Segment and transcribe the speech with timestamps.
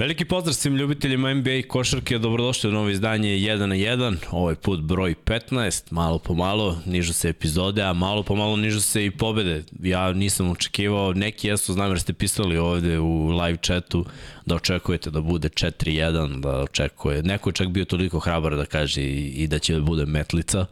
[0.00, 4.54] Veliki pozdrav svim ljubiteljima NBA i košarke, dobrodošli u novo izdanje 1 na 1, ovaj
[4.54, 9.06] put broj 15, malo po malo nižu se epizode, a malo po malo nižu se
[9.06, 9.64] i pobede.
[9.82, 14.04] Ja nisam očekivao, neki jesu, znam jer ste pisali ovde u live chatu
[14.46, 19.02] da očekujete da bude 4-1, da očekuje, neko je čak bio toliko hrabar da kaže
[19.02, 20.66] i, da će da bude metlica.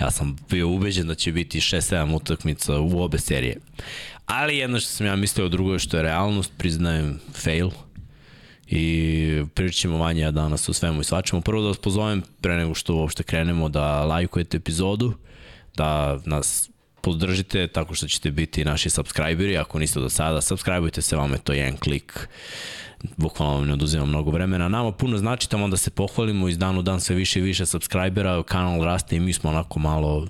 [0.00, 3.56] Ja sam bio ubeđen da će biti 6-7 utakmica u obe serije.
[4.26, 7.70] Ali jedno što sam ja mislio, drugo je što je realnost, priznajem fail,
[8.66, 11.42] i pričat ćemo manje danas o svemu i svačemu.
[11.42, 15.12] Prvo da vas pozovem, pre nego što uopšte krenemo, da lajkujete epizodu,
[15.76, 16.70] da nas
[17.00, 21.38] podržite tako što ćete biti naši subscriberi, ako niste do sada, subscribeujte se, vam je
[21.38, 22.28] to jedan klik,
[23.16, 24.68] bukvalno vam ne oduzima mnogo vremena.
[24.68, 27.66] Nama puno znači tamo da se pohvalimo iz dan u dan sve više i više
[27.66, 30.26] subscribera, kanal raste i mi smo onako malo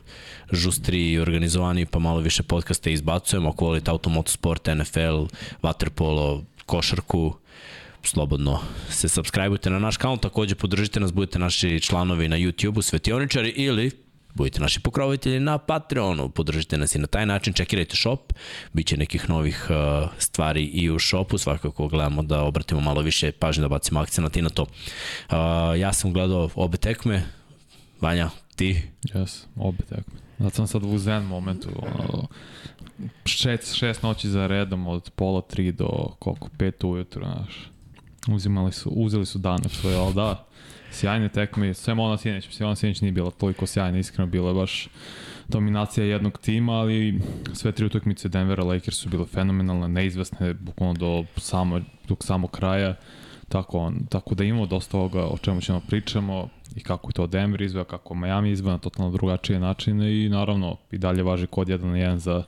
[0.52, 5.24] žustri i organizovani, pa malo više podcaste izbacujemo, ako volite automotosport, NFL,
[5.62, 7.34] waterpolo, košarku,
[8.08, 8.60] slobodno
[8.90, 13.90] se subscribeujte na naš kanal, takođe podržite nas, budete naši članovi na YouTube-u, Svetioničari ili
[14.34, 18.32] budite naši pokrovitelji na Patreonu, podržite nas i na taj način, čekirajte shop,
[18.72, 23.32] bit će nekih novih uh, stvari i u shopu, svakako gledamo da obratimo malo više
[23.32, 24.62] pažnje, da bacimo akcenat i na to.
[24.62, 25.36] Uh,
[25.78, 27.22] ja sam gledao obe tekme,
[28.00, 28.82] Vanja, ti?
[29.14, 30.14] Jes, obe tekme.
[30.38, 32.28] Zato sam sad u zen momentu, ono,
[33.24, 37.73] šest, šest noći za redom od pola tri do koliko, pet ujutru, znaš
[38.28, 40.46] Uzimali su, uzeli su dane svoje, ali da,
[40.90, 44.54] sjajne tekme, sve Mona Sjenić, sve Mona Sjenić nije bila toliko sjajna, iskreno bila je
[44.54, 44.88] baš
[45.48, 47.20] dominacija jednog tima, ali
[47.52, 52.94] sve tri utakmice Denvera Lakers su bile fenomenalne, neizvesne, bukvalno do samo, do samog kraja,
[53.48, 57.26] tako, on, tako da imamo dosta ovoga o čemu ćemo pričamo i kako je to
[57.26, 61.68] Denver izveo, kako Miami izveo na totalno drugačije načine i naravno i dalje važi kod
[61.68, 62.44] 1 na 1 za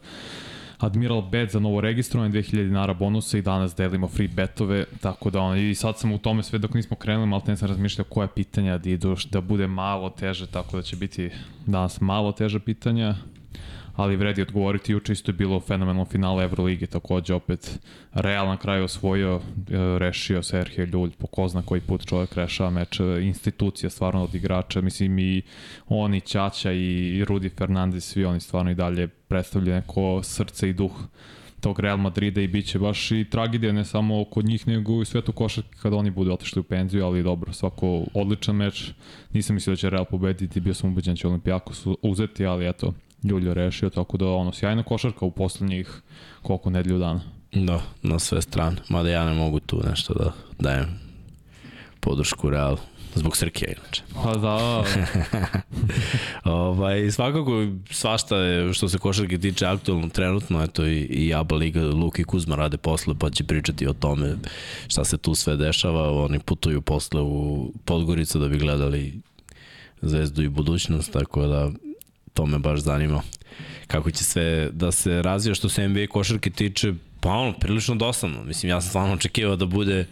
[0.78, 5.41] Admiral Bet za novo registrovanje, 2000 dinara bonusa i danas delimo free betove, tako da
[5.41, 8.28] on, i sad sam u tome sve dok nismo krenuli, malo ne sam razmišljao koja
[8.28, 11.31] pitanja da idu, da bude malo teže, tako da će biti
[11.66, 13.14] danas malo teže pitanja,
[13.96, 14.92] ali vredi odgovoriti.
[14.92, 17.78] Juče isto je bilo fenomenalno finale Evrolige, takođe opet
[18.14, 19.40] Real na kraju osvojio, e,
[19.98, 24.80] rešio Serhije Ljulj, po ko zna koji put čovjek rešava meč, institucija stvarno od igrača,
[24.80, 25.42] mislim i
[25.88, 30.92] oni, Ćaća i Rudi Fernandez, svi oni stvarno i dalje predstavljaju neko srce i duh
[31.60, 35.32] tog Real Madrida i biće baš i tragedija ne samo kod njih nego i svetu
[35.32, 38.92] košarke kada oni budu otišli u penziju, ali dobro, svako odličan meč.
[39.32, 42.92] Nisam mislio da će Real pobediti, bio sam ubeđen da će Olimpijakos uzeti, ali eto,
[43.25, 46.03] Ljuljo rešio, tako da ono, sjajna košarka u poslednjih
[46.43, 47.21] koliko nedelju dana.
[47.53, 48.77] Da, na sve strane.
[48.88, 51.00] Mada ja ne mogu tu nešto da dajem
[52.00, 52.78] podršku Realu.
[53.15, 54.03] Zbog Srkija, inače.
[54.15, 54.84] Pa da.
[56.53, 61.82] ovaj, svakako, svašta je što se košarke tiče aktualno trenutno, eto i, i Aba Liga,
[61.82, 64.34] Luka i Kuzma rade posle, pa će pričati o tome
[64.88, 66.25] šta se tu sve dešava.
[66.25, 69.21] Oni putuju posle u Podgoricu da bi gledali
[70.03, 71.71] zvezdu i budućnost, tako da
[72.36, 73.22] to me baš zanima
[73.86, 78.44] kako će sve da se razvija što se NBA košarke tiče, pa ono, prilično dosadno.
[78.44, 80.06] Mislim, ja sam stvarno očekivao da bude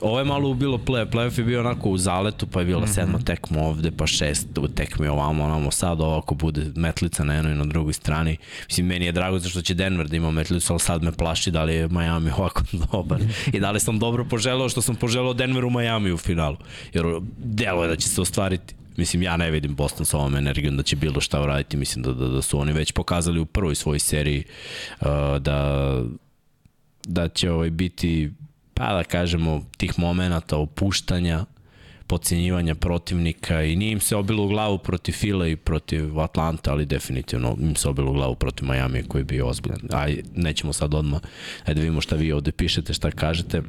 [0.00, 2.84] Ovo je malo ubilo play, playoff je bio onako u zaletu, pa je bila mm
[2.84, 2.94] -hmm.
[2.94, 7.56] sedma tekma ovde, pa šest tekme ovamo, onamo, sad ovako bude metlica na jednoj i
[7.56, 8.36] na drugoj strani.
[8.68, 11.64] Mislim, meni je drago zašto će Denver da ima metlicu, ali sad me plaši da
[11.64, 12.62] li je Miami ovako
[12.92, 13.20] dobar.
[13.52, 16.56] I da li sam dobro poželao što sam poželao Denver u Miami u finalu.
[16.92, 17.04] Jer
[17.38, 18.74] delo je da će se ostvariti.
[18.96, 21.76] Mislim, ja ne vidim Boston sa ovom energijom da će bilo šta uraditi.
[21.76, 24.44] Mislim da, da, da su oni već pokazali u prvoj svojoj seriji
[25.00, 25.06] uh,
[25.40, 26.02] da,
[27.06, 28.30] da će ovaj biti,
[28.74, 31.44] pa da kažemo, tih momenta opuštanja,
[32.06, 36.86] pocenjivanja protivnika i nije im se obilo u glavu protiv Fila i protiv Atlanta, ali
[36.86, 39.80] definitivno im se obilo u glavu protiv Miami koji je bio ozbiljan.
[39.92, 41.20] Aj, nećemo sad odmah,
[41.64, 43.62] ajde da vidimo šta vi ovde pišete, šta kažete.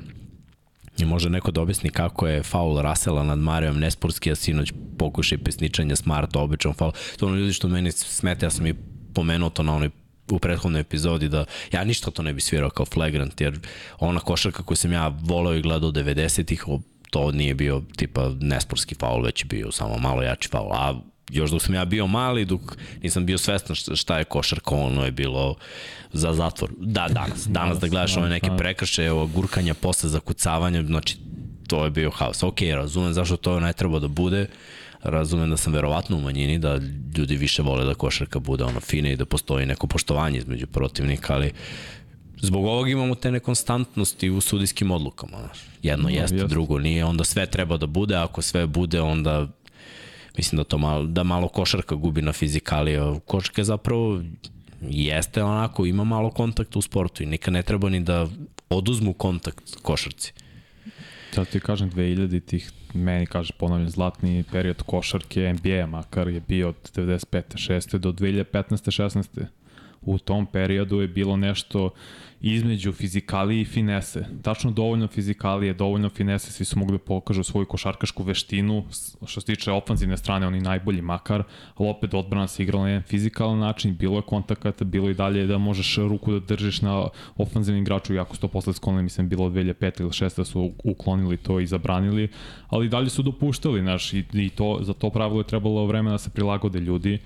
[0.98, 5.38] I može neko da objasni kako je faul Rasela nad Marijom nesportski, a sinoć pokušaj
[5.38, 6.92] pesničanja Smarta, običan faul.
[7.20, 8.76] To ono ljudi što meni smete, ja sam i
[9.14, 9.90] pomenuo to na onoj
[10.32, 13.60] u prethodnoj epizodi da ja ništa to ne bi svirao kao flagrant, jer
[14.00, 16.64] ona košarka koju sam ja volao i gledao 90-ih,
[17.10, 21.51] to nije bio tipa nesportski faul, već je bio samo malo jači faul, a još
[21.51, 22.62] dok sam ja bio mali, dok
[23.03, 25.56] nisam bio svestan šta je košarka, ono je bilo
[26.13, 26.69] za zatvor.
[26.79, 27.47] Da, danas.
[27.57, 31.18] Danas da gledaš ove neke prekrše, evo, gurkanja posle zakucavanja, znači
[31.68, 32.44] to je bio haos.
[32.44, 34.47] Ok, razumem zašto to ne treba da bude,
[35.03, 36.79] razumem da sam verovatno u manjini, da
[37.18, 41.33] ljudi više vole da košarka bude ono fine i da postoji neko poštovanje između protivnika,
[41.33, 41.51] ali
[42.41, 45.38] zbog ovog imamo te nekonstantnosti u sudijskim odlukama.
[45.83, 49.47] Jedno jeste, jeste, drugo nije, onda sve treba da bude, ako sve bude, onda
[50.38, 53.19] mislim da to malo, da malo košarka gubi na fizikalije.
[53.25, 54.22] Košarka je zapravo
[54.81, 58.28] jeste onako, ima malo kontakta u sportu i nikad ne treba ni da
[58.69, 60.34] oduzmu kontakt košarci.
[61.31, 66.69] Sad ti kažem 2000 tih, meni kaže ponavljam, zlatni period košarke NBA makar je bio
[66.69, 67.42] od 95.
[67.56, 67.98] 6.
[67.98, 69.01] do 2015.
[69.04, 69.45] 16.
[70.01, 71.89] U tom periodu je bilo nešto
[72.42, 74.25] između fizikalije i finese.
[74.42, 78.84] Tačno dovoljno fizikalije, dovoljno finese, svi su mogli da pokažu svoju košarkašku veštinu,
[79.25, 81.44] što se tiče ofanzivne strane, oni najbolji makar,
[81.75, 85.48] ali opet odbrana se igrala na jedan fizikalan način, bilo je kontakata, bilo i dalje
[85.48, 87.07] da možeš ruku da držiš na
[87.38, 91.38] ofanzivnim igraču, iako su to posle sklonili, mislim, bilo 2005 ili 6 da su uklonili
[91.38, 92.30] to i zabranili,
[92.68, 96.18] ali dalje su dopuštali, znaš, i, i to, za to pravilo je trebalo vremena da
[96.18, 97.19] se prilagode ljudi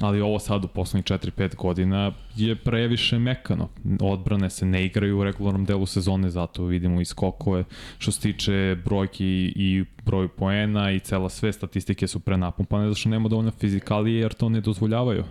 [0.00, 3.68] ali ovo sad u poslednjih 4-5 godina je previše mekano.
[4.00, 7.64] Odbrane se ne igraju u regularnom delu sezone, zato vidimo i skokove
[7.98, 13.08] što se tiče brojki i broj poena i cela sve statistike su prenapumpane, zato što
[13.08, 15.24] nema dovoljno fizikalije jer to ne dozvoljavaju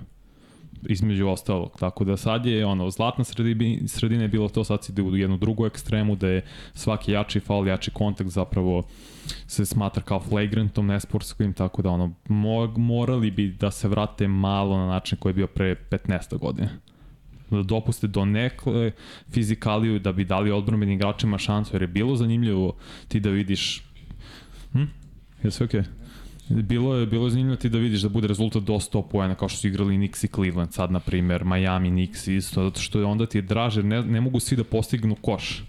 [0.84, 1.78] između ostalog.
[1.80, 5.38] Tako da sad je ono, zlatna sredina, sredina je bilo to, sad ide u jednu
[5.38, 8.84] drugu ekstremu da je svaki jači faul, jači kontakt zapravo
[9.48, 12.14] se smatra kao flagrantom nesportskim, tako da ono,
[12.78, 16.70] morali bi da se vrate malo na način koji je bio pre 15 godine
[17.50, 18.92] da dopuste do nekle
[19.30, 22.76] fizikaliju da bi dali odbromenim igračima šansu, jer je bilo zanimljivo
[23.08, 23.84] ti da vidiš
[24.72, 24.84] hm?
[25.44, 25.82] Je sve okej?
[25.82, 26.05] Okay?
[26.50, 29.50] Bilo je, bilo je zanimljivo ti da vidiš da bude rezultat do 100 poena kao
[29.50, 33.06] što su igrali Knicks i Cleveland, sad na primer Miami Knicks isto, zato što je
[33.06, 35.64] onda ti je draže, ne, ne mogu svi da postignu koš.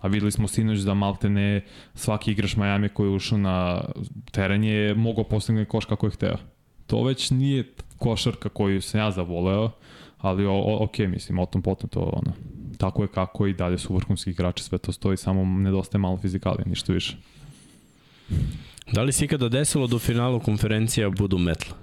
[0.00, 1.60] A videli smo sinoć da malte ne
[1.94, 3.84] svaki igrač Miami koji je ušao na
[4.30, 6.36] teren je mogao postigne koš kako je hteo.
[6.86, 9.70] To već nije košarka koju sam ja zavoleo,
[10.18, 12.32] ali o, o, ok, mislim, o tom potom to ono,
[12.78, 16.64] tako je kako i dalje su vrhunski igrači, sve to stoji, samo nedostaje malo fizikalije,
[16.68, 17.16] ništa više.
[18.92, 21.76] Da li si ikada desilo do finalu konferencija budu metla?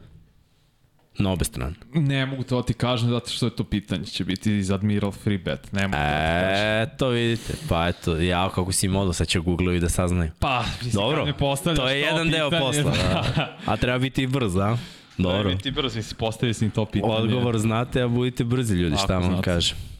[1.18, 1.76] Na obe strane.
[1.94, 4.06] Ne mogu to ti kažem zato što je to pitanje.
[4.06, 5.72] Će biti iz Admiral Free Bet.
[5.72, 7.54] Ne mogu e, to, to vidite.
[7.70, 10.32] Pa eto, ja kako si modo, sad će Google i da saznaju.
[10.40, 11.34] Pa, mislim, Dobro, ne
[11.76, 12.92] to je jedan pitanje, deo posla.
[12.92, 13.58] Da.
[13.66, 14.78] A treba biti i brz, a?
[15.18, 15.40] Dobro.
[15.40, 17.14] Treba biti brz, mislim, postavili si to pitanje.
[17.14, 19.93] Odgovor znate, a budite brzi ljudi, šta vam kažem.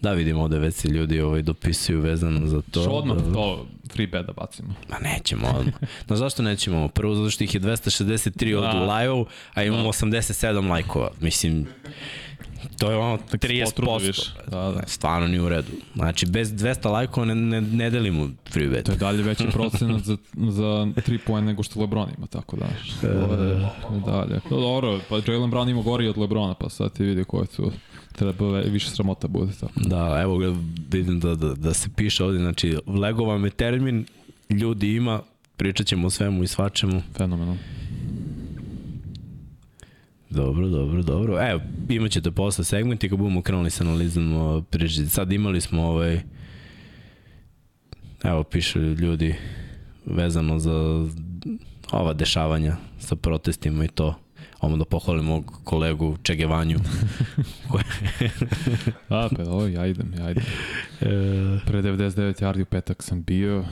[0.00, 2.82] Da, vidimo ovde već se ljudi ovaj, dopisuju vezano za to.
[2.82, 3.32] Što odmah da...
[3.32, 4.74] to free bet da bacimo?
[4.88, 5.74] Ma nećemo odmah.
[6.08, 6.88] No zašto nećemo?
[6.88, 8.68] Prvo zato što ih je 263 da.
[8.68, 9.88] od live-u, a imamo da.
[9.88, 11.10] 87 lajkova.
[11.20, 11.66] Mislim,
[12.78, 14.30] To je ono 30%.
[14.50, 14.82] Da, da.
[14.86, 15.72] Stvarno nije u redu.
[15.94, 18.86] Znači, bez 200 lajkova ne, ne, ne delimo free bet.
[18.86, 22.66] To je dalje veći procenat za, za 3 poen nego što Lebron ima, tako da.
[23.02, 23.08] E,
[24.06, 24.40] dalje.
[24.48, 27.46] To dobro, pa Jalen Brown ima gori od Lebrona, pa sad ti vidi ko je
[27.46, 27.72] tu
[28.16, 29.68] treba više sramota bude to.
[29.76, 30.54] Da, evo ga,
[30.90, 34.06] vidim da, da, da se piše ovde, znači, lego vam je termin,
[34.50, 35.20] ljudi ima,
[35.56, 37.02] pričat ćemo o svemu i svačemu.
[37.16, 37.58] Fenomenalno.
[40.30, 41.48] Dobro, dobro, dobro.
[41.50, 45.08] Evo, imat ćete posle segmenti kad budemo krenuli sa analizom pričati.
[45.08, 46.20] Sad imali smo ovaj,
[48.22, 49.34] evo, piše ljudi
[50.06, 51.06] vezano za
[51.92, 54.14] ova dešavanja sa protestima i to
[54.60, 56.78] Omo da pohvalim mog kolegu Čegevanju.
[59.08, 60.44] A, pa ovo, ja idem, ja idem.
[61.00, 61.06] E...
[61.66, 63.64] Pre 99 yardi u petak sam bio,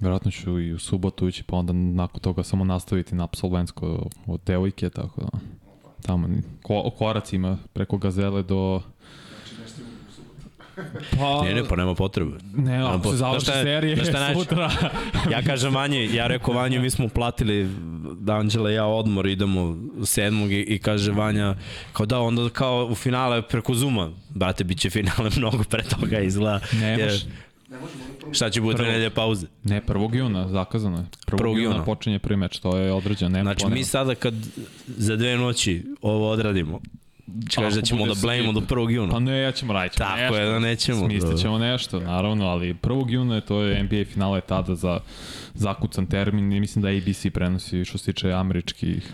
[0.00, 4.40] vjerojatno ću i u subotu ići, pa onda nakon toga samo nastaviti na absolventsko od
[4.46, 5.38] devojke, tako da
[6.02, 6.28] tamo
[6.62, 8.82] ko, koracima preko gazele do
[11.18, 12.30] Pa, ne, ne, pa nema potrebe.
[12.56, 14.70] Ne, ako se završi serije da šta sutra.
[15.32, 17.68] ja kažem Vanji, ja rekao Vanji, mi smo platili
[18.20, 21.54] da Anđela i ja odmor, idemo sedmog i, i kaže Vanja,
[21.92, 26.20] kao da, onda kao u finale preko Zuma, brate, bit će finale mnogo pre toga
[26.20, 26.60] izgleda.
[26.80, 27.24] Ne jer,
[28.32, 29.46] Šta će bude nedelje pauze?
[29.64, 30.14] Ne, 1.
[30.14, 31.04] juna, zakazano je.
[31.26, 31.36] 1.
[31.36, 31.48] 1.
[31.48, 33.42] juna, juna počinje prvi meč, to je određeno.
[33.42, 34.34] Znači, mi sada kad
[34.86, 36.80] za dve noći ovo odradimo,
[37.54, 38.90] Kaže da ćemo da blejimo do 1.
[38.90, 39.12] juna.
[39.12, 40.36] Pa ne, ja ćemo raditi Tako nešto.
[40.36, 41.08] je da nećemo.
[41.08, 43.10] Smislit ćemo nešto, naravno, ali 1.
[43.10, 45.00] juna to je NBA finala je tada za
[45.54, 49.12] zakucan termin i mislim da ABC prenosi što se tiče američkih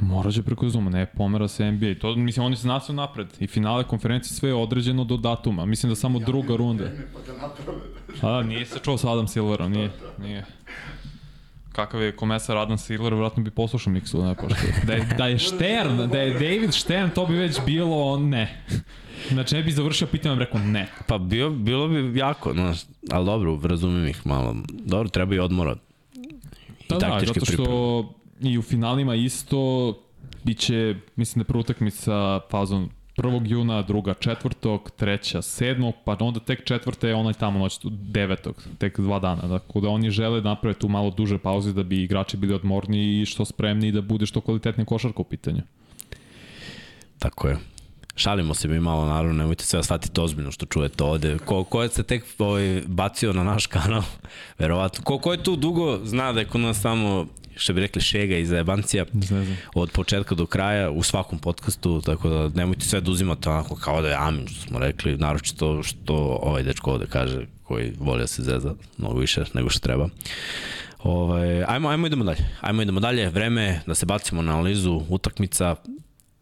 [0.00, 1.94] Moraće preko Zuma, ne pomera se NBA.
[2.00, 3.26] To, mislim, oni se nasu napred.
[3.40, 5.66] I finale konferencije sve je određeno do datuma.
[5.66, 6.84] Mislim da samo druga runda.
[8.20, 9.90] Pa da A, nije se čuo sa Adam Silverom, nije.
[10.18, 10.44] Nije
[11.74, 14.66] kakav je komesar Adam Silver, vratno bi poslušao Miksu, ne pošto.
[14.86, 18.64] Da je, da je Stern, da je David Stern, to bi već bilo ne.
[19.30, 20.88] Znači, ne bi završio pitanje, rekao ne.
[21.06, 22.74] Pa bio, bilo bi jako, no,
[23.10, 24.56] ali dobro, razumim ih malo.
[24.68, 25.76] Dobro, treba i odmora.
[26.14, 28.54] I da, da, zato što pripreme.
[28.54, 29.92] i u finalima isto
[30.44, 33.46] biće, mislim da je prva utakmica fazom 1.
[33.46, 39.00] juna, druga četvrtog, treća sedmog, pa onda tek četvrta je onaj tamo noć devetog, tek
[39.00, 39.42] dva dana.
[39.42, 43.20] Dakle, da oni žele da naprave tu malo duže pauze da bi igrači bili odmorni
[43.20, 45.62] i što spremni da bude što kvalitetnije košarka u pitanju.
[47.18, 47.56] Tako je.
[48.16, 51.38] Šalimo se mi malo, naravno, nemojte sve shvatiti ozbiljno što čujete ovde.
[51.44, 54.02] Ko, ko je se tek ovaj, bacio na naš kanal,
[54.58, 55.04] verovatno.
[55.04, 58.36] Ko, ko je tu dugo zna da je kod nas samo što bi rekli šega
[58.36, 59.04] i zajebancija
[59.74, 64.02] od početka do kraja u svakom podcastu, tako da nemojte sve da uzimate onako kao
[64.02, 68.26] da je amin, što smo rekli, naročito što ovaj dečko ovde kaže, koji voli da
[68.26, 70.08] se zeza mnogo više nego što treba.
[71.02, 72.46] Ovaj, ajmo, ajmo idemo dalje.
[72.60, 73.30] Ajmo idemo dalje.
[73.30, 75.76] Vreme da se bacimo na analizu utakmica.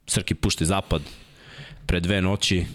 [0.07, 1.03] Srki pušti zapad
[1.87, 2.67] pre dve noći.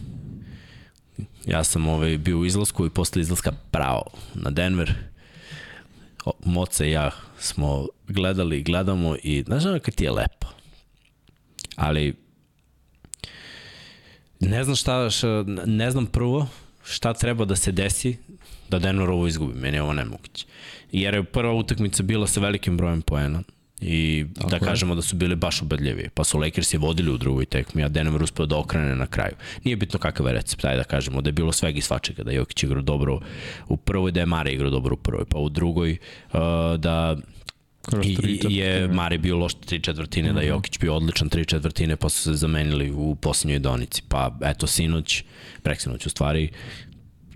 [1.46, 4.04] Ja sam ovaj, bio u izlasku i posle izlaska pravo
[4.34, 4.94] na Denver.
[6.26, 10.48] O, Moce i ja smo gledali, gledamo i znaš ono kad ti je lepo.
[11.76, 12.16] Ali
[14.40, 16.48] ne znam šta, šta, ne znam prvo
[16.84, 18.18] šta treba da se desi
[18.70, 19.60] da Denver ovo izgubi.
[19.60, 20.46] Meni je ovo nemoguće.
[20.92, 23.44] Jer je prva utakmica bila sa velikim brojem poena
[23.82, 24.60] i Tako da je.
[24.60, 26.10] kažemo da su bili baš ubedljivi.
[26.14, 29.34] Pa su Lakersi vodili u drugoj tekmi, a Denver uspeo da okrene na kraju.
[29.64, 32.32] Nije bitno kakav je recept, ajde da kažemo da je bilo svega i svačega, da
[32.32, 33.20] je Jokić igrao dobro
[33.68, 35.98] u prvoj, da je Mare igrao dobro u prvoj, pa u drugoj
[36.34, 36.40] uh,
[36.78, 37.18] da
[38.04, 38.18] I,
[38.56, 40.36] je Mare bio loš tri četvrtine, mm -hmm.
[40.36, 40.56] da je mhm.
[40.56, 44.02] Jokić bio odličan tri četvrtine, pa su se zamenili u poslednjoj donici.
[44.08, 45.24] Pa eto, sinoć,
[45.64, 46.50] preksinoć u stvari,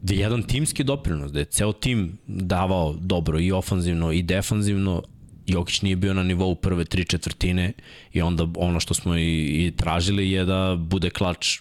[0.02, 5.04] da je jedan timski doprinos, da je ceo tim davao dobro i ofanzivno i defanzivno,
[5.48, 7.74] Jokić nije bio na nivou prve tri četvrtine
[8.14, 11.60] i onda ono što smo i, i tražili je da bude klač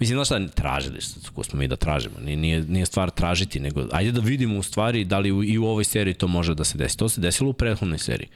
[0.00, 0.98] Mislim, znaš šta, tražili
[1.34, 2.14] ko smo mi da tražimo.
[2.20, 5.84] Nije, nije, stvar tražiti, nego ajde da vidimo u stvari da li i u ovoj
[5.84, 6.98] seriji to može da se desi.
[6.98, 8.28] To se desilo u prethodnoj seriji.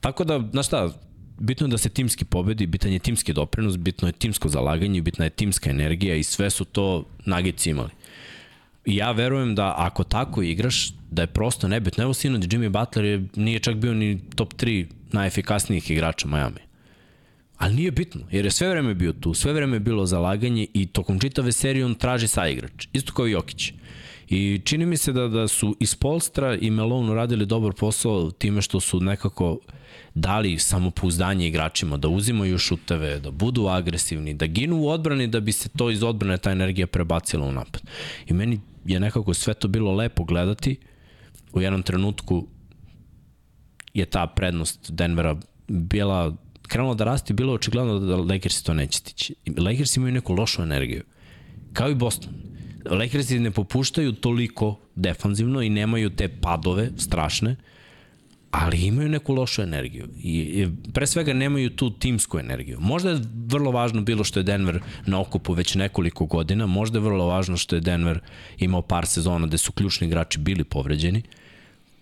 [0.00, 0.90] Tako da, znaš šta,
[1.38, 5.24] bitno je da se timski pobedi, bitan je timski doprinos, bitno je timsko zalaganje, bitna
[5.24, 7.90] je timska energija i sve su to nagici imali
[8.84, 12.04] ja verujem da ako tako igraš, da je prosto nebitno.
[12.04, 16.60] Evo sinoć Jimmy Butler je, nije čak bio ni top 3 najefikasnijih igrača Miami.
[17.58, 20.86] Ali nije bitno, jer je sve vreme bio tu, sve vreme je bilo zalaganje i
[20.86, 22.88] tokom čitave serije on traži saigrač.
[22.92, 23.72] Isto kao Jokić.
[24.28, 28.62] I čini mi se da, da su i Spolstra i Melon radili dobar posao time
[28.62, 29.58] što su nekako
[30.14, 35.52] dali samopouzdanje igračima da uzimaju šuteve, da budu agresivni, da ginu u odbrani da bi
[35.52, 37.82] se to iz odbrane ta energija prebacila u napad.
[38.26, 40.76] I meni je nekako sve to bilo lepo gledati.
[41.52, 42.46] U jednom trenutku
[43.94, 45.36] je ta prednost Denvera
[45.68, 46.36] bila
[46.68, 49.34] krenula da rasti, bilo očigledno da Lakers to neće stići.
[49.58, 51.02] Lakers imaju neku lošu energiju.
[51.72, 52.32] Kao i Boston.
[52.90, 57.56] Lakersi ne popuštaju toliko defanzivno i nemaju te padove strašne,
[58.52, 60.08] ali imaju neku lošu energiju.
[60.22, 62.78] I, pre svega nemaju tu timsku energiju.
[62.80, 67.02] Možda je vrlo važno bilo što je Denver na okupu već nekoliko godina, možda je
[67.02, 68.20] vrlo važno što je Denver
[68.58, 71.22] imao par sezona gde su ključni igrači bili povređeni,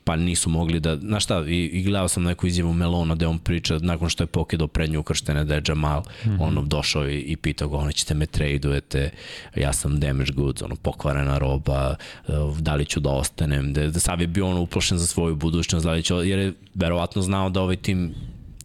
[0.05, 3.39] pa nisu mogli da, znaš šta, i, i gledao sam neku izjavu Melona gde on
[3.39, 6.37] priča nakon što je pokidao prednju ukrštene da je Jamal, mm -hmm.
[6.41, 9.11] ono došao i, i pitao ga, ono ćete me tradujete,
[9.57, 11.95] ja sam damage goods, ono pokvarena roba,
[12.29, 15.37] eh, da li ću da ostanem, da, da sad je bio ono uplošen za svoju
[15.37, 18.15] budućnost, da li ću, jer je verovatno znao da ovaj tim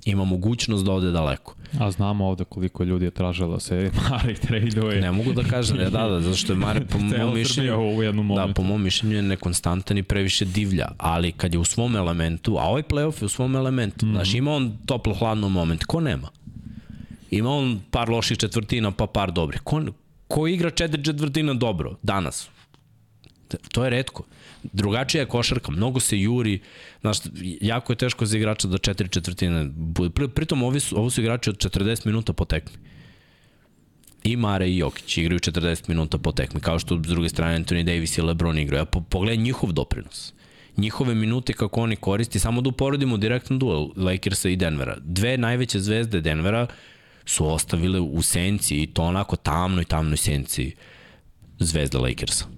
[0.05, 1.55] ima mogućnost da ode daleko.
[1.79, 5.01] A znamo ovde koliko ljudi je tražilo da se Mari traduje.
[5.01, 8.03] Ne mogu da kažem, da, da, da, zato što je Mari po mom mišljenju, u
[8.03, 8.47] jednom momentu.
[8.47, 12.57] da, po mom mišljenju je nekonstantan i previše divlja, ali kad je u svom elementu,
[12.57, 16.29] a ovaj playoff je u svom elementu, mm znaš, ima on toplo-hladno moment, ko nema?
[17.31, 19.61] Ima on par loših četvrtina, pa par dobrih.
[19.61, 19.81] Ko,
[20.27, 22.49] ko igra četiri četvrtina dobro danas?
[23.71, 24.23] To je redko.
[24.73, 26.59] Drugačija je košarka, mnogo se juri,
[27.01, 27.17] znaš,
[27.61, 30.09] jako je teško za igrača da četiri četvrtine bude.
[30.09, 32.77] Pri, pritom ovi su, ovo su igrači od 40 minuta po tekmi.
[34.23, 37.83] I Mare i Jokić igraju 40 minuta po tekmi, kao što s druge strane Anthony
[37.83, 38.81] Davis i LeBron igraju.
[38.81, 40.33] A po, pogledaj njihov doprinos.
[40.77, 44.97] Njihove minute kako oni koristi, samo da uporedimo direktno duel Lakersa i Denvera.
[44.99, 46.67] Dve najveće zvezde Denvera
[47.25, 50.75] su ostavile u senci i to onako tamnoj, tamnoj senci
[51.59, 52.54] zvezda Lakersa.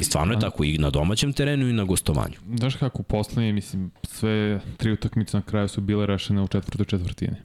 [0.00, 2.34] I stvarno je tako i na domaćem terenu i na gostovanju.
[2.56, 7.36] Znaš kako, poslednje, mislim, sve tri utakmice na kraju su bile rešene u četvrtoj četvrtini.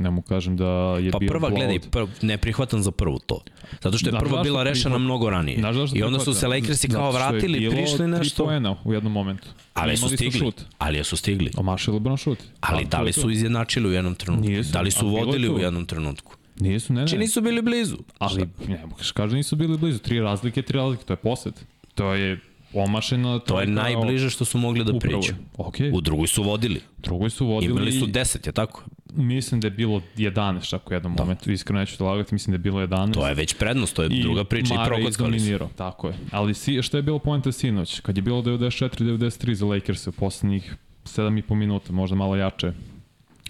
[0.00, 3.40] Ne mu kažem da je pa bio prva, gledaj, prv, ne prihvatam za prvu to.
[3.82, 5.00] Zato što je znaš prva bila rešena prihvat...
[5.00, 5.58] mnogo ranije.
[5.58, 8.44] Znaš I onda su se Lakersi kao vratili, prišli nešto.
[8.44, 9.48] Poena u jednom momentu.
[9.74, 10.38] Ali su stigli.
[10.38, 10.62] Šut.
[10.78, 11.50] Ali su stigli.
[11.56, 12.38] Omašili LeBron šut.
[12.60, 14.48] Ali da li su izjednačili u jednom trenutku?
[14.50, 14.72] Nisu.
[14.72, 16.34] Da li su vodili u jednom trenutku?
[16.60, 17.06] Nisu, ne, ne.
[17.06, 17.96] Či znači nisu bili blizu.
[18.18, 19.98] Ali, ne, kaže nisu bili blizu.
[19.98, 21.54] Tri razlike, tri razlike, to je posed.
[21.94, 22.40] To je
[22.74, 23.38] omašeno.
[23.38, 25.32] To, je najbliže što su mogli da priđu.
[25.56, 25.90] Okay.
[25.94, 26.80] U drugoj su vodili.
[26.98, 27.72] U drugoj su vodili.
[27.72, 28.84] Imali su 10, je tako?
[29.14, 31.22] Mislim da je bilo 11 čak u jednom da.
[31.22, 33.12] momentu, iskreno neću da lagati, mislim da je bilo 11.
[33.14, 35.58] To je već prednost, to je I druga priča i prokockali su.
[35.76, 36.14] tako je.
[36.30, 38.00] Ali si, što je bilo poenta sinoć?
[38.00, 42.72] Kad je bilo 94-93 za Lakers u poslednjih 7,5 minuta, možda malo jače,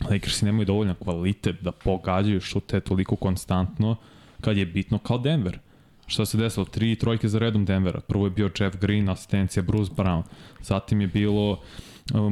[0.04, 3.96] Lakersi nemaju dovoljno kvalitet da pogađaju šute toliko konstantno,
[4.40, 5.58] kad je bitno kao Denver.
[6.06, 6.66] Šta se desilo?
[6.66, 8.00] Tri trojke za redom Denvera.
[8.00, 10.22] Prvo je bio Jeff Green, asistencija Bruce Brown.
[10.62, 11.58] Zatim je bilo uh,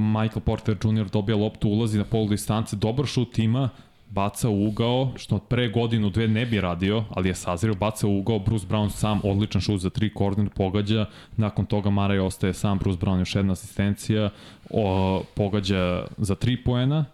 [0.00, 1.08] Michael Porter Jr.
[1.12, 3.68] dobija loptu, ulazi na polu distance, dobar šut ima,
[4.10, 8.18] baca u ugao, što pre godinu, dve ne bi radio, ali je sazrio, baca u
[8.18, 11.06] ugao, Bruce Brown sam, odličan šut za tri, korner pogađa,
[11.36, 14.30] nakon toga Maraj ostaje sam, Bruce Brown još jedna asistencija,
[14.70, 17.04] o, pogađa za tri poena,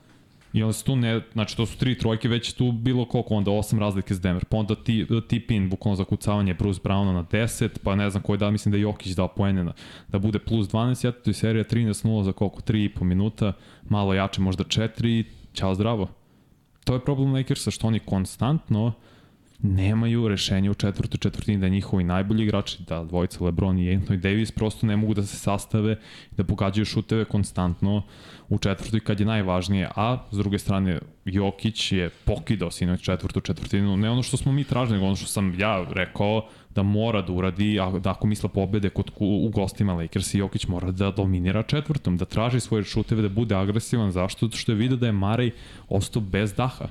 [0.54, 3.50] I onda se tu ne, znači to su tri trojke, već tu bilo koliko onda,
[3.50, 4.44] osam razlike s Denver.
[4.44, 8.22] Pa onda ti, ti pin, bukvalno za kucavanje Bruce Browna na 10, pa ne znam
[8.22, 9.72] koji da, mislim da je Jokić dao poene na,
[10.08, 13.52] da bude plus 12, ja tu je serija 13-0 za koliko, 3,5 minuta,
[13.88, 16.08] malo jače možda 4, ćao zdravo.
[16.84, 18.92] To je problem Lakersa, što oni konstantno
[19.62, 24.50] nemaju rešenje u četvrtoj četvrtini da njihovi najbolji igrači, da dvojica LeBron i Anthony Davis
[24.50, 25.96] prosto ne mogu da se sastave,
[26.36, 28.02] da pogađaju šuteve konstantno
[28.48, 33.96] u četvrtoj kad je najvažnije, a s druge strane Jokić je pokidao sinoć četvrtu četvrtinu,
[33.96, 37.32] ne ono što smo mi tražili, nego ono što sam ja rekao da mora da
[37.32, 41.62] uradi, a da ako misla pobede kod, u gostima Lakers i Jokić mora da dominira
[41.62, 44.46] četvrtom, da traži svoje šuteve, da bude agresivan, zašto?
[44.46, 45.50] Zato što je vidio da je Marej
[45.88, 46.88] ostao bez daha.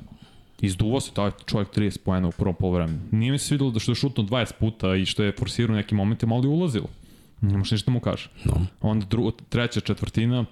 [0.64, 3.00] Izduvao se taj čovjek 30 pojena u prvom polovremenu.
[3.12, 5.98] Nije mi se svidelo da što je šutno 20 puta i što je forsirao nekim
[5.98, 6.88] momentima, ali je ulazilo.
[7.42, 8.30] Nemaš ništa da mu kaže.
[8.46, 8.66] No.
[8.82, 10.46] Onda dru, treća četvrtina,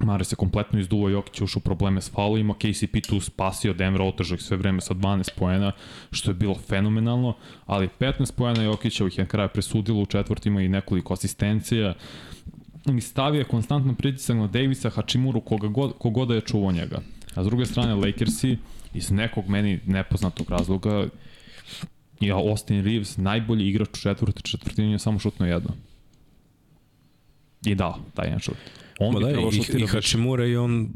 [0.00, 4.56] Mare se kompletno izduvao, Jokić ušao probleme s faulovima, KCP tu spasio Denver otežak sve
[4.56, 5.72] vreme sa 12 poena,
[6.10, 7.34] što je bilo fenomenalno,
[7.66, 11.94] ali 15 poena Jokića ovih je na kraju presudilo u četvrtima i nekoliko asistencija
[12.96, 17.00] i stavio konstantno pritisak na Davisa, Hačimuru, koga god, koga da je čuvao njega.
[17.34, 18.56] A s druge strane, Lakersi,
[18.94, 21.08] iz nekog meni nepoznatog razloga,
[22.20, 25.70] ja Austin Reeves, najbolji igrač u četvrti četvrtini, je samo šutno jedno.
[27.64, 28.56] I da, taj jedan šut.
[29.00, 30.88] On da, i, i Hačimura i on,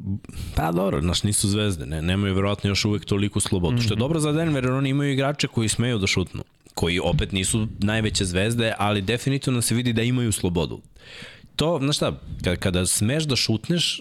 [0.57, 3.85] pa dobro, znaš, nisu zvezde, ne, nemaju verovatno još uvek toliko slobodu, mm -hmm.
[3.85, 4.01] što je mhm.
[4.01, 8.25] dobro za Denver, jer oni imaju igrače koji smeju da šutnu, koji opet nisu najveće
[8.25, 10.81] zvezde, ali definitivno se vidi da imaju slobodu.
[11.57, 14.01] To, znaš šta, kada, kada smeš da šutneš,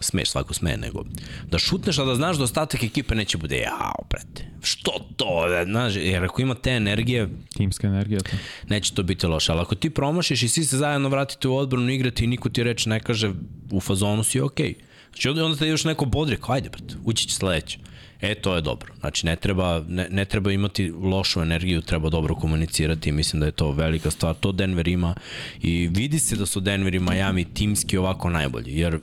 [0.00, 1.04] smeš, svako sme, nego
[1.50, 5.64] da šutneš, a da znaš da ostatak ekipe neće bude, jao, brate, što to, da,
[5.64, 8.36] znaš, jer ako ima te energije, timska energija, to.
[8.68, 11.90] neće to biti loše, ali ako ti promašiš i svi se zajedno vratite u odbranu
[11.90, 13.32] igrati i niko ti reč ne kaže,
[13.70, 14.74] u fazonu si okej.
[14.74, 14.86] Okay.
[15.08, 17.78] Znači onda, te još neko bodri, kao ajde, brate, ući će sledeće.
[18.20, 18.92] E, to je dobro.
[19.00, 23.52] Znači, ne treba, ne, ne treba imati lošu energiju, treba dobro komunicirati mislim da je
[23.52, 24.34] to velika stvar.
[24.34, 25.14] To Denver ima
[25.62, 28.98] i vidi se da su Denver i Miami timski ovako najbolji, jer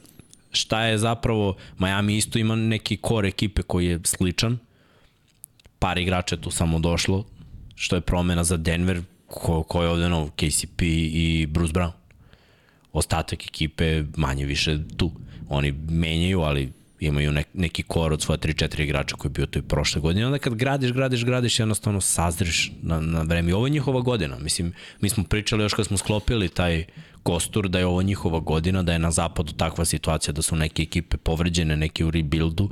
[0.53, 4.57] šta je zapravo, Miami isto ima neki kor ekipe koji je sličan,
[5.79, 7.25] par igrača tu samo došlo,
[7.75, 11.91] što je promena za Denver, ko, ko je ovde nov, KCP i Bruce Brown.
[12.93, 15.11] Ostatak ekipe manje više tu.
[15.49, 19.59] Oni menjaju, ali imaju nek, neki kor od svoje 3-4 igrača koji je bio tu
[19.59, 20.25] i prošle godine.
[20.25, 23.49] Onda kad gradiš, gradiš, gradiš, jednostavno sazriš na, na vreme.
[23.49, 24.39] I ovo je njihova godina.
[24.39, 26.85] Mislim, mi smo pričali još kad smo sklopili taj
[27.23, 30.83] kostur da je ovo njihova godina, da je na zapadu takva situacija da su neke
[30.83, 32.69] ekipe povređene, neke u rebuildu.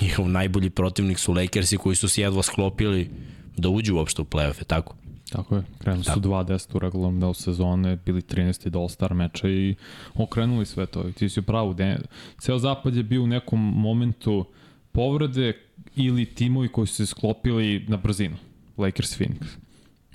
[0.00, 3.10] Njihov najbolji protivnik su Lakersi koji su se jedva sklopili
[3.56, 4.94] da uđu uopšte u play-offe, tako?
[5.30, 8.68] Tako je, krenuli su 2-10 u regularnom delu sezone, bili 13.
[8.68, 9.74] do All-Star meča i
[10.14, 11.08] okrenuli sve to.
[11.08, 11.98] I ti si pravu, de,
[12.38, 14.44] ceo zapad je bio u nekom momentu
[14.92, 15.52] povrede
[15.96, 18.36] ili timovi koji su se sklopili na brzinu.
[18.76, 19.67] Lakers Phoenix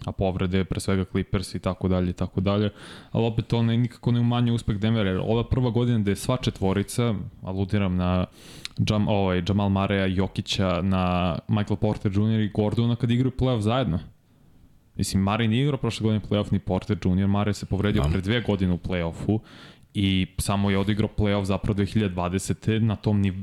[0.06, 2.70] a povrede pre svega Clippers i tako dalje i tako dalje,
[3.12, 6.16] ali opet to ne, nikako ne umanje uspeh Denvera, jer ova prva godina da je
[6.16, 7.14] sva četvorica,
[7.44, 8.26] aludiram na
[8.90, 12.40] Jam, ovaj, Jamal Mareja, Jokića, na Michael Porter Jr.
[12.40, 14.00] i Gordona kad igraju playoff zajedno.
[14.96, 17.28] Mislim, Mare nije igrao prošle godine playoff ni Porter Jr.
[17.28, 18.10] Mare se povredio da.
[18.10, 19.40] pre dve godine u playoffu
[19.94, 22.80] i samo je odigrao playoff zapravo 2020.
[22.80, 23.34] na tom niv...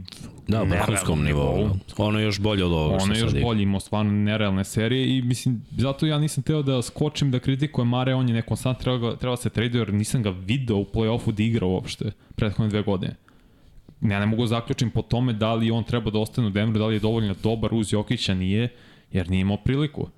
[0.48, 1.70] Da, vrhunskom nivou.
[1.96, 5.22] Ono je još bolje od ovoga Ono je još bolje, imao stvarno nerealne serije i
[5.22, 9.36] mislim, zato ja nisam teo da skočim da kritikujem Mare, on je nekonstantno treba, treba
[9.36, 13.16] se tradio jer nisam ga video u playoffu da igra uopšte prethodne dve godine.
[14.00, 16.78] Ja ne mogu da zaključim po tome da li on treba da ostane u Denveru,
[16.78, 18.68] da li je dovoljno dobar uz Jokića, nije,
[19.12, 20.08] jer nije imao priliku.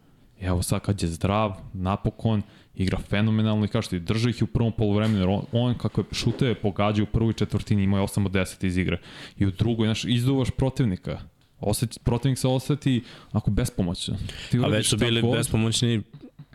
[0.41, 2.43] Evo sad kad je zdrav, napokon,
[2.75, 6.01] igra fenomenalno i kao što je drži ih u prvom polovremenu, jer on, on kako
[6.01, 8.99] je šuteve pogađa u prvoj četvrtini imao je 8 od 10 iz igre.
[9.39, 11.21] I u drugoj, znaš, izduvaš protivnika.
[11.61, 14.17] Osjeti, protivnik se oseti ako bespomoćno.
[14.51, 16.03] Ti A već su bili god, bespomoćni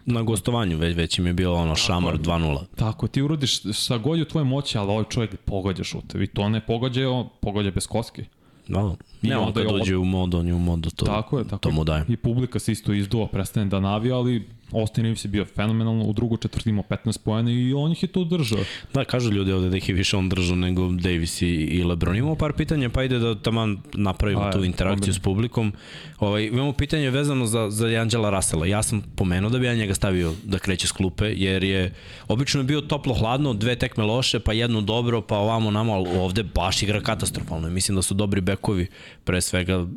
[0.05, 2.65] na gostovanju, već, već im je bilo ono šamar 2-0.
[2.75, 6.23] Tako, ti urodiš sa god u tvoje moći, ali ovaj čovjek pogađa šutevi.
[6.23, 8.25] I to ne pogađa, on pogađa bez koske.
[8.67, 11.57] Da, I onda kad dođe u mod, on je u modu, to, tako je, tako
[11.57, 12.05] to mu daje.
[12.07, 16.13] I publika se isto izduva, prestane da navija, ali Austin Reeves je bio fenomenalno, u
[16.13, 18.59] drugu četvrti imao 15 pojena i on ih je to držao.
[18.93, 22.15] Da, kažu ljudi ovde da ih je više on držao nego Davis i, i LeBron.
[22.15, 25.73] Imamo par pitanja, pa ide da taman napravimo A, tu interakciju s publikom.
[26.19, 28.65] Ovaj, imamo pitanje vezano za, za Anđela Rasela.
[28.65, 31.93] Ja sam pomenuo da bi ja njega stavio da kreće s klupe, jer je
[32.27, 36.43] obično je bio toplo-hladno, dve tekme loše, pa jedno dobro, pa ovamo namo, ali ovde
[36.43, 37.69] baš igra katastrofalno.
[37.69, 38.87] Mislim da su dobri bekovi,
[39.23, 39.89] pre svega, uh,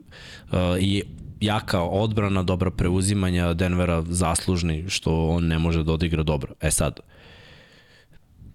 [0.81, 1.03] i
[1.41, 6.55] jaka odbrana, dobra preuzimanja Denvera zaslužni što on ne može da odigra dobro.
[6.61, 7.01] E sad,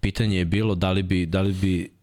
[0.00, 1.96] pitanje je bilo da li bi, da li bi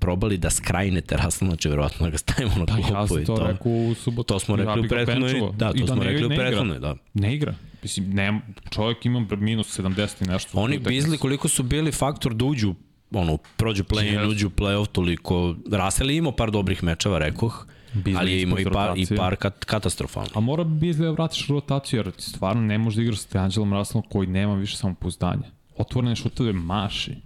[0.00, 2.82] probali da skrajnete Raslana, će verovatno da ga stavimo na klupu.
[2.82, 4.34] Pa ja sam to, to rekao u subotu.
[4.34, 6.94] To smo rekli u prethodnoj, da, to da smo rekli u prethodnoj, da.
[7.14, 7.54] Ne igra.
[7.82, 8.40] Mislim, ne,
[8.70, 10.58] čovjek ima minus 70 i nešto.
[10.58, 12.74] Oni bizli koliko su bili faktor da uđu
[13.12, 14.30] ono, prođu play-in, yes.
[14.30, 15.54] uđu play-off, toliko.
[15.72, 17.66] Rasel je imao par dobrih mečeva, rekoh.
[17.92, 20.30] Bizli ali je imao i par, i par kat, katastrofalno.
[20.34, 24.04] A mora bi da vratiš rotaciju, jer stvarno ne može da igraš sa Angelom Russellom
[24.10, 25.50] koji nema više samopouzdanja.
[25.76, 27.16] Otvorene šutove maši.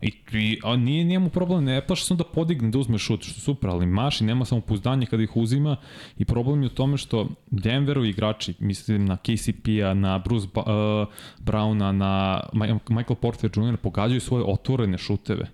[0.00, 3.40] I, i a nije njemu problem, ne plaša sam da podigne da uzme šut, što
[3.40, 5.76] super, ali Maši nema samopouzdanje kada ih uzima
[6.18, 11.08] i problem je u tome što Denveru igrači, mislim na KCP-a, na Bruce ba, uh,
[11.44, 12.40] Browna, na
[12.88, 13.76] Michael Porter Jr.
[13.76, 15.46] pogađaju svoje otvorene šuteve.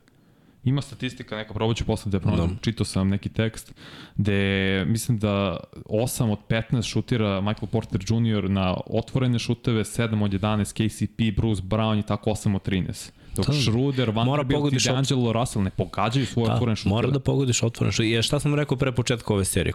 [0.65, 2.61] Ima statistika, neka probaću posle da je pronađem, da.
[2.61, 3.75] čitao sam neki tekst,
[4.17, 8.51] gde mislim da 8 od 15 šutira Michael Porter Jr.
[8.51, 13.47] na otvorene šuteve, 7 od 11 KCP, Bruce Brown i tako 8 od 13 Dok
[13.47, 13.53] da.
[13.53, 16.95] Schroeder, Vanderbilt i D'Angelo Russell ne pogađaju svoje da, otvorene šutove.
[16.95, 18.11] Mora da pogodiš otvorene šutove.
[18.11, 19.75] Jer šta sam rekao pre početka ove serije?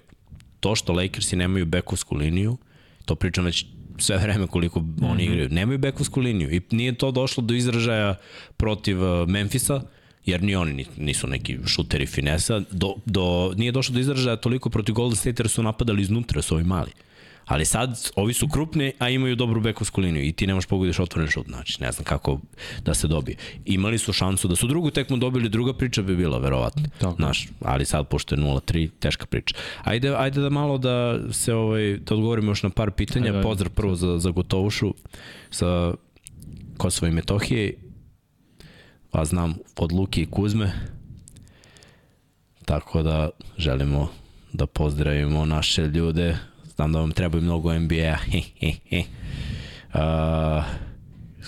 [0.59, 2.57] To što Lakersi nemaju bekovsku liniju,
[3.05, 3.65] to pričam već
[3.97, 5.11] sve vreme koliko mm -hmm.
[5.11, 5.33] oni mhm.
[5.33, 8.15] igraju, nemaju bekovsku liniju i nije to došlo do izražaja
[8.57, 9.81] protiv uh, Memfisa,
[10.25, 14.95] jer ni oni nisu neki šuteri finesa, do, do, nije došlo do izražaja toliko protiv
[14.95, 16.91] Golden State jer su napadali iznutra, su ovi mali.
[17.49, 21.29] Ali sad, ovi su krupni, a imaju dobru bekovsku liniju i ti nemaš pogodiš otvoren
[21.29, 22.39] šut, znači ne znam kako
[22.85, 23.37] da se dobije.
[23.65, 26.83] Imali su šansu da su drugu tekmu dobili, druga priča bi bila verovatno.
[26.97, 27.15] Tako.
[27.15, 29.55] Znaš, ali sad pošto je 0-3, teška priča.
[29.83, 33.31] Ajde, ajde da malo da se ovaj, da odgovorimo još na par pitanja.
[33.31, 34.93] Ajde, Pozdrav prvo za, za Gotovušu
[35.49, 35.93] sa
[36.77, 37.73] Kosova i Metohije.
[39.11, 40.71] Pa znam od Luki i Kuzme.
[42.65, 44.09] Tako da želimo
[44.53, 46.37] da pozdravimo naše ljude
[46.79, 48.17] Znam da vam trebaju mnogo NBA.
[49.93, 50.63] uh,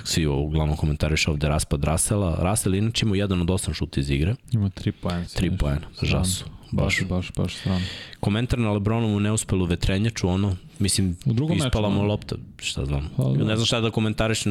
[0.03, 2.35] svi uglavnom komentariš ovde raspad Rasela.
[2.39, 4.35] Rasel inače ima jedan od osam šuta iz igre.
[4.51, 5.25] Ima tri pojena.
[5.35, 6.45] Tri pojena, žasu.
[6.71, 7.85] Baš, baš, baš strano.
[8.19, 13.09] Komentar na Lebronovu neuspelu vetrenjaču, ono, mislim, u drugom ispala mu lopta, šta znam.
[13.17, 13.45] Pa, da.
[13.45, 14.43] Ne znam šta da komentariš,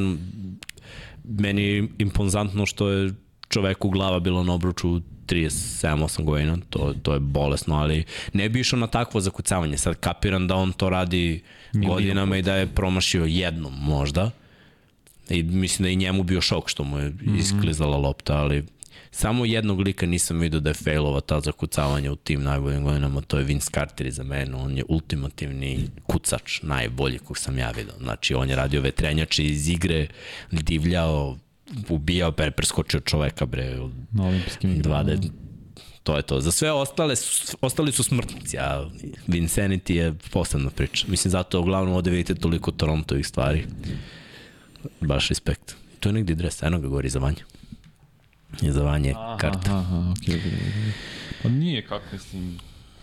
[1.24, 3.12] meni je imponzantno što je
[3.48, 8.78] čoveku glava bila na obruču 37-8 godina, to, to je bolesno, ali ne bi išao
[8.78, 9.78] na takvo zakucavanje.
[9.78, 14.30] Sad kapiram da on to radi Milijon godinama i da je promašio jednom možda.
[15.28, 17.36] I mislim da i njemu bio šok što mu je mhm.
[17.36, 18.64] isklizala lopta, ali
[19.10, 23.38] samo jednog lika nisam vidio da je failova ta zakucavanja u tim najboljim godinama, to
[23.38, 27.94] je Vince Carter za mene, on je ultimativni kucač, najbolji kog sam ja vidio.
[27.98, 30.06] Znači, on je radio vetrenjače iz igre,
[30.50, 31.36] divljao,
[31.88, 33.78] ubijao, pre, preskočio čoveka, bre.
[34.12, 35.02] Na olimpijskim igrama.
[35.02, 35.16] Da.
[36.02, 36.40] To je to.
[36.40, 37.14] Za sve ostale,
[37.60, 38.88] ostali su smrtnici, a
[39.28, 41.06] Vincenity je posebna priča.
[41.08, 43.66] Mislim, zato uglavnom ovde vidite toliko Torontovih stvari.
[45.00, 45.76] Baš respekt.
[46.00, 47.44] To je negdje dres, eno ga govori za vanje.
[48.60, 49.70] Je za vanje karta.
[49.70, 50.90] Aha, aha, okay, okay.
[51.42, 52.58] Pa nije kako, mislim,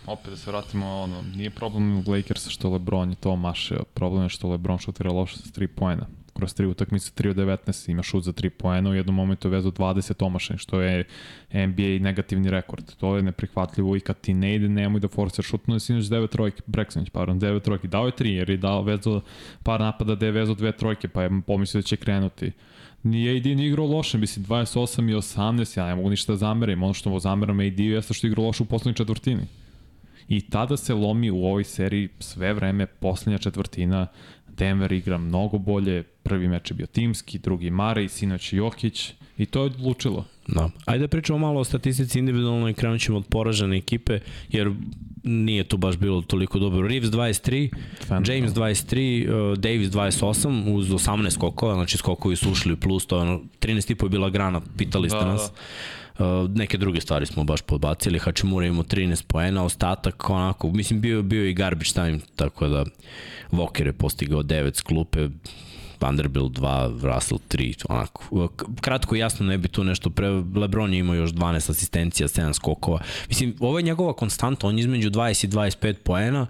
[0.06, 4.22] opet da se vratimo, ono, nije problem u Lakersa što Lebron je to mašeo, problem
[4.22, 6.06] je što Lebron šutira loše sa 3 pojena
[6.38, 9.52] kroz tri utakmice, 3 od 19, ima šut za 3 poena, u jednom momentu je
[9.52, 11.04] vezao 20 omašaj, što je
[11.52, 12.94] NBA negativni rekord.
[12.94, 16.28] To je neprihvatljivo i kad ti ne ide, nemoj da forcer šutno je sinoć 9
[16.28, 19.20] trojke, Breksonić, pardon, 9 trojke, dao je 3 jer je dao vezao
[19.62, 22.52] par napada da je vezao dve trojke, pa je pomislio da će krenuti.
[23.02, 26.82] Nije AD ni igrao loše, mislim 28 i 18, ja ne mogu ništa da zameram,
[26.82, 29.42] ono što zameram AD jeste što je igrao loše u poslednjoj četvrtini.
[30.28, 34.06] I tada se lomi u ovoj seriji sve vreme poslednja četvrtina
[34.58, 39.60] Denver igra mnogo bolje, prvi meč je bio timski, drugi Mare sinoć Jokić i to
[39.60, 40.24] je odlučilo.
[40.48, 40.70] Da.
[40.84, 44.72] Ajde da pričamo malo o statistici individualno i krenut ćemo od poražene ekipe, jer
[45.22, 46.88] nije to baš bilo toliko dobro.
[46.88, 47.70] Reeves 23,
[48.06, 53.06] Fan, James 23, uh, Davis 28 uz 18 skokova, znači skokovi su ušli u plus,
[53.06, 55.52] to je ono, 13 je bila grana, pitali ste da, nas.
[56.18, 56.42] Da.
[56.42, 61.22] Uh, neke druge stvari smo baš podbacili, Hačimura imao 13 poena, ostatak onako, mislim bio,
[61.22, 62.84] bio i garbage time, tako da
[63.52, 65.28] Walker je postigao 9 s klupe,
[66.00, 68.48] Vanderbilt 2, Russell 3, onako.
[68.80, 70.28] Kratko i jasno ne bi tu nešto pre...
[70.30, 73.00] Lebron je imao još 12 asistencija, 7 skokova.
[73.28, 76.46] Mislim, ovo je njegova konstanta, on između 20 i 25 poena,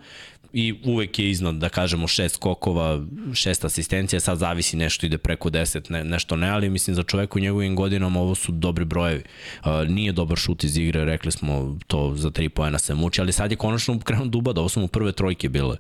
[0.53, 5.51] i uvek je iznad, da kažemo, šest skokova, šest asistencija, sad zavisi nešto ide preko
[5.51, 9.23] deset, ne, nešto ne, ali mislim za čoveka u njegovim godinama ovo su dobri brojevi.
[9.65, 13.33] Uh, nije dobar šut iz igre, rekli smo to za tri poena se muči, ali
[13.33, 15.77] sad je konačno krenuo duba, da ovo su mu prve trojke bile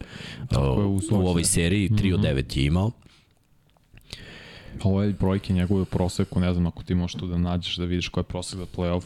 [0.50, 2.60] uh, u, u ovoj seriji, 3 od 9 mhm.
[2.60, 2.90] je imao.
[4.82, 7.84] Ovo je brojke njegove u proseku, ne znam ako ti možeš tu da nađeš da
[7.84, 9.02] vidiš koji je prosek za playoff,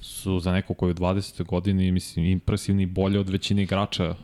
[0.00, 1.44] su za neko koji je u 20.
[1.44, 4.14] godini, mislim, impresivni bolje od većine igrača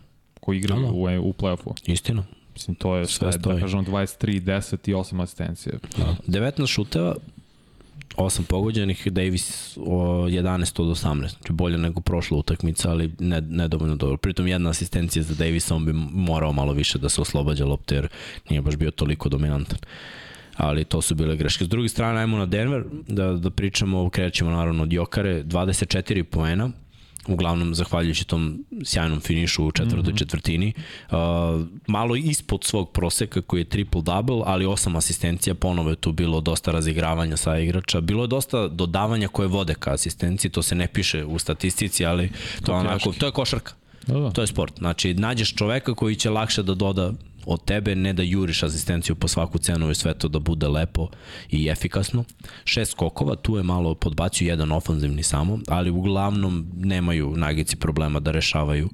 [0.40, 0.92] koji igraju da, da.
[0.92, 1.92] u, u play-offu.
[1.92, 2.24] Istina.
[2.54, 5.78] Mislim, to je sve, sve da kažem, 23, 10 i 8 asistencije.
[5.96, 6.16] Da.
[6.26, 7.14] 19 šuteva,
[8.16, 13.68] 8 pogođenih, Davis o 11 od 18, znači bolje nego prošla utakmica, ali ne, ne
[13.68, 14.16] dovoljno dobro.
[14.16, 18.08] Pritom jedna asistencija za Davisa, on bi morao malo više da se oslobađa lopte, jer
[18.50, 19.78] nije baš bio toliko dominantan.
[20.56, 21.64] Ali to su bile greške.
[21.64, 26.70] S druge strane, ajmo na Denver, da, da pričamo, krećemo naravno od Jokare, 24 poena,
[27.28, 30.18] uglavnom zahvaljujući tom sjajnom finišu u četvrtoj mm -hmm.
[30.18, 30.72] četvrtini.
[31.10, 31.16] Uh,
[31.86, 36.72] malo ispod svog proseka koji je triple-double, ali osam asistencija, ponovo je tu bilo dosta
[36.72, 38.00] razigravanja sa igrača.
[38.00, 42.30] Bilo je dosta dodavanja koje vode ka asistenciji, to se ne piše u statistici, ali
[42.64, 43.72] to, je onako, to je košarka.
[44.06, 44.30] Da, da.
[44.30, 44.78] To je sport.
[44.78, 47.12] Znači, nađeš čoveka koji će lakše da doda
[47.46, 51.08] od tebe, ne da juriš asistenciju po svaku cenu i sve to da bude lepo
[51.50, 52.24] i efikasno.
[52.64, 58.30] Šest skokova, tu je malo podbacio jedan ofanzivni samo, ali uglavnom nemaju nagici problema da
[58.30, 58.88] rešavaju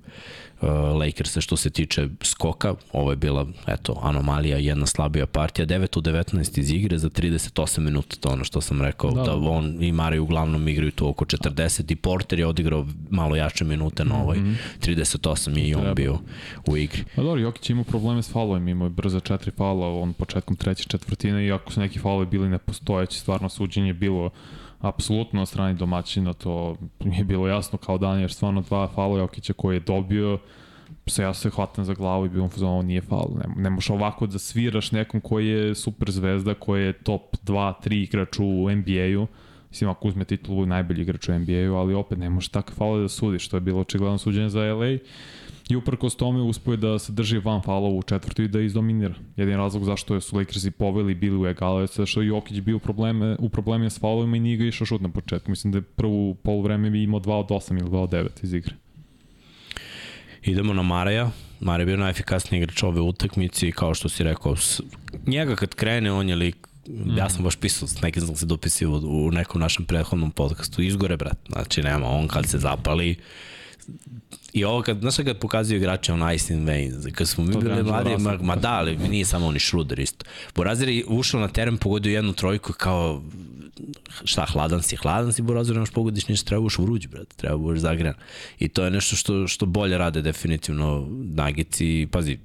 [0.60, 2.74] Uh, Lakersa što se tiče skoka.
[2.92, 5.66] Ovo je bila, eto, anomalija, jedna slabija partija.
[5.66, 9.34] 9 u 19 iz igre za 38 minuta, to ono što sam rekao, da, da
[9.34, 14.04] on i Mari uglavnom igraju tu oko 40 i Porter je odigrao malo jače minute
[14.04, 14.38] na ovoj.
[14.38, 14.96] Mm -hmm.
[14.96, 16.18] 38 je i on bio
[16.66, 17.04] u igri.
[17.16, 20.84] Pa dobro, Jokić ima probleme s faulovima, imao je brza četiri faula, on početkom treće
[20.84, 24.30] četvrtine, iako su neki faulovi bili nepostojeći, stvarno suđenje bilo
[24.80, 26.76] apsolutno na strani domaćina, to
[27.18, 30.38] je bilo jasno kao dan, jer stvarno dva faula Jokića koje je dobio,
[31.06, 33.30] se ja se hvatam za glavu i bilo mu ovo nije faul.
[33.36, 37.72] Ne, ne možeš ovako da sviraš nekom koji je super zvezda, koji je top 2,
[37.84, 39.26] 3 igrač u NBA-u,
[39.70, 43.08] Mislim, ako uzme titulu najbolji igrač u NBA-u, ali opet ne možeš takve faule da
[43.08, 44.98] sudiš, to je bilo očigledno suđenje za LA
[45.70, 49.14] i uprkos tome uspio da se drži van falova u četvrtu i da izdominira.
[49.36, 52.80] Jedin razlog zašto su Lakersi poveli bili u egalu je što je Jokić bio u
[52.80, 55.50] probleme, u probleme s falovima i nije ga išao šut na početku.
[55.50, 58.52] Mislim da je prvu polovreme bi imao 2 od 8 ili 2 od 9 iz
[58.52, 58.74] igre.
[60.42, 61.30] Idemo na Maraja.
[61.60, 64.56] Mara je bio najefikasniji igrač ove utakmice i kao što si rekao,
[65.26, 67.16] njega kad krene, on je lik Mm.
[67.16, 71.16] Ja sam baš pisao, s nekim sam se dopisio u nekom našem prethodnom podcastu, izgore,
[71.16, 71.38] brat.
[71.48, 73.16] Znači, nema, on kad se zapali,
[74.52, 77.82] I ovo kad, znaš kad pokazuju igrače on Ice in Veins, kad smo mi bili
[77.82, 80.24] mladi, ma, ma da, ali nije samo oni Schroeder isto.
[80.54, 83.22] Borazir je ušao na teren, pogodio jednu trojku kao
[84.24, 87.78] šta, hladan si, hladan si, Borazir, nemaš pogodiš ništa, treba uš vruć, brat, treba buš
[87.78, 88.14] zagrejan.
[88.58, 92.38] I to je nešto što, što bolje rade definitivno Nagici, pazi,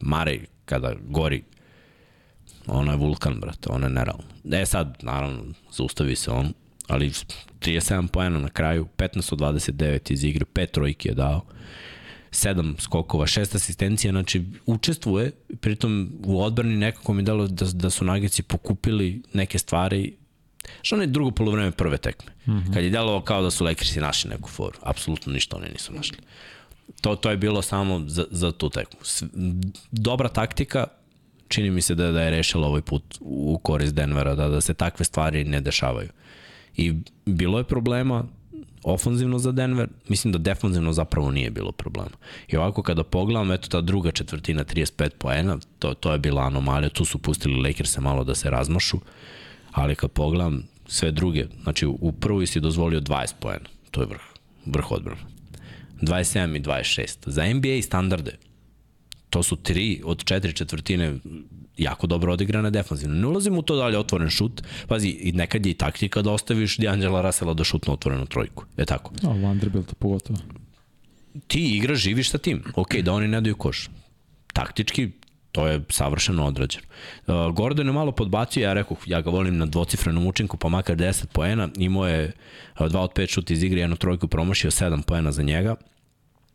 [0.00, 1.42] Mare kada gori,
[2.66, 4.24] ono je vulkan, brate, ono je nerealno.
[4.52, 6.52] E sad, naravno, zaustavi se on,
[6.90, 7.10] ali
[7.60, 11.44] 37 poena na kraju, 15 od 29 iz igre, 5 trojke je dao,
[12.30, 18.04] 7 skokova, 6 asistencija, znači učestvuje, pritom u odbrani nekako mi dalo da, da su
[18.04, 20.20] Nagici pokupili neke stvari
[20.82, 22.32] Što ono je drugo polovreme prve tekme.
[22.46, 22.74] Mm -hmm.
[22.74, 24.78] Kad je delovao kao da su Lakersi našli neku foru.
[24.82, 26.18] Apsolutno ništa oni nisu našli.
[27.00, 29.00] To, to je bilo samo za, za tu tekmu.
[29.90, 30.86] Dobra taktika,
[31.48, 34.74] čini mi se da, da je rešila ovaj put u korist Denvera, da, da se
[34.74, 36.08] takve stvari ne dešavaju.
[36.76, 36.94] I
[37.26, 38.24] bilo je problema
[38.82, 42.16] ofanzivno za Denver, mislim da defanzivno zapravo nije bilo problema.
[42.48, 46.88] I ovako kada pogledam, eto ta druga četvrtina 35 poena, to, to je bila anomalija,
[46.88, 48.98] tu su pustili Lakers-e malo da se razmašu,
[49.72, 54.22] ali kad pogledam sve druge, znači u prvoj si dozvolio 20 poena, to je vrh,
[54.66, 55.20] vrh odbrana.
[56.02, 57.16] 27 i 26.
[57.26, 58.36] Za NBA standarde,
[59.30, 61.18] to su tri od četiri četvrtine
[61.78, 63.14] jako dobro odigrana defanzivno.
[63.14, 64.62] Ne ulazim u to da li je otvoren šut.
[64.88, 68.64] Pazi, i nekad je i taktika da ostaviš D'Angela Russella da šutne otvorenu trojku.
[68.76, 69.12] Je tako?
[69.22, 70.38] A, Vanderbilt pogotovo.
[71.46, 72.62] Ti igraš, živiš sa tim.
[72.76, 73.88] Ok, da oni ne daju koš.
[74.52, 75.10] Taktički,
[75.52, 76.84] to je savršeno odrađeno.
[77.26, 80.96] Uh, Gordon je malo podbacio, ja rekao, ja ga volim na dvocifrenom učinku, pa makar
[80.96, 82.32] 10 poena, imao je
[82.78, 85.76] 2 od 5 šut iz igre, jednu trojku promašio, 7 poena za njega.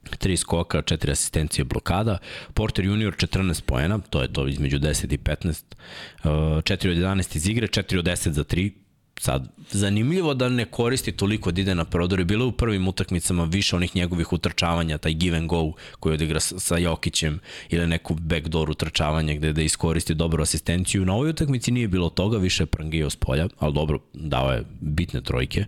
[0.10, 2.18] 3 skoka, 4 asistencije blokada.
[2.54, 5.64] Porter junior 14 poena, to je to između 10 i 15.
[6.24, 8.72] 4 od 11 iz igre, 4 od 10 za 3.
[9.20, 12.20] Sad, zanimljivo da ne koristi toliko da ide na prodor.
[12.20, 16.40] Je bilo u prvim utakmicama više onih njegovih utrčavanja, taj give and go koji odigra
[16.40, 17.40] sa Jokićem
[17.70, 21.06] ili neku backdoor utrčavanje gde da iskoristi dobru asistenciju.
[21.06, 24.64] Na ovoj utakmici nije bilo toga, više je prangio s polja, ali dobro, dao je
[24.82, 25.66] bitne trojke.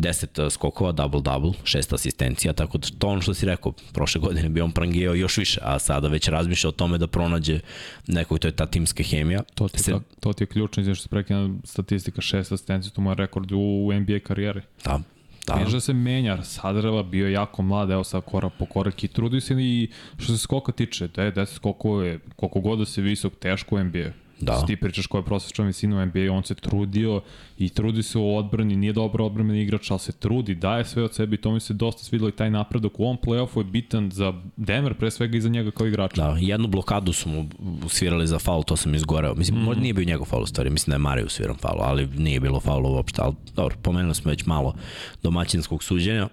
[0.00, 4.60] 10 skokova, double-double, šest asistencija, tako da to ono što si rekao, prošle godine bi
[4.60, 7.60] on prangijao još više, a sada već razmišlja o tome da pronađe
[8.06, 9.42] nekog, to je ta timska hemija.
[9.54, 9.92] To ti, Se...
[10.20, 13.52] to ti je ključno, izvim što se prekina statistika šest asistencija, to mu je rekord
[13.52, 14.60] u NBA karijeri.
[14.84, 15.00] Da,
[15.48, 15.56] Da.
[15.56, 19.40] Neže da se menja, Sadrela bio jako mlad, evo sad korak po korak i trudi
[19.40, 23.02] se i što se skoka tiče, da je 10 skokova je, koliko god da se
[23.02, 24.10] visok, teško u NBA.
[24.40, 24.66] Da.
[24.66, 27.22] Ti pričaš koja je prosječna visina u NBA, on se trudio
[27.58, 31.14] i trudi se u odbrani, nije dobro odbrani igrač, ali se trudi, daje sve od
[31.14, 34.10] sebe i to mi se dosta svidilo i taj napredak u ovom playoffu je bitan
[34.10, 36.22] za Denver, pre svega i za njega kao igrača.
[36.22, 37.48] Da, jednu blokadu su mu
[37.88, 39.34] svirali za faul, to sam izgoreo.
[39.34, 39.64] Mislim, mm -hmm.
[39.64, 42.40] možda nije bio njegov faul u stvari, mislim da je Mario sviran faul, ali nije
[42.40, 44.74] bilo faula uopšte, ali dobro, pomenuli smo već malo
[45.22, 46.28] domaćinskog suđenja.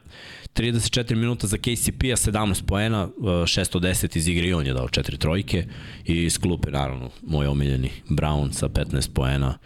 [0.55, 5.65] 34 minuta za KCP-a, 17 poena, 610 iz igre i on je dao četiri trojke
[6.05, 9.57] i iz klupe naravno moj omiljeni Brown sa 15 poena,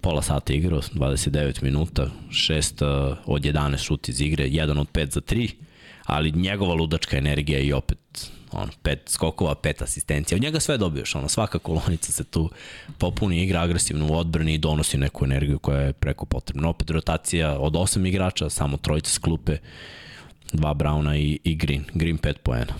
[0.00, 5.20] pola sata igrao, 29 minuta, 6 od 11 šut iz igre, 1 od 5 za
[5.20, 5.50] 3,
[6.04, 10.36] ali njegova ludačka energija i opet on, pet skokova, pet asistencija.
[10.36, 12.50] Od njega sve dobiješ, ono, svaka kolonica se tu
[12.98, 16.68] popuni, igra agresivno u odbrani i donosi neku energiju koja je preko potrebna.
[16.68, 19.56] Opet rotacija od osam igrača, samo trojica s klupe,
[20.52, 21.84] dva Brauna i, i Green.
[21.94, 22.74] Green 5 poena.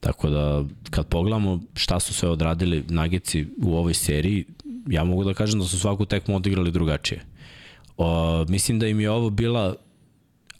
[0.00, 4.44] Tako da, kad pogledamo šta su sve odradili Nagici u ovoj seriji,
[4.88, 7.24] ja mogu da kažem da su svaku tekmu odigrali drugačije.
[7.96, 9.74] O, mislim da im je ovo bila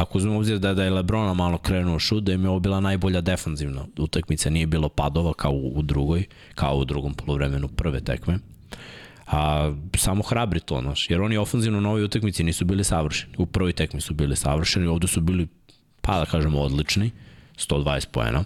[0.01, 2.81] ako uzmemo obzir da, da je Lebrona malo krenuo šut, da im je ovo bila
[2.81, 8.01] najbolja defanzivna utakmica, nije bilo padova kao u, u drugoj, kao u drugom polovremenu prve
[8.01, 8.39] tekme.
[9.27, 13.35] A samo hrabri to, naš, jer oni ofanzivno na ovoj utakmici nisu bili savršeni.
[13.39, 15.49] U prvoj tekmi su bili savršeni, ovde su bili
[16.11, 17.11] pa da kažemo odlični,
[17.57, 18.45] 120 poena.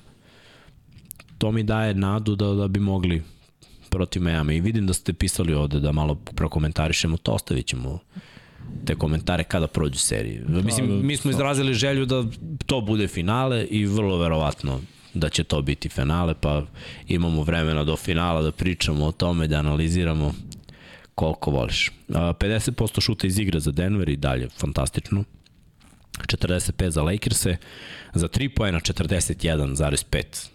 [1.39, 3.23] To mi daje nadu da, da bi mogli
[3.91, 4.57] protiv Miami.
[4.57, 7.99] I vidim da ste pisali ovde da malo prokomentarišemo to, ostavit ćemo
[8.85, 10.45] te komentare kada prođu serije.
[10.49, 12.25] Mislim, da, mi smo izrazili želju da
[12.67, 14.81] to bude finale i vrlo verovatno
[15.15, 16.63] da će to biti finale, pa
[17.09, 20.35] imamo vremena do finala da pričamo o tome, da analiziramo
[21.15, 21.93] koliko voliš.
[22.09, 25.25] 50% šuta iz igre za Denver i dalje, fantastično.
[26.19, 27.57] 45 za Lakers-e,
[28.15, 30.49] za 3 pojena 41,5.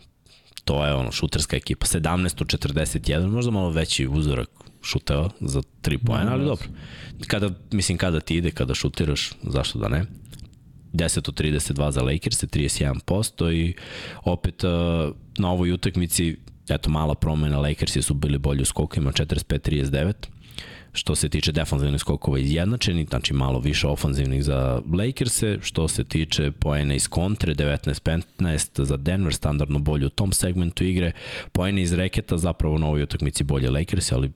[0.66, 1.86] To je ono, šuterska ekipa.
[1.86, 4.50] 17 od 41, možda malo veći uzorak
[4.82, 6.68] šuteva za 3 pojena, ali dobro.
[7.28, 10.06] Kada, mislim, kada ti ide, kada šutiraš, zašto da ne?
[10.94, 13.74] 10 od 32 za Lakers, 31% i
[14.24, 14.64] opet
[15.38, 16.38] na ovoj utakmici,
[16.70, 20.14] eto, mala promena, Lakersi su bili bolji u skokovima, 45-39
[20.94, 26.52] što se tiče defanzivnih skokova izjednačeni, znači malo više ofanzivnih za Lakers-e, što se tiče
[26.52, 31.12] poena iz kontre, 19-15 za Denver, standardno bolje u tom segmentu igre,
[31.52, 34.32] poena iz reketa zapravo na ovoj utakmici bolje Lakers, ali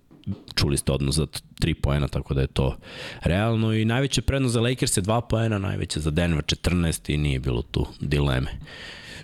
[0.55, 1.25] čuli ste odnos za
[1.61, 2.77] 3 poena, tako da je to
[3.23, 7.39] realno i najveća prednost za Lakers je 2 poena, najveća za Denver 14 i nije
[7.39, 8.51] bilo tu dileme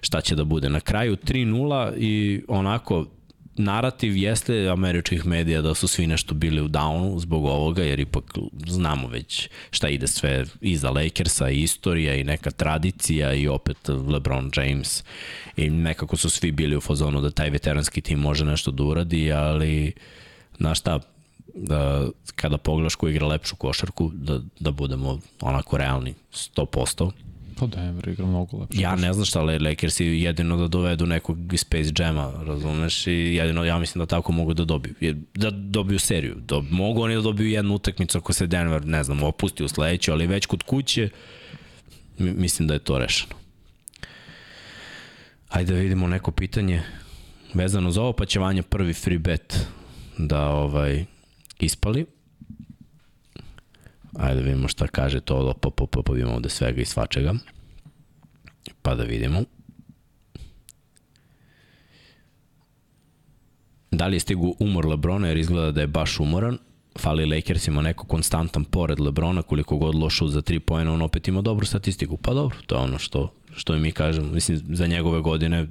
[0.02, 0.70] šta će da bude.
[0.70, 3.06] Na kraju 3-0 i onako
[3.60, 8.24] narativ jeste američkih medija da su svi nešto bili u downu zbog ovoga, jer ipak
[8.68, 13.78] znamo već šta ide sve iza Lakersa, i istorija i neka tradicija i opet
[14.14, 15.04] LeBron James.
[15.58, 19.32] I nekako su svi bili u fazonu da taj veteranski tim može nešto da uradi,
[19.32, 19.94] ali
[20.58, 21.00] znaš šta,
[21.54, 27.12] da, kada pogledaš ko igra lepšu košarku, da, da budemo onako realni 100%,
[27.60, 28.82] Pa Denver igra mnogo lepše.
[28.82, 33.12] Ja ne znam šta Lakers i jedino da dovedu nekog iz Space Jama, razumeš, i
[33.12, 34.96] jedino ja mislim da tako mogu da dobiju.
[35.34, 36.36] Da dobiju seriju.
[36.36, 40.12] Da, mogu oni da dobiju jednu utakmicu ako se Denver, ne znam, opusti u sledeću,
[40.12, 41.10] ali već kod kuće
[42.18, 43.36] mislim da je to rešeno.
[45.50, 46.82] Ajde da vidimo neko pitanje
[47.54, 49.68] vezano za ovo, pa će Vanja prvi free bet
[50.18, 51.06] da ovaj
[51.60, 52.06] ispali.
[54.16, 57.34] Ajde da vidimo šta kaže to, pa, pa, pa, pa vidimo ovde svega i svačega.
[58.82, 59.44] Pa da vidimo.
[63.92, 66.58] Da li je stigu umor Lebrona jer izgleda da je baš umoran.
[67.00, 71.42] Fali Lakersima neko konstantan pored Lebrona, koliko god lošu za 3 pojena, on opet ima
[71.42, 72.18] dobru statistiku.
[72.18, 74.32] Pa dobro, to je ono što, što mi kažemo.
[74.32, 75.68] Mislim, za njegove godine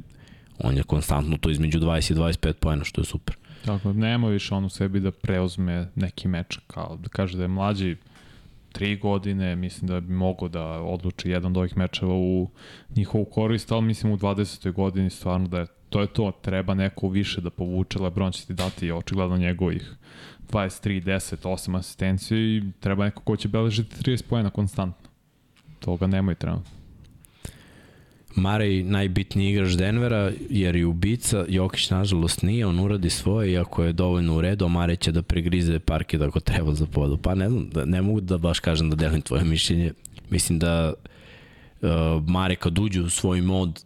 [0.59, 3.36] on je konstantno to između 20 i 25 pojena, što je super.
[3.64, 7.49] Tako, nema više on u sebi da preuzme neki meč, kao da kaže da je
[7.49, 7.97] mlađi,
[8.73, 12.51] tri godine, mislim da bi mogo da odluči jedan od ovih mečeva u
[12.97, 14.73] njihovu korist, ali mislim u 20.
[14.73, 18.55] godini stvarno da je to je to, treba neko više da povuče, Lebron će ti
[18.55, 19.95] dati očigledno njegovih
[20.51, 25.11] 23, 10, 8 asistencije i treba neko ko će beležiti 30 pojena konstantno.
[25.81, 26.78] Toga nema i trenutno.
[28.39, 33.93] Marej najbitniji igrač Denvera, jer je ubica, Jokić nažalost nije, on uradi svoje, iako je
[33.93, 37.16] dovoljno u redu, a Marej će da pregrize parket ako treba za podu.
[37.16, 39.93] Pa ne znam, da, ne mogu da baš kažem da delim tvoje mišljenje.
[40.30, 40.93] Mislim da
[41.82, 41.89] uh,
[42.26, 43.84] Mare kad uđe u svoj mod,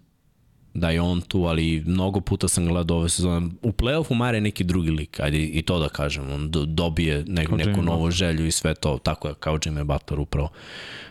[0.75, 3.49] da je on tu, ali mnogo puta sam gledao ove sezone.
[3.63, 6.33] U play-offu Mare je neki drugi lik, ajde i to da kažem.
[6.33, 10.49] On dobije ne, neku novu želju i sve to, tako je, kao Jimmy Butler upravo.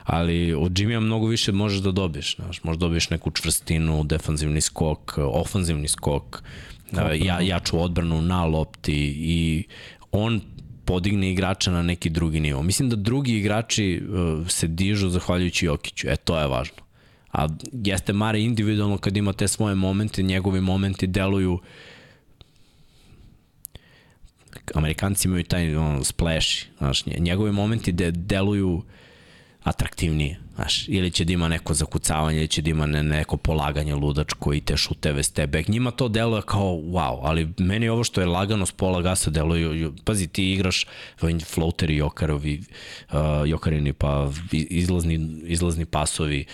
[0.03, 2.35] Ali od Jimmy mnogo više možeš da dobiješ.
[2.35, 6.43] Znaš, možeš da dobiješ neku čvrstinu, defanzivni skok, ofanzivni skok,
[7.23, 9.63] ja, jaču odbranu na lopti i
[10.11, 10.41] on
[10.85, 12.63] podigne igrača na neki drugi nivo.
[12.63, 16.07] Mislim da drugi igrači uh, se dižu zahvaljujući Jokiću.
[16.09, 16.80] E, to je važno
[17.31, 21.59] a jeste Mare individualno kad ima te svoje momente, njegovi momenti deluju
[24.73, 28.83] Amerikanci imaju taj on, splash, znaš, njegovi momenti de, deluju
[29.63, 33.95] atraktivnije, znaš, ili će da ima neko zakucavanje, ili će da ima ne, neko polaganje
[33.95, 35.67] ludačko i te šuteve step back.
[35.67, 39.91] Njima to deluje kao wow, ali meni ovo što je lagano s pola gasa deluje,
[40.05, 40.87] pazi, ti igraš
[41.45, 42.61] floateri Jokarovi,
[43.11, 46.45] uh, Jokarini, pa izlazni, izlazni pasovi,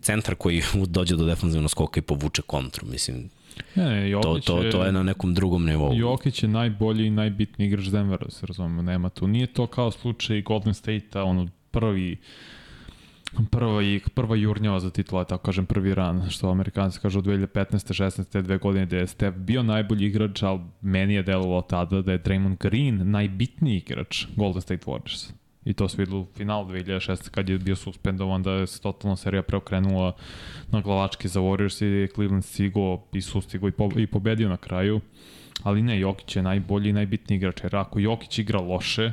[0.00, 3.30] centar koji dođe do defanzivnog skoka i povuče kontru, mislim.
[3.74, 5.94] Ne, ne, Jokić to, to, to je na nekom drugom nivou.
[5.94, 9.26] Jokić je najbolji i najbitniji igrač Denvera, da se razumemo, nema tu.
[9.26, 12.16] Nije to kao slučaj Golden State-a, ono prvi
[13.50, 18.04] prva, i, prva jurnjava za titula, tako kažem, prvi ran, što Amerikanci kažu od 2015.
[18.04, 18.42] 16.
[18.42, 22.22] dve godine da je Steph bio najbolji igrač, ali meni je delovalo tada da je
[22.22, 25.32] Draymond Green najbitniji igrač Golden State Warriors.
[25.64, 27.30] I to se videlo u finalu 2006.
[27.30, 30.12] kad je bio suspendovan da je se totalno serija preokrenula
[30.70, 35.00] na glavački za Warriors i Cleveland stigo i sustigo i, po, i pobedio na kraju.
[35.62, 37.62] Ali ne, Jokić je najbolji i najbitniji igrač.
[37.62, 39.12] Jer ako Jokić igra loše,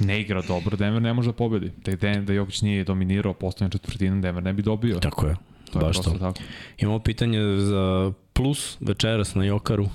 [0.00, 1.72] ne igra dobro, Denver ne može da pobedi.
[1.84, 4.98] Da, Den, da Jokić nije dominirao postavljanje četvrtina, Denver ne bi dobio.
[4.98, 5.36] Tako je.
[5.72, 6.10] To Baš je to.
[6.10, 6.40] Tako.
[6.78, 9.88] Imamo pitanje za plus večeras na Jokaru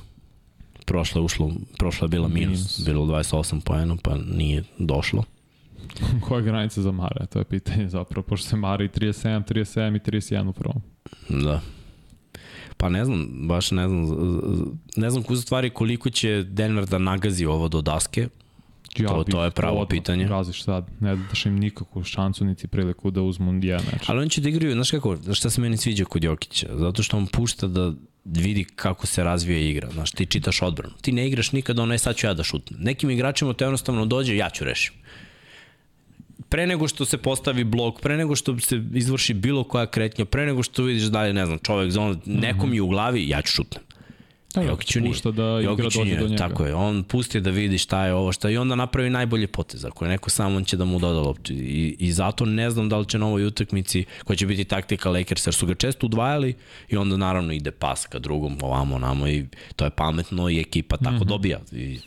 [0.85, 2.85] prošla je ušlo, prošla je bila minus, minus.
[2.85, 5.23] bilo 28 poena, pa nije došlo.
[6.27, 7.25] Koja je granica za Mare?
[7.25, 10.81] To je pitanje zapravo, pošto se Mare i 37, 37 i 31 u prvom.
[11.29, 11.61] Da.
[12.77, 14.07] Pa ne znam, baš ne znam,
[14.95, 18.27] ne znam kuza stvari koliko će Denver da nagazi ovo do daske,
[18.99, 20.27] Ja to, to je pravo odmah, pitanje.
[20.27, 24.03] Gaziš sad, ne daš im nikakvu šancu niti priliku da uzmu jedan meč.
[24.07, 26.67] Ali on će da igraju, znaš kako, šta se meni sviđa kod Jokića?
[26.73, 27.93] Zato što on pušta da
[28.25, 29.89] vidi kako se razvija igra.
[29.91, 30.93] Znaš, ti čitaš odbranu.
[31.01, 32.79] Ti ne igraš nikada onaj sad ću ja da šutnem.
[32.81, 34.93] Nekim igračima to jednostavno dođe, ja ću rešim.
[36.49, 40.45] Pre nego što se postavi blok, pre nego što se izvrši bilo koja kretnja, pre
[40.45, 43.83] nego što vidiš dalje, ne znam, čovek zon, nekom je u glavi, ja ću šutnem.
[44.55, 45.11] Da, Jokiću nije.
[45.11, 46.47] Pušta da igra dođe nije, do njega.
[46.47, 49.85] Tako je, on pusti da vidi šta je ovo, šta i onda napravi najbolje potez.
[49.85, 51.53] Ako je neko sam, on će da mu doda loptu.
[51.53, 55.09] I, I zato ne znam da li će na ovoj utakmici, koja će biti taktika
[55.09, 56.53] Lakers, jer su ga često udvajali
[56.89, 59.45] i onda naravno ide pas ka drugom, ovamo, namo i
[59.75, 61.25] to je pametno i ekipa tako mm -hmm.
[61.25, 61.59] dobija.
[61.71, 61.99] I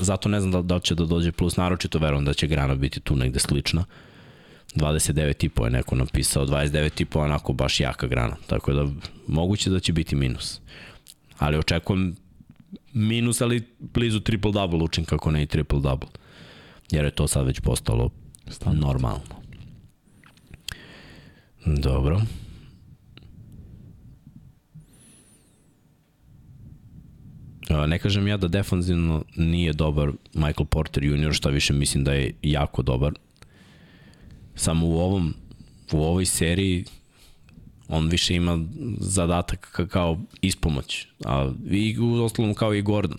[0.00, 2.74] zato ne znam da, da li će da dođe plus, naročito verujem da će Grana
[2.74, 3.84] biti tu negde slična.
[4.74, 8.86] 29,5 je neko napisao, 29,5 onako baš jaka grana, tako da
[9.26, 10.60] moguće da će biti minus
[11.40, 12.16] ali očekujem
[12.92, 16.08] minus, ali blizu triple-double učin kako ne i triple-double.
[16.90, 18.10] Jer je to sad već postalo
[18.48, 18.86] Standard.
[18.86, 19.40] normalno.
[21.66, 22.20] Dobro.
[27.86, 32.34] Ne kažem ja da defanzivno nije dobar Michael Porter Jr., šta više mislim da je
[32.42, 33.12] jako dobar.
[34.54, 35.34] Samo u ovom
[35.92, 36.84] u ovoj seriji
[37.90, 38.58] on više ima
[38.98, 43.18] zadatak kao ispomoć, a i u ostalom kao i Gordon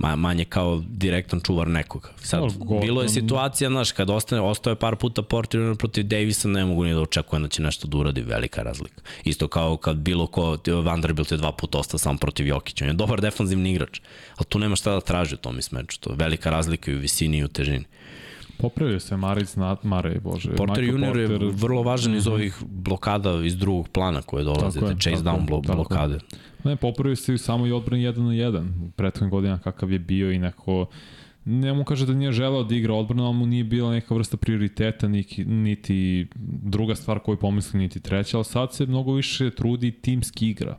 [0.00, 2.08] Ma, manje kao direktan čuvar nekoga.
[2.22, 2.80] Sad, Gordon...
[2.80, 6.94] bilo je situacija, znaš, kad ostane, ostaje par puta Porter protiv Davisa, ne mogu ni
[6.94, 9.02] da očekujem da će nešto da uradi, velika razlika.
[9.24, 12.94] Isto kao kad bilo ko, Vanderbilt je dva puta ostao sam protiv Jokića, on je
[12.94, 14.00] dobar defanzivni igrač,
[14.36, 16.98] ali tu nema šta da traži u tom ismeču, to je velika razlika i u
[16.98, 17.84] visini i u težini.
[18.60, 20.56] Popravio se Maric nad Mare, bože.
[20.56, 21.42] Porter Michael Junior Porter...
[21.42, 22.34] je vrlo važan iz mhm.
[22.34, 25.74] ovih blokada iz drugog plana koje dolaze, te chase down blo tako.
[25.74, 26.18] blokade.
[26.64, 30.32] Ne, popravio se samo i odbran 1 na 1 u prethodnim godina kakav je bio
[30.32, 30.86] i neko
[31.44, 34.36] ne mu kaže da nije želeo da igra odbranu, ali mu nije bila neka vrsta
[34.36, 36.26] prioriteta, niti, niti
[36.62, 40.78] druga stvar koju pomisli, niti treća, ali sad se mnogo više trudi timski igra.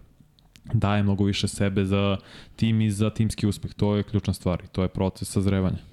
[0.74, 2.18] Daje mnogo više sebe za
[2.56, 3.74] tim i za timski uspeh.
[3.74, 5.91] To je ključna stvar i to je proces sazrevanja.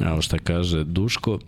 [0.00, 1.38] Evo šta kaže Duško,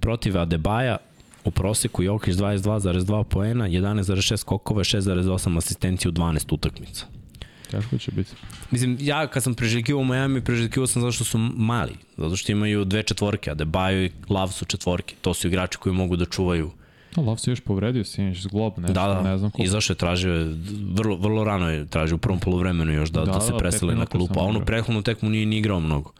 [0.00, 0.96] protiv Adebaja
[1.44, 7.06] u proseku Jokić 22,2 poena, 11,6 kokova, 6,8 asistencija u 12 utakmica.
[7.70, 8.30] Teško će biti.
[8.70, 12.84] Mislim, ja kad sam preželjkivao Miami, preželjkivao sam zato što su mali, zato što imaju
[12.84, 15.14] dve četvorke, Adebayo i Lav su četvorke.
[15.20, 16.70] To su igrači koji mogu da čuvaju
[17.16, 19.66] A Love se još povredio sinoć s glob, nešto, Da, da, ne znam koliko.
[19.66, 20.54] izašao je, tražio
[20.94, 23.58] vrlo, vrlo rano je tražio u prvom polovremenu još da, da, Da, da se da,
[23.58, 24.66] preseli na klupu, a onu igrao.
[24.66, 26.12] prethodnu tekmu nije ni igrao mnogo.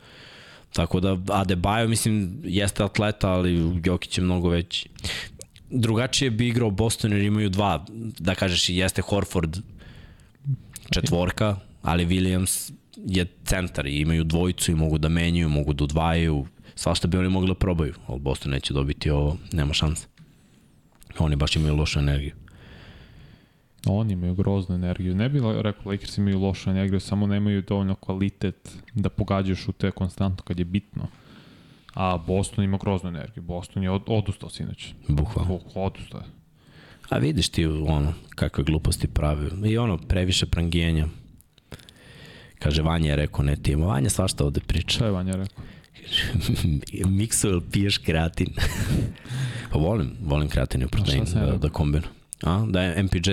[0.72, 4.88] Tako da Adebayo, mislim, jeste atleta, ali Jokić je mnogo veći.
[5.70, 7.86] Drugačije bi igrao Boston jer imaju dva,
[8.18, 9.56] da kažeš, jeste Horford
[10.90, 16.46] četvorka, ali Williams je centar i imaju dvojicu i mogu da menjaju, mogu da udvajaju,
[16.74, 20.06] svašta bi oni mogli da probaju, ali Boston neće dobiti ovo, nema šanse.
[21.18, 22.32] Oni baš imaju lošu energiju.
[23.86, 25.14] Oni imaju groznu energiju.
[25.14, 30.44] Ne bih rekao Lakers imaju lošu energiju, samo nemaju dovoljno kvalitet da pogađaju šute konstantno
[30.44, 31.06] kad je bitno.
[31.94, 33.42] A Boston ima groznu energiju.
[33.42, 34.94] Boston je od, odustao sinoć.
[35.08, 35.48] Bukvalno.
[35.52, 36.26] Buk, odustao je.
[37.08, 39.70] A vidiš ti ono, kakve gluposti pravi.
[39.70, 41.06] I ono, previše prangijenja.
[42.58, 43.86] Kaže, Vanja je rekao, ne ti ima.
[43.86, 44.88] Vanja svašta ovde priča.
[44.88, 45.64] Šta je Vanja rekao?
[47.18, 48.48] Miksu ili piješ kreatin?
[49.72, 52.06] pa volim, volim kreatin i protein da, da kombinu.
[52.42, 53.30] A, da je MPJ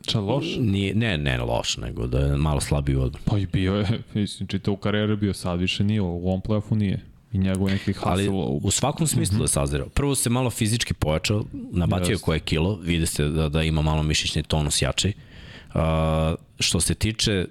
[0.00, 0.44] Šta loš?
[0.58, 4.46] nije, ne, ne loš, nego da je malo slabiji od Pa i bio je, mislim,
[4.46, 7.04] čitao u karijeru je bio sad više nije, u ovom playoffu nije.
[7.32, 8.10] I njegov neki hustle.
[8.12, 8.28] Ali
[8.62, 8.70] u...
[8.70, 9.44] svakom smislu mm -hmm.
[9.44, 9.88] je sazirao.
[9.88, 14.02] Prvo se malo fizički pojačao, nabacio je koje kilo, vidi se da, da ima malo
[14.02, 15.12] mišićni tonus jači.
[15.74, 15.80] Uh,
[16.60, 17.46] što se tiče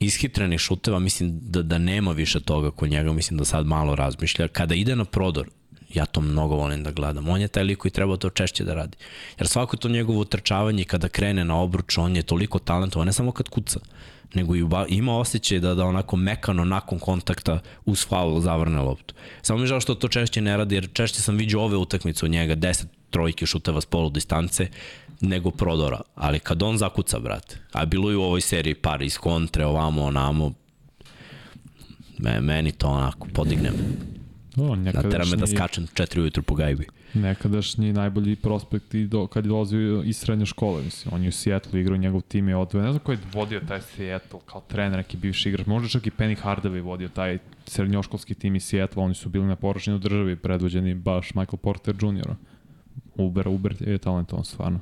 [0.00, 4.48] ishitrenih šuteva, mislim da, da nema više toga kod njega, mislim da sad malo razmišlja.
[4.48, 5.48] Kada ide na prodor,
[5.94, 7.28] ja to mnogo volim da gledam.
[7.28, 8.96] On je taj lik koji treba to češće da radi.
[9.38, 13.32] Jer svako to njegovo trčavanje kada krene na obruč, on je toliko talentovan, ne samo
[13.32, 13.80] kad kuca,
[14.34, 19.14] nego i ima osjećaj da, da onako mekano nakon kontakta uz faul zavrne loptu.
[19.42, 22.30] Samo mi žao što to češće ne radi, jer češće sam vidio ove utakmice od
[22.30, 24.68] njega, 10 trojke šuteva s polu distance,
[25.20, 26.00] nego prodora.
[26.14, 30.04] Ali kad on zakuca, brate, a bilo je u ovoj seriji par iz kontre, ovamo,
[30.04, 30.52] onamo,
[32.18, 33.74] me, meni to onako podignem.
[34.56, 36.86] O, Natera me da skačem 4 ujutru po gajbi.
[37.14, 41.14] nekadašnji najbolji prospekt i do, kad je dolazio iz srednje škole, mislim.
[41.14, 42.86] On je u Seattle igrao, njegov tim je odvojen.
[42.86, 45.66] Ne znam ko je vodio taj Seattle kao trener, neki bivši igrač.
[45.66, 49.02] Možda čak i Penny Hardaway vodio taj srednjoškolski tim iz Seattle.
[49.02, 52.34] Oni su bili na površinu državi, predvođeni baš Michael Porter Jr.
[53.14, 54.80] Uber, Uber je talentovan stvarno.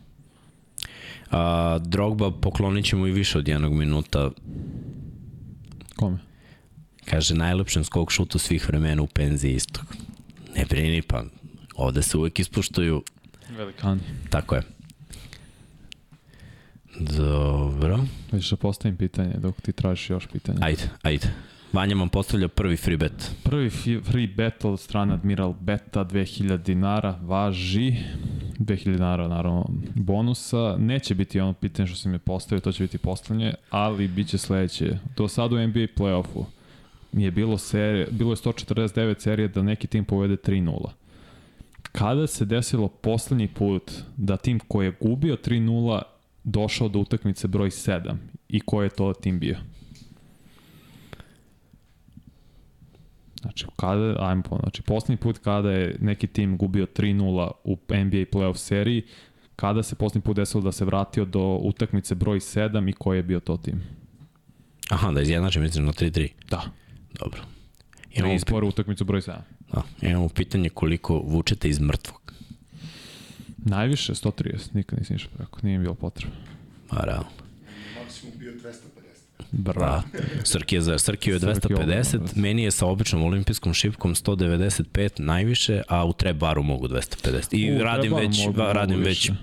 [1.30, 4.30] A, Drogba poklonit ćemo i više od jednog minuta.
[5.96, 6.18] Kome?
[7.10, 9.84] Kaže, najlepšem skok šutu svih vremena u penziji istog.
[10.56, 11.24] Ne brini, pa
[11.74, 13.02] ovde se uvek ispuštuju.
[13.56, 14.00] Velikani.
[14.30, 14.62] Tako je.
[17.00, 17.98] Dobro.
[18.32, 20.58] Vidiš da postavim pitanje dok ti tražiš još pitanje.
[20.62, 21.30] Ajde, ajde.
[21.72, 23.30] Vanja vam postavlja prvi free bet.
[23.42, 23.70] Prvi
[24.04, 27.96] free bet od strane Admiral Beta 2000 dinara važi
[28.58, 30.76] 2000 dinara naravno bonusa.
[30.78, 34.38] Neće biti ono pitanje što sam je postavio, to će biti postavljanje, ali bit će
[34.38, 34.98] sledeće.
[35.16, 36.44] Do sada u NBA playoffu
[37.12, 40.90] je bilo, serije, bilo je 149 serije da neki tim povede 3-0.
[41.92, 46.02] Kada se desilo poslednji put da tim koji je gubio 3-0
[46.44, 48.16] došao do utakmice broj 7
[48.48, 49.56] i ko je to tim bio?
[53.40, 58.24] Znači, kada, ajmo po, znači, poslednji put kada je neki tim gubio 3-0 u NBA
[58.32, 59.02] playoff seriji,
[59.56, 63.22] kada se poslednji put desilo da se vratio do utakmice broj 7 i koji je
[63.22, 63.82] bio to tim?
[64.90, 66.28] Aha, da izjednačim mislim na 3-3.
[66.50, 66.62] Da.
[67.12, 67.40] Dobro.
[68.12, 69.34] Imamo, izboru utakmicu broj 7.
[69.72, 72.32] da, imamo pitanje koliko vučete iz mrtvog.
[73.58, 74.42] Najviše 130,
[74.72, 76.32] nikad nisam išao preko, nije mi bilo potrebe.
[76.88, 77.28] Pa, realno.
[77.98, 78.72] maksimum bio 250.
[79.52, 80.02] Bra.
[80.44, 81.74] Srki je, za, Srki je Srki 250,
[82.14, 87.48] ogromno, meni je sa običnom olimpijskom šipkom 195 najviše, a u trap baru mogu 250.
[87.52, 89.34] I U, radim već, mogu- radim mogu već više.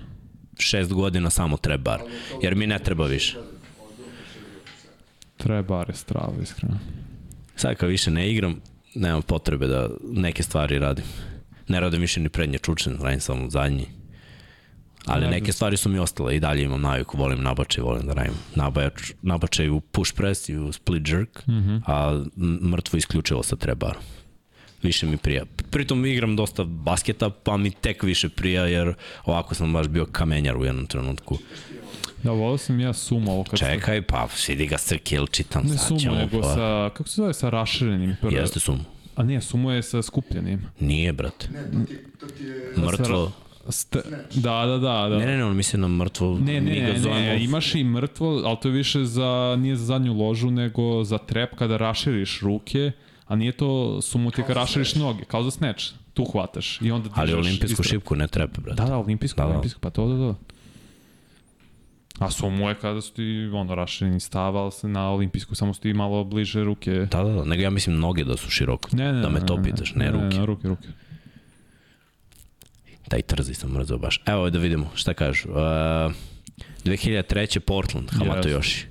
[0.58, 2.00] šest godina samo trap bar,
[2.42, 3.36] jer mi ne treba više.
[5.36, 6.78] Treba bare strava, iskreno.
[7.58, 8.60] Sad kad više ne igram,
[8.94, 11.04] nemam potrebe da neke stvari radim.
[11.68, 13.86] Ne radim više ni prednje čučne, radim samo zadnji.
[15.06, 18.14] Ali Ne neke stvari su mi ostale i dalje imam naviku, volim nabačaj, volim da
[18.14, 21.52] radim nabač, nabačaj u push press i u split jerk, mm.
[21.52, 21.80] -hmm.
[21.86, 22.24] a
[22.66, 24.02] mrtvo isključivo sa trebarom.
[24.82, 25.44] Više mi prija.
[25.70, 28.94] Pritom igram dosta basketa, pa mi tek više prija, jer
[29.24, 31.38] ovako sam baš bio kamenjar u jednom trenutku.
[32.22, 36.14] Da, volio sam ja sumo ovo kad Čekaj, pa vidi ga Srkil, čitam, Ne sumo,
[36.14, 38.16] nego pa- sa, kako se zove, sa raširenim.
[38.20, 38.36] Prvo.
[38.36, 38.80] Jeste sum.
[39.16, 40.66] A nije, sumo je sa skupljenim.
[40.80, 41.48] Nije, brate.
[41.52, 42.72] Ne, to ti, to ti je...
[42.76, 43.32] Mrtvo.
[43.68, 43.96] St
[44.34, 45.08] da, da, da.
[45.08, 45.18] da.
[45.18, 46.38] Ne, ne, ne, on misli na mrtvo.
[46.38, 50.14] Ne, ne, ne, ne, imaš i mrtvo, ali to je više za, nije za zadnju
[50.14, 52.92] ložu, nego za trep kada raširiš ruke,
[53.26, 57.08] a nije to sumo ti kada raširiš noge, kao za snatch, tu hvataš i onda
[57.08, 57.18] dižeš.
[57.18, 58.82] Ali olimpijsku šipku ne treba, brate.
[58.82, 59.50] Da, da, olimpijsku, da, da.
[59.50, 60.34] olimpijsku, pa to, da, da.
[62.18, 63.22] A sumo je kada su ti,
[63.54, 66.92] ono, rašireni stav, ali se na olimpijsku samo su ti malo bliže ruke.
[66.92, 68.88] Da, da, da, nego ja mislim noge da su široko.
[68.92, 70.24] Ne, ne, da me ne, to ne, pitaš, ne, ruke.
[70.24, 70.88] Ne, ne, ruke, ruke.
[73.08, 74.20] Taj trzi sam mrzao baš.
[74.26, 75.48] Evo da vidimo šta kažu.
[75.50, 75.56] Uh,
[76.84, 77.58] 2003.
[77.58, 78.50] Portland, Hamato Jeste.
[78.50, 78.84] Yoshi.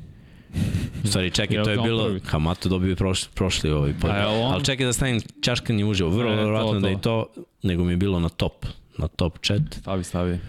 [1.04, 2.20] Stvari, čekaj, to je bilo, prvi?
[2.26, 4.10] Hamato dobio prošli, prošli ovaj pod.
[4.10, 7.26] On- Ali čekaj da stavim čaškanje uživo, vrlo E, to, verovatno da i to,
[7.64, 8.66] nego mi je bilo na top,
[8.98, 9.62] na top chat.
[9.72, 10.40] Stavi, stavi.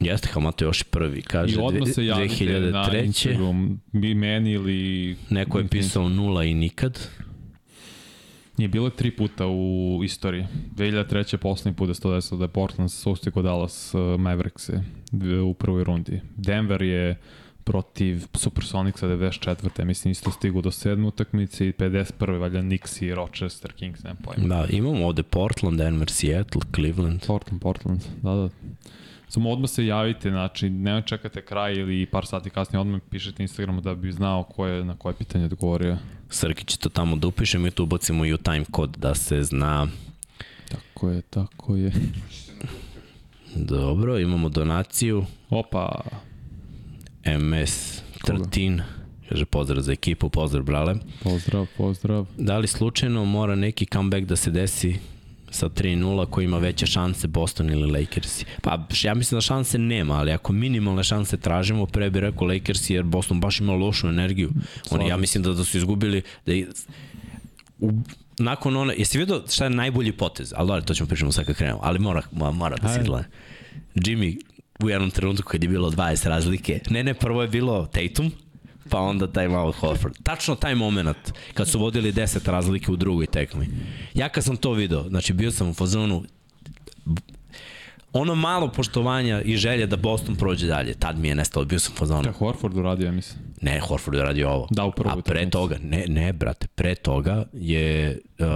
[0.00, 3.04] Jeste, Hamato Yoshi prvi, kaže, I odmah se dve- javite na 2003.
[3.04, 5.16] Instagram, bi meni ili...
[5.30, 6.98] Neko je pisao nula i nikad.
[8.56, 10.46] Nije bilo tri puta u istoriji.
[10.76, 11.34] 2003.
[11.34, 14.70] je poslednji put da se to desilo da je Portland sustigo Dallas uh, Mavericks
[15.44, 16.20] u prvoj rundi.
[16.36, 17.16] Denver je
[17.64, 19.84] protiv Supersonicsa 94.
[19.84, 22.38] Mislim isto stigu do sedme utakmice i 51.
[22.38, 24.48] valjda Knicks i Rochester Kings, nema pojma.
[24.56, 27.26] Da, imamo ovde Portland, Denver, Seattle, Cleveland.
[27.26, 28.48] Portland, Portland, da, da.
[29.30, 33.80] Samo odmah se javite, znači nema čekate kraj ili par sati kasnije, odmah pišete Instagramu
[33.80, 35.96] da bi znao ko je na koje pitanje odgovorio.
[36.28, 39.42] Srki će to tamo da upiše, mi to ubacimo i u time kod da se
[39.42, 39.86] zna.
[40.68, 41.92] Tako je, tako je.
[43.54, 45.24] Dobro, imamo donaciju.
[45.50, 46.00] Opa,
[47.24, 48.80] MS 13.
[49.28, 50.94] Kaže pozdrav za ekipu, pozdrav brale.
[51.22, 52.26] pozdrav, pozdrav.
[52.38, 54.98] Da li slučajno mora neki comeback da se desi
[55.50, 58.44] sa 3-0 koji ima veće šanse Boston ili Lakersi?
[58.62, 62.94] Pa ja mislim da šanse nema, ali ako minimalne šanse tražimo, pre bi rekao Lakersi
[62.94, 64.50] jer Boston baš ima lošu energiju.
[64.90, 66.66] Oni, ja mislim da, da su izgubili, da i,
[67.78, 67.92] u,
[68.38, 70.52] nakon one, jesi vidio šta je najbolji potez?
[70.56, 73.24] Ali dobro, to ćemo pričamo sad kad krenemo, ali mora, mora, mora da se izgleda.
[73.94, 74.36] Jimmy
[74.82, 78.32] u jednom trenutku kad je bilo 20 razlike, ne ne, prvo je bilo Tatum,
[78.90, 80.14] pa onda taj malo Horford.
[80.22, 83.68] Tačno taj moment kad su vodili 10 razlike u drugoj tekmi.
[84.14, 86.24] Ja kad sam to video, znači bio sam u fazonu
[88.12, 91.94] ono malo poštovanja i želje da Boston prođe dalje, tad mi je nestalo, bio sam
[91.94, 92.22] fazonu.
[92.22, 93.42] Kako Horford uradio, ja mislim.
[93.60, 94.66] Ne, Horford je radio ovo.
[94.70, 98.46] Da, u prvoj A pre toga, ne, ne, brate, pre toga je uh,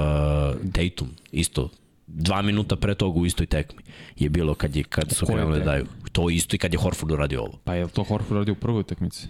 [0.72, 1.68] Tatum isto
[2.07, 3.82] dva minuta pre toga u istoj tekmi
[4.16, 5.87] je bilo kad, je, kad su krenuli da daju.
[6.12, 7.59] To isto i kad je Horford uradio ovo.
[7.64, 9.28] Pa je li to Horford uradio u prvoj utakmici?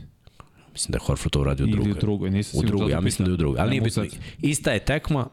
[0.74, 1.92] Mislim da je Horford to uradio u Ili drugoj.
[1.92, 3.60] u drugoj, nisam U drugoj, zato ja mislim da je u drugoj.
[3.60, 4.04] Ali Ne nije bitno.
[4.42, 5.26] Ista je tekma,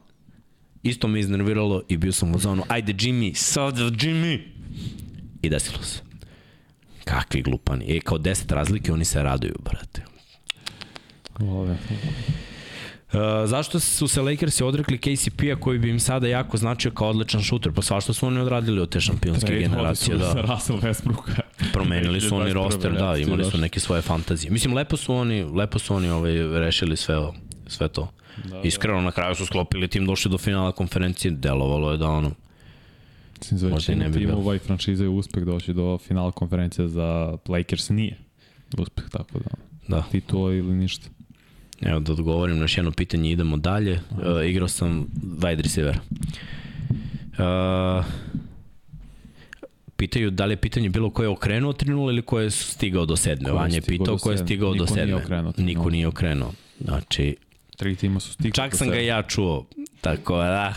[0.83, 4.39] isto me iznerviralo i bio sam u zonu, ajde Jimmy, sad Jimmy.
[5.41, 5.99] I desilo se.
[7.03, 7.85] Kakvi glupani.
[7.97, 10.01] E, kao 10 razlike, oni se raduju, brate.
[11.39, 11.77] Ove.
[13.13, 17.41] Uh, zašto su se Lakersi odrekli KCP-a koji bi im sada jako značio kao odličan
[17.41, 17.71] šuter?
[17.71, 20.17] Pa svašta su oni odradili od te šampionske Trade generacije.
[20.17, 20.25] Da.
[20.25, 21.41] za Russell Westbrooka.
[21.73, 22.53] Promenili su oni 2021.
[22.53, 24.51] roster, da, imali su neke svoje fantazije.
[24.51, 27.15] Mislim, lepo su oni, lepo su oni ovaj, rešili sve,
[27.67, 28.11] sve to.
[28.43, 32.31] Da, Iskreno, na kraju su sklopili tim, došli do finala konferencije, delovalo je da ono,
[33.39, 34.31] Mislim, za većinu ne bi bilo.
[34.31, 38.17] timova i franšize je uspeh doći do finala konferencije za Lakers nije.
[38.77, 39.49] Uspeh, tako da.
[39.87, 40.03] da.
[40.11, 41.07] Titula ili ništa.
[41.81, 43.93] Evo da odgovorim na još jedno pitanje, idemo dalje.
[44.11, 45.07] Uh, igrao sam
[45.39, 45.99] wide receiver.
[47.31, 48.05] Uh,
[49.95, 53.15] pitaju da li je pitanje bilo ko je okrenuo 3-0 ili ko je stigao do
[53.15, 53.51] sedme.
[53.51, 54.47] Vanja je pitao ko je sedme.
[54.47, 55.15] stigao do Niko nije sedme.
[55.15, 55.63] okrenuo 3:0.
[55.65, 56.51] Niko nije okrenuo.
[56.79, 57.35] Znači,
[57.77, 58.51] Tri tima su stigli.
[58.51, 59.65] čak sam ga ja čuo.
[60.01, 60.73] Tako da.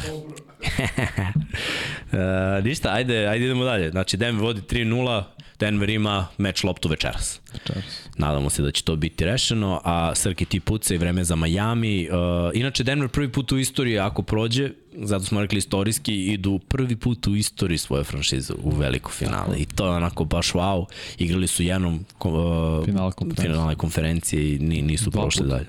[2.12, 3.90] uh, ništa, ajde, ajde idemo dalje.
[3.90, 5.22] Znači, Denver vodi 3-0,
[5.64, 7.40] Denver ima meč loptu večeras.
[7.52, 7.84] Večeras.
[8.16, 12.08] Nadamo se da će to biti rešeno, a Srki ti puca i vreme za Miami.
[12.08, 12.16] Uh,
[12.54, 17.26] inače, Denver prvi put u istoriji, ako prođe, zato smo rekli istorijski, idu prvi put
[17.26, 19.56] u istoriji svoje franšize u veliko finale.
[19.58, 20.84] I to je onako baš wow.
[21.18, 23.46] Igrali su jednom uh, Finale konferencije.
[23.46, 25.54] finalne konferencije i ni, nisu Dva prošli puta.
[25.54, 25.68] dalje.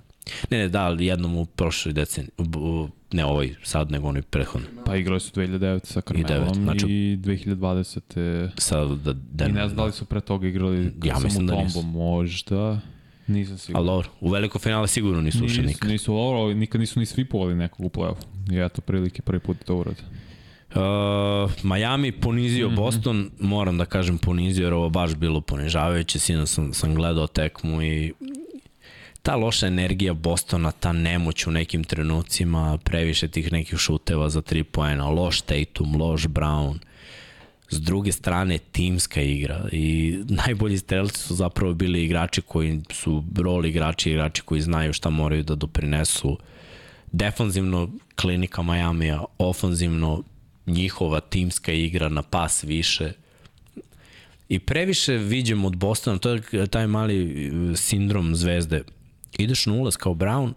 [0.50, 4.70] Ne, ne, da, jednom u prošloj deceniji, u- u- ne ovoj sad, nego onoj prethodnoj.
[4.86, 6.86] Pa igrali su 2009 sa Carmelom i, znači-
[7.22, 8.50] 2020.
[8.58, 11.64] Sad da I Denver, ne znam da li su pre toga igrali Ja mislim da
[11.64, 11.82] nisu.
[11.82, 12.80] možda.
[13.28, 13.78] Nisam siguran.
[13.80, 15.90] Ali dobro, u veliko finale sigurno nisu ušli Nisu, nikad.
[15.90, 18.26] nisu ovo, ali nikad nisu ni svipovali nekog u play-offu.
[18.52, 20.02] I eto, prilike prvi put to urade.
[20.76, 22.76] Uh, Miami ponizio mm -hmm.
[22.76, 27.82] Boston, moram da kažem ponizio jer ovo baš bilo ponižavajuće, sino sam, sam gledao tekmu
[27.84, 28.14] i
[29.26, 34.64] ta loša energija Bostona, ta nemoć u nekim trenucima, previše tih nekih šuteva za tri
[34.64, 36.78] poena, loš Tatum, loš Brown,
[37.70, 43.66] s druge strane timska igra i najbolji strelci su zapravo bili igrači koji su rol
[43.66, 46.38] igrači, igrači koji znaju šta moraju da doprinesu
[47.12, 50.24] defanzivno klinika Majamija, ofanzivno
[50.66, 53.12] njihova timska igra na pas više.
[54.50, 58.84] I previše viđem od Bostona, to je taj mali uh, sindrom zvezde.
[59.38, 60.54] Ideš na ulaz kao Brown,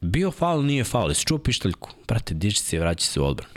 [0.00, 1.90] bio faul, nije faul, jesi čuo pištaljku?
[2.08, 3.54] Brate, diži se i vraća se u odbranu.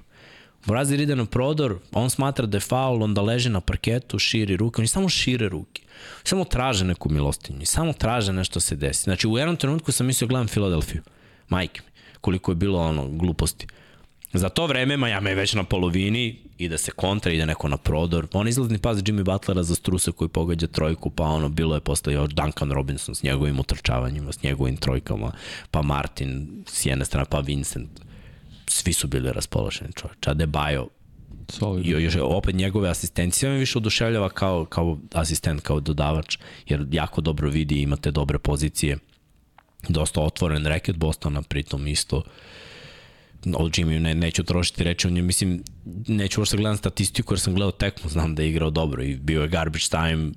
[0.66, 4.82] Brazir ide na prodor, on smatra da je faul, onda leže na parketu, širi ruke,
[4.82, 5.82] oni samo šire ruke.
[6.24, 9.03] Samo traže neku milostinju samo traže nešto se desi.
[9.03, 11.01] Znači, u jednom trenutku sam mislio gledam Filadelfiju.
[11.49, 11.91] Majke mi,
[12.22, 13.68] koliko je bilo ono gluposti.
[14.34, 18.28] Za to vreme Miami je već na polovini, ide se kontra, ide neko na prodor.
[18.34, 22.14] On izlazni pas Jimmy Butlera za strusa koji pogađa trojku, pa ono, bilo je posle
[22.14, 25.32] još Duncan Robinson s njegovim utrčavanjima, s njegovim trojkama,
[25.72, 27.89] pa Martin s jedne strane, pa Vincent.
[28.68, 30.28] Svi su bili raspoloženi čovječ.
[30.28, 30.88] Adebayo,
[31.49, 31.86] Solid.
[31.86, 36.38] I još opet njegove asistencije me više oduševljava kao, kao asistent, kao dodavač,
[36.68, 38.97] jer jako dobro vidi, imate dobre pozicije.
[39.89, 42.24] Dosta otvoren reket Bostona, pritom isto
[43.46, 45.64] o Jimmy ne, neću trošiti reći o njemu, mislim,
[46.08, 49.41] neću uopšte gledam statistiku jer sam gledao tekmu, znam da je igrao dobro i bio
[49.41, 50.32] je garbage time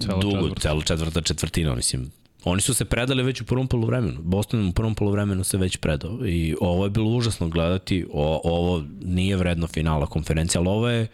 [0.00, 0.60] Cela dugo, četvrta.
[0.60, 2.10] celu četvrta četvrtina, mislim.
[2.44, 4.22] Oni su se predali već u prvom polovremenu.
[4.22, 6.26] Boston u prvom polovremenu se već predao.
[6.26, 8.06] I ovo je bilo užasno gledati.
[8.12, 11.06] O, ovo nije vredno finala konferencije, ali ovo je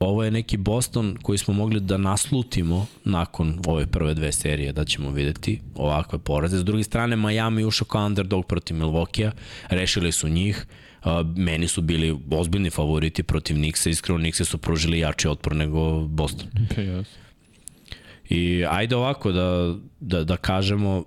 [0.00, 4.84] ovo je neki Boston koji smo mogli da naslutimo nakon ove prve dve serije, da
[4.84, 6.58] ćemo videti ovakve poraze.
[6.58, 9.30] S druge strane, Miami ušao kao underdog protiv Milwaukee,
[9.68, 10.66] rešili su njih,
[11.04, 16.00] Uh, meni su bili ozbiljni favoriti protiv Nixa, iskreno Nixi su pružili jači otpor nego
[16.00, 16.48] Boston.
[16.74, 16.82] Pa.
[18.28, 21.04] I ajde ovako da, da, da kažemo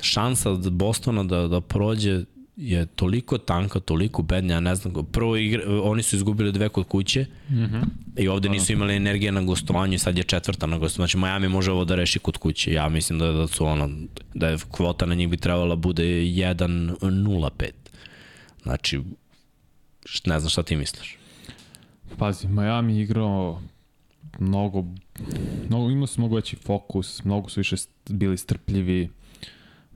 [0.00, 2.24] šansa Bostona da, da prođe
[2.56, 6.86] je toliko tanka, toliko bedna, ja ne znam, prvo igra, oni su izgubili dve kod
[6.86, 7.84] kuće Mm -hmm.
[8.16, 11.08] i ovde nisu imali energije na gostovanju i sad je četvrta na gostovanju.
[11.08, 12.72] Znači Miami može ovo da reši kod kuće.
[12.72, 13.90] Ja mislim da, da su ono,
[14.34, 17.70] da je kvota na njih bi trebala bude 1-0-5.
[18.62, 19.00] Znači,
[20.24, 21.16] ne znam šta ti misliš.
[22.18, 23.60] Pazi, Miami igrao
[24.38, 24.84] mnogo,
[25.68, 27.76] mnogo imao su mnogo veći fokus, mnogo su više
[28.08, 29.10] bili strpljivi,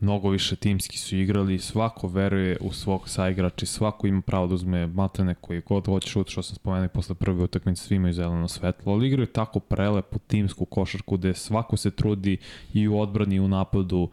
[0.00, 4.54] mnogo više timski su igrali, svako veruje u svog saigrača i svako ima pravo da
[4.54, 6.08] uzme matene koji god hoće.
[6.08, 10.18] Šut, što sam spomenuo posle prve utakmice, svi imaju zeleno svetlo, ali igraju tako prelepu
[10.18, 12.38] timsku košarku gde svako se trudi
[12.74, 14.10] i u odbrani i u napadu,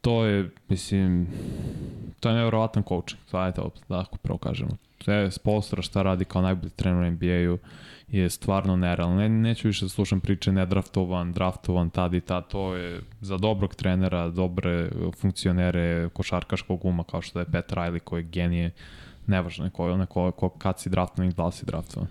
[0.00, 1.28] to je, mislim,
[2.20, 4.70] to je nevjerovatan coaching, ajde, da tako pravo kažemo.
[5.04, 7.58] Sve Spolstra šta radi kao najbolji trener u NBA-u
[8.08, 9.16] je stvarno nerealno.
[9.16, 12.48] Ne, neću više da slušam priče nedraftovan, draftovan, tad i tad.
[12.48, 14.90] To je za dobrog trenera, dobre
[15.20, 18.70] funkcionere košarkaškog uma kao što je Pat Riley koji je genije.
[19.26, 22.08] Nevažno je ko, neko, ko, kad si draftovan i da li si draftovan.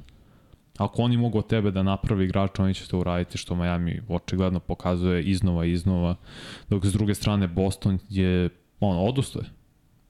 [0.78, 4.60] Ako oni mogu od tebe da napravi igrača, oni će to uraditi što Miami očigledno
[4.60, 6.16] pokazuje iznova i iznova.
[6.70, 9.46] Dok s druge strane Boston je, on, odustaje.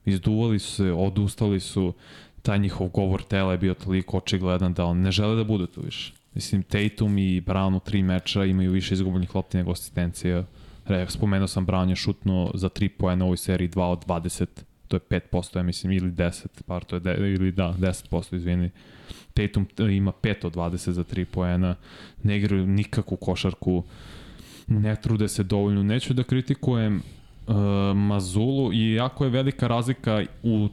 [0.04, 1.94] Izduvali su se, odustali su,
[2.44, 5.80] taj njihov govor tela je bio toliko očigledan da on ne žele da bude tu
[5.80, 6.12] više.
[6.34, 10.44] Mislim, Tatum i Brown u tri meča imaju više izgubljenih lopti nego asistencija.
[10.86, 14.46] Re, spomenuo sam Brown je šutno za 3 poena u ovoj seriji 2 od 20,
[14.88, 18.70] to je 5%, ja mislim, ili 10, par to je, de, ili da, 10%, izvini.
[19.34, 21.76] Tatum ima 5 od 20 za 3 poena,
[22.22, 23.84] ne igraju nikakvu košarku,
[24.66, 25.82] ne trude se dovoljno.
[25.82, 26.96] Neću da kritikujem
[27.46, 27.54] uh,
[27.96, 30.68] Mazulu i jako je velika razlika u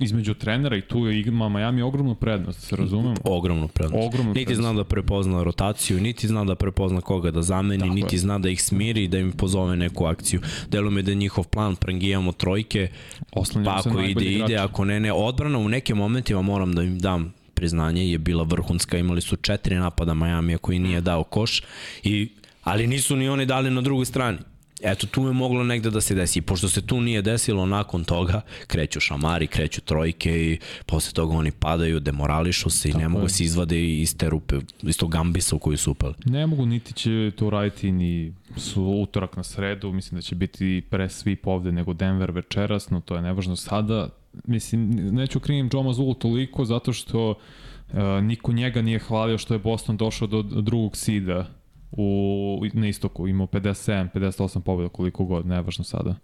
[0.00, 3.14] između trenera i tu je ima Miami ogromnu prednost, se razumemo?
[3.24, 4.06] Ogromnu prednost.
[4.06, 4.60] Ogromnu Niti prednost.
[4.68, 8.18] zna da prepozna rotaciju, niti zna da prepozna koga da zameni, Tako niti je.
[8.18, 10.40] zna da ih smiri i da im pozove neku akciju.
[10.68, 12.88] Delo mi da je njihov plan, prangijamo trojke,
[13.32, 15.12] Oslanjamo pa ako ide, najbolji ide, ako ne, ne.
[15.12, 19.76] Odbrana u nekim momentima moram da im dam priznanje, je bila vrhunska, imali su četiri
[19.76, 21.62] napada Miami koji nije dao koš,
[22.02, 22.28] i,
[22.64, 24.38] ali nisu ni oni dali na drugoj strani.
[24.82, 26.40] Eto, tu je moglo negde da se desi.
[26.40, 31.50] Pošto se tu nije desilo, nakon toga kreću šamari, kreću trojke i posle toga oni
[31.50, 33.28] padaju, demorališu se i Tako ne mogu je.
[33.28, 36.14] se izvade iz te rupe, iz tog gambisa u koju su upali.
[36.24, 40.82] Ne mogu, niti će to raditi ni su utorak na sredu, mislim da će biti
[40.90, 44.08] pre svi ovde nego Denver večeras, no to je nevažno sada.
[44.44, 49.58] Mislim, neću krivim Joe Mazulu toliko zato što uh, niko njega nije hvalio što je
[49.58, 51.59] Boston došao do drugog sida
[51.92, 56.14] u, na istoku, imao 57, 58 pobjeda, koliko god, nevažno sada.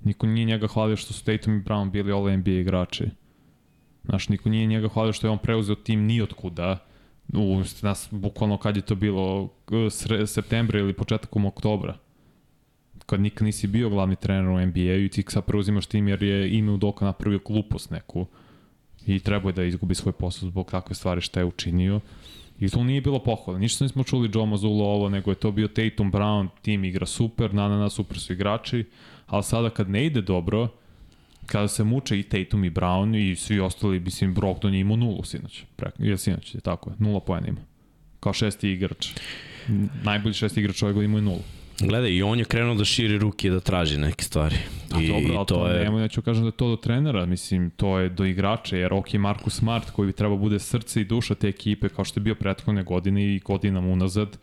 [0.00, 3.04] Niko nije njega hvalio što su Tatum i Brown bili all NBA igrači.
[4.04, 6.78] Znaš, niko nije njega hvalio što je on preuzeo tim ni od kuda,
[7.32, 9.48] u nas bukvalno kad je to bilo
[9.90, 11.96] sre, septembra ili početkom oktobra
[13.06, 16.58] kad nikad nisi bio glavni trener u NBA-u i ti sad preuzimaš tim jer je
[16.58, 18.26] ime u doka napravio glupost neku
[19.06, 22.00] i trebao je da izgubi svoj posao zbog takve stvari šta je učinio
[22.60, 23.58] i to nije bilo pohvala.
[23.58, 27.54] Ništa nismo čuli Joe Mazzulo ovo, nego je to bio Tatum Brown, tim igra super,
[27.54, 28.84] na na na super su igrači,
[29.26, 30.68] ali sada kad ne ide dobro,
[31.46, 35.24] kada se muče i Tatum i Brown i svi ostali, mislim, Brogdon je imao nulu
[35.24, 35.64] sinoć.
[35.76, 37.60] Preko, je sinoć, je tako je, nula pojena ima.
[38.20, 39.08] Kao šesti igrač.
[40.04, 41.42] Najbolji šesti igrač ove godine imao je nulu.
[41.80, 44.56] Gledaj, i on je krenuo da širi ruke da traži neke stvari.
[44.92, 45.84] A I, dobro, ali i to je...
[45.84, 49.14] Nemoj, neću kažem da je to do trenera, mislim, to je do igrača, jer ok,
[49.14, 52.34] Markus Smart, koji bi trebao bude srce i duša te ekipe, kao što je bio
[52.34, 54.38] prethodne godine i godinama unazad,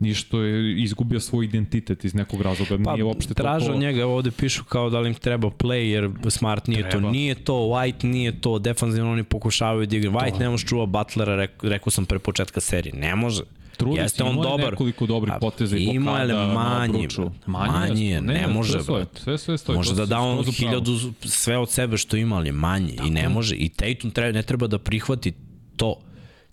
[0.00, 3.72] ništo je izgubio svoj identitet iz nekog razloga, Pa, nije uopšte toliko...
[3.72, 7.06] od njega, ovde pišu kao da li im treba play, jer Smart nije Treba.
[7.06, 7.10] to.
[7.10, 10.10] Nije to, White nije to, defanzivno oni pokušavaju da igra.
[10.10, 12.94] White ne može čuva Butlera, rekao, rekao sam pre početka serije.
[12.94, 13.42] Ne može.
[13.76, 14.70] Trudi Jeste on dobar.
[14.70, 17.22] nekoliko dobrih poteza i je, blokada manji, Bruču.
[17.22, 17.50] brate.
[17.50, 19.20] Manji je, ne može, sve, stoji, brate.
[19.20, 19.76] sve, sve stoji.
[19.76, 22.94] Može da da on hiljadu sve od sebe što ima, ali je manje.
[23.06, 23.54] I ne može.
[23.56, 25.32] I Tatum treba, ne treba da prihvati
[25.76, 25.94] to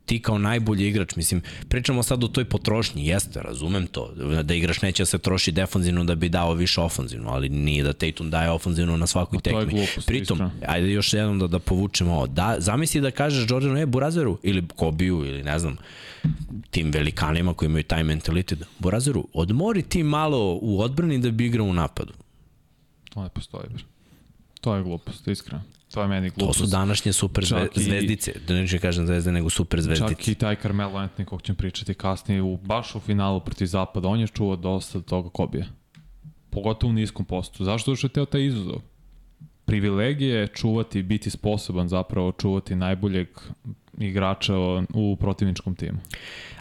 [0.05, 4.11] ti kao najbolji igrač, mislim, pričamo sad o toj potrošnji, jeste, razumem to,
[4.43, 7.93] da igrač neće da se troši defanzivno da bi dao više ofanzivno, ali nije da
[7.93, 9.65] Tatum daje ofanzivno na svakoj tekmi.
[9.65, 10.51] glupost, Pritom, iskreno.
[10.67, 14.67] ajde još jednom da, da povučemo ovo, da, zamisli da kažeš Jordanu, e, Burazeru, ili
[14.75, 15.77] Kobiju, ili ne znam,
[16.71, 21.65] tim velikanima koji imaju taj mentalitet, Burazeru, odmori ti malo u odbrani da bi igrao
[21.65, 22.13] u napadu.
[23.09, 23.83] To ne postoji, bre.
[24.61, 25.63] To je glupost, iskreno.
[25.93, 26.59] To je meni To glupost.
[26.59, 30.15] su današnje super zve, Čak i- zvezdice, da neću kažem zvezde, nego super zvezdice.
[30.15, 34.07] Čak i taj Carmelo Anthony, kog ćemo pričati kasnije, u, baš u finalu protiv Zapada,
[34.07, 35.65] on je čuo dosta toga Kobija.
[36.49, 37.63] Pogotovo u niskom postu.
[37.63, 38.81] Zašto što je teo taj izuzov?
[39.65, 43.27] Privilegije je čuvati, biti sposoban zapravo čuvati najboljeg
[43.99, 44.53] igrača
[44.93, 45.99] u protivničkom timu.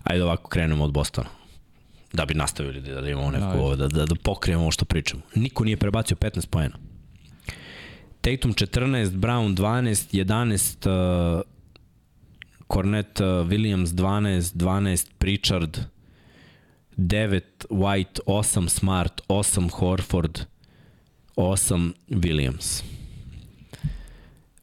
[0.03, 1.29] Ajde ovako krenemo od Bostona.
[2.13, 5.23] Da bi nastavili da, imamo neko, da, da, da pokrijemo ovo što pričamo.
[5.35, 6.75] Niko nije prebacio 15 poena.
[8.23, 11.43] Tatum 14, Brown 12, 11, uh,
[12.69, 15.79] Cornet uh, Williams 12, 12 Pritchard,
[16.97, 20.47] 9 White, 8 Smart, 8 Horford,
[21.37, 22.83] 8 Williams.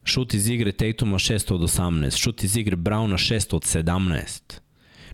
[0.04, 4.60] Šut iz igre Tatuma 6 od 18, šut iz igre Browna 6 od 17.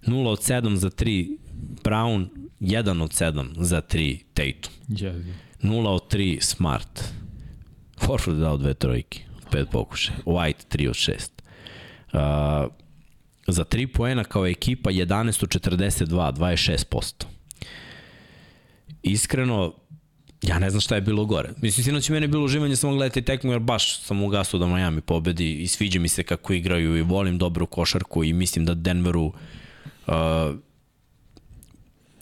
[0.06, 1.36] 0 od 7 za 3
[1.84, 2.28] Brown,
[2.60, 4.72] 1 od 7 za 3 Tatum.
[4.88, 5.32] Jezi.
[5.62, 7.25] 0 od 3 Smart.
[8.00, 9.20] Horford je dao dve trojke,
[9.50, 10.18] pet pokušaja.
[10.24, 11.30] White 3 od 6.
[12.12, 12.72] Uh,
[13.46, 17.24] za 3 poena kao ekipa 11 od 42, 26%.
[19.02, 19.72] Iskreno,
[20.42, 21.50] ja ne znam šta je bilo gore.
[21.62, 25.00] Mislim, sinoć meni je bilo uživanje samo gledati tekmu, jer baš sam ugasao da Miami
[25.00, 29.24] pobedi i sviđa mi se kako igraju i volim dobru košarku i mislim da Denveru
[29.24, 30.14] uh,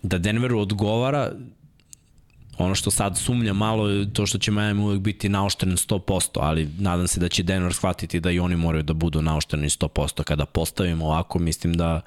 [0.03, 1.33] da Denveru odgovara
[2.59, 6.69] ono što sad sumnja malo je to što će Miami uvek biti naoštren 100%, ali
[6.79, 10.23] nadam se da će Denver shvatiti da i oni moraju da budu naoštreni 100%.
[10.23, 12.01] Kada postavimo ovako, mislim da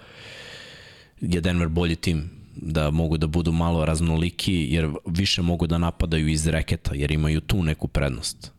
[1.22, 6.28] je Denver bolji tim da mogu da budu malo raznoliki, jer više mogu da napadaju
[6.28, 8.52] iz reketa, jer imaju tu neku prednost.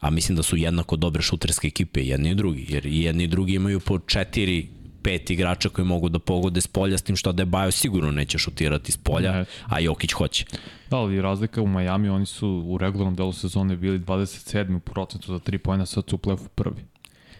[0.00, 3.54] A mislim da su jednako dobre šuterske ekipe, jedni i drugi, jer jedni i drugi
[3.54, 4.68] imaju po četiri
[5.02, 8.92] pet igrača koji mogu da pogode s polja, s tim što Adebayo sigurno neće šutirati
[8.92, 9.50] s polja, Neće.
[9.66, 10.44] a Jokić hoće.
[10.90, 14.76] Da, ali razlika u Miami, oni su u regularnom delu sezone bili 27.
[14.76, 16.84] u procentu za 3 pojena, sad su u play-offu prvi.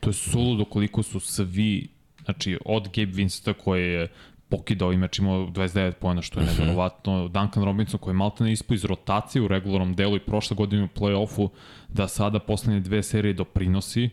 [0.00, 1.88] To je suludo koliko su svi,
[2.24, 4.08] znači od Gabe Vincenta koji je
[4.48, 6.54] pokidao i meč imao 29 pojena, što je Mhm.
[6.58, 7.28] nevjerovatno.
[7.28, 10.84] Duncan Robinson koji je malta ne ispo iz rotacije u regularnom delu i prošle godine
[10.84, 11.48] u play-offu,
[11.88, 14.10] da sada poslednje dve serije doprinosi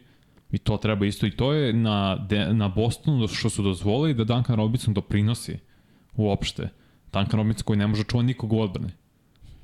[0.56, 4.24] i to treba isto i to je na, de, na Bostonu što su dozvolili da
[4.24, 5.58] Duncan Robinson doprinosi
[6.16, 6.70] uopšte.
[7.14, 8.92] Duncan Robinson koji ne može čuva nikog u odbrani.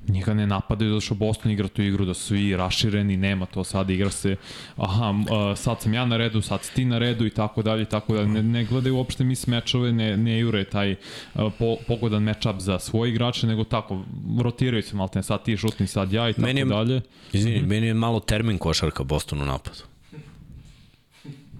[0.08, 3.64] Njega ne napadaju zato što Boston igra tu igru da su svi rašireni, nema to
[3.64, 4.36] sad igra se,
[4.76, 5.14] aha,
[5.56, 8.14] sad sam ja na redu, sad si ti na redu i tako dalje i tako
[8.14, 8.28] dalje.
[8.28, 10.96] Ne, ne gledaju uopšte mis mečove, ne, ne jure taj
[11.34, 14.04] po, pogodan matchup za svoje igrače, nego tako,
[14.42, 17.02] rotiraju se malte, sad ti šutni, sad ja i tako Meni je- dalje.
[17.34, 17.70] Izvini, mm -hmm.
[17.70, 19.91] meni je malo termin košarka Boston u napadu.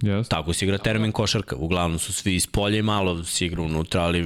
[0.02, 0.28] Yes.
[0.28, 1.56] Tako se igra termin košarka.
[1.56, 4.22] Uglavnom su svi iz polja i malo se igra unutra, ali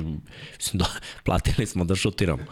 [0.56, 0.86] mislim, da,
[1.24, 2.42] platili smo da šutiramo.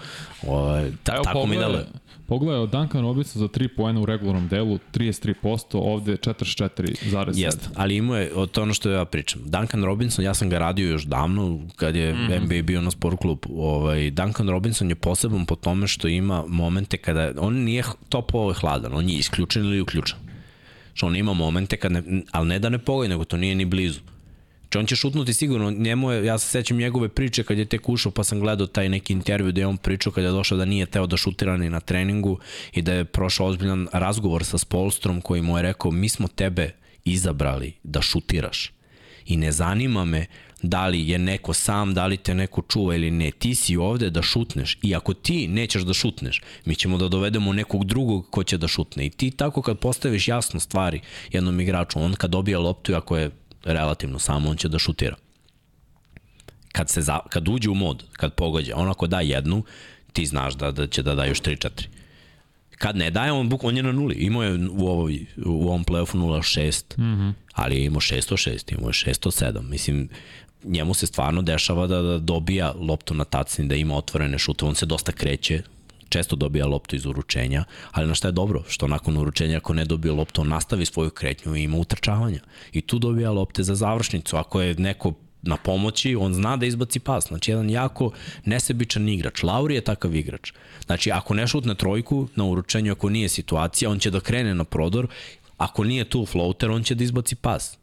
[0.47, 1.87] O, ta, Evo, tako mi pogledaj- deluje.
[2.27, 7.31] Pogledaj, Duncan Robinson za 3 poena u regularnom delu, 33%, ovde 44,7.
[7.35, 9.43] Jeste, ali imao je, o to ono što ja pričam.
[9.45, 12.45] Duncan Robinson, ja sam ga radio još davno, kad je mm.
[12.45, 13.49] NBA bio na sport klubu.
[13.57, 18.55] Ovaj, Duncan Robinson je poseban po tome što ima momente kada, on nije topovo i
[18.55, 20.19] hladan, on je isključen ili uključen.
[20.95, 23.65] Što on ima momente kad ne, ali ne da ne pogoj, nego to nije ni
[23.65, 24.01] blizu.
[24.75, 27.89] Znači on će šutnuti sigurno, njemu je, ja se sećam njegove priče kad je tek
[27.89, 30.65] ušao pa sam gledao taj neki intervju da je on pričao kad je došao da
[30.65, 32.39] nije teo da šutira ni na treningu
[32.73, 36.71] i da je prošao ozbiljan razgovor sa Spolstrom koji mu je rekao mi smo tebe
[37.05, 38.73] izabrali da šutiraš
[39.27, 40.27] i ne zanima me
[40.69, 44.11] da li je neko sam, da li te neko čuva ili ne, ti si ovde
[44.11, 48.45] da šutneš i ako ti nećeš da šutneš, mi ćemo da dovedemo nekog drugog ko
[48.45, 51.01] će da šutne i ti tako kad postaviš jasno stvari
[51.33, 53.31] jednom igraču, on kad dobije loptu i ako je
[53.65, 55.17] relativno samo, on će da šutira.
[56.73, 59.63] Kad, se za, kad uđe u mod, kad pogođe, on ako da jednu,
[60.13, 61.87] ti znaš da, da će da da još 3-4.
[62.79, 64.15] Kad ne daje, on, buk, on je na nuli.
[64.15, 67.33] Imao je u, ovoj, u ovom playoffu 0-6, mm -hmm.
[67.53, 69.63] ali je imao 606, imao je 607.
[69.63, 70.09] Mislim,
[70.65, 74.75] njemu se stvarno dešava da, da dobija loptu na tacni, da ima otvorene šute, on
[74.75, 75.63] se dosta kreće,
[76.09, 79.85] često dobija loptu iz uručenja, ali na šta je dobro, što nakon uručenja ako ne
[79.85, 82.41] dobije loptu, on nastavi svoju kretnju i ima utrčavanja.
[82.73, 84.37] I tu dobija lopte za završnicu.
[84.37, 85.13] Ako je neko
[85.43, 87.29] na pomoći, on zna da izbaci pas.
[87.29, 88.11] Znači, jedan jako
[88.45, 89.43] nesebičan igrač.
[89.43, 90.53] Lauri je takav igrač.
[90.87, 94.65] Znači, ako ne šutne trojku na uručenju, ako nije situacija, on će da krene na
[94.65, 95.09] prodor.
[95.57, 97.79] Ako nije tu floater, on će da izbaci pas.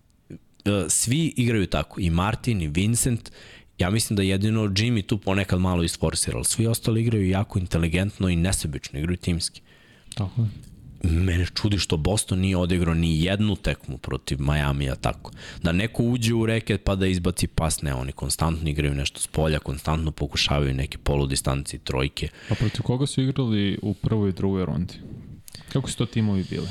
[0.65, 2.01] E, svi igraju tako.
[2.01, 3.31] I Martin, i Vincent,
[3.77, 8.29] ja mislim da jedino Jimmy tu ponekad malo isforsira, ali svi ostali igraju jako inteligentno
[8.29, 9.61] i nesebično, igraju timski.
[10.15, 10.47] Tako je
[11.03, 15.31] mene čudi što Boston nije odigrao ni jednu tekmu protiv Majamija tako.
[15.63, 19.27] Da neko uđe u reket pa da izbaci pas, ne, oni konstantno igraju nešto s
[19.27, 22.29] polja, konstantno pokušavaju neke poludistanci, trojke.
[22.49, 24.93] A protiv koga su igrali u prvoj i drugoj rundi?
[25.73, 26.67] Kako su to timovi bili?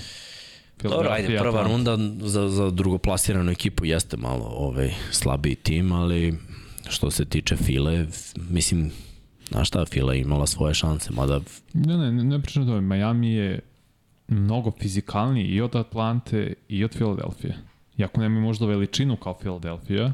[0.83, 3.85] Dobro, ajde, prva runda za, za drugoplasiranu ekipu.
[3.85, 6.39] Jeste malo ovaj, slabiji tim, ali
[6.89, 8.07] što se tiče File,
[8.51, 8.91] mislim,
[9.51, 11.41] znaš šta, Fila imala svoje šanse, mada...
[11.75, 13.61] Ne, ne, ne, ne pričam to, Miami je
[14.29, 17.57] mnogo fizikalniji i od Atlante i od Filadelfije.
[17.97, 20.13] Iako nemaju možda veličinu kao Filadelfija,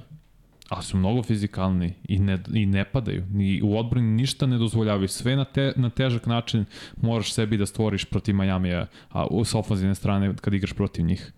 [0.69, 3.25] ali su mnogo fizikalni i ne, i ne padaju.
[3.31, 5.09] Ni u odbrani ništa ne dozvoljavaju.
[5.09, 6.65] Sve na, te, na težak način
[6.97, 11.33] moraš sebi da stvoriš protiv Majamija, a sa ofenzivne strane kad igraš protiv njih.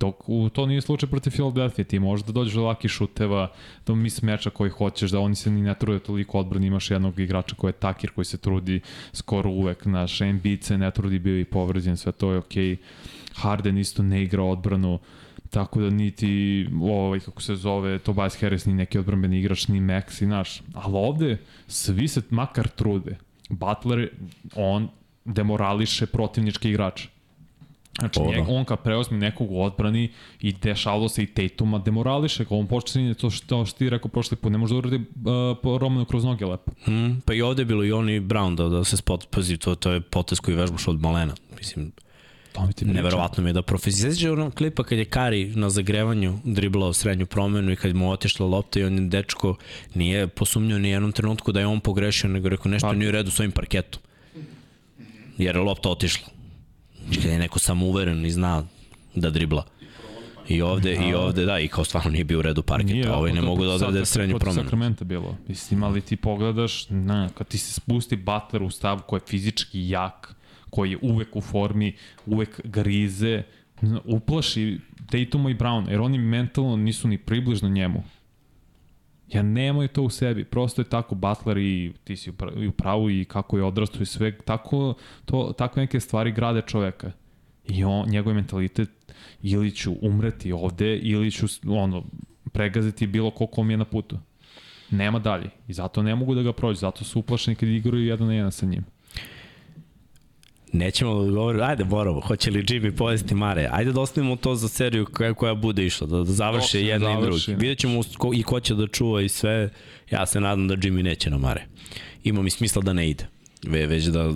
[0.00, 3.52] Dok u, to nije slučaj protiv Philadelphia, ti možeš da dođeš do laki šuteva,
[3.86, 7.18] da mis meča koji hoćeš, da oni se ni ne trude toliko odbrani, imaš jednog
[7.18, 8.80] igrača koji je takir, koji se trudi
[9.12, 12.64] skoro uvek, naš Embiid ne trudi, bio i povređen, sve to je okej.
[12.64, 12.76] Okay.
[13.34, 14.98] Harden isto ne igra odbranu,
[15.50, 20.22] tako da niti ovaj, kako se zove, Tobias Harris ni neki odbranbeni igrač, ni Max
[20.22, 20.62] i naš.
[20.74, 23.16] Ali ovde svi se makar trude.
[23.48, 24.08] Butler,
[24.54, 24.88] on
[25.24, 27.08] demorališe protivnički igrače
[27.98, 30.08] Znači, njeg, on kad preozme nekog u odbrani
[30.40, 34.36] i dešavalo se i Tatuma demorališe ga, on počne to što, što ti rekao prošli
[34.36, 35.02] put, ne može da uradi uh,
[35.62, 36.72] po Romanu kroz noge lepo.
[36.84, 39.56] Hmm, pa i ovde je bilo i on i Brown da, da se spot, pazi,
[39.56, 41.34] to, to je potes koji vežbaš od malena.
[41.58, 41.92] Mislim,
[42.60, 44.12] to mi ti neverovatno mi je da profesija.
[44.12, 48.46] Sveći onog klipa kad je Kari na zagrevanju driblao srednju promenu i kad mu otišla
[48.46, 49.56] lopta i on je dečko
[49.94, 53.12] nije posumnio ni jednom trenutku da je on pogrešio, nego rekao nešto pa, nije u
[53.12, 54.02] redu s ovim parketom.
[55.38, 56.28] Jer je lopta otišla
[57.08, 58.64] Znači kada je neko samouveren i zna
[59.14, 59.64] da dribla.
[60.48, 62.92] I ovde, i ovde, da, i kao stvarno nije bio u redu parketa.
[62.92, 64.62] Nije, ovaj ne mogu da odrade srednju promenu.
[64.62, 65.36] Sakramenta bilo.
[65.48, 69.88] Mislim, ali ti pogledaš, na, kad ti se spusti Butler u stav koji je fizički
[69.88, 70.34] jak,
[70.70, 71.96] koji je uvek u formi,
[72.26, 73.42] uvek grize,
[74.04, 78.02] uplaši Tatuma i Brown, jer oni mentalno nisu ni približno njemu.
[79.28, 82.30] Ja nemaju to u sebi, prosto je tako Butler i ti si
[82.68, 84.94] u pravu i kako je odrastao i sve, tako,
[85.24, 87.12] to, tako neke stvari grade čoveka.
[87.68, 88.90] I on, njegov mentalitet
[89.42, 92.04] ili ću umreti ovde ili ću ono,
[92.52, 94.18] pregaziti bilo ko kom je na putu.
[94.90, 95.50] Nema dalje.
[95.68, 98.52] I zato ne mogu da ga prođu, zato su uplašeni kad igraju jedan na jedan
[98.52, 98.84] sa njim.
[100.72, 103.68] Nećemo da govorimo, ajde Borovo, hoće li Jimmy povesti Mare?
[103.72, 107.18] Ajde da ostavimo to za seriju koja, koja bude išla, da, da završe jedno da
[107.18, 107.38] i drugo.
[107.46, 109.70] Vidjet ćemo ko, i ko će da čuva i sve.
[110.10, 111.66] Ja se nadam da Jimmy neće na Mare.
[112.24, 113.26] Ima mi smisla da ne ide.
[113.66, 114.32] Ve, već da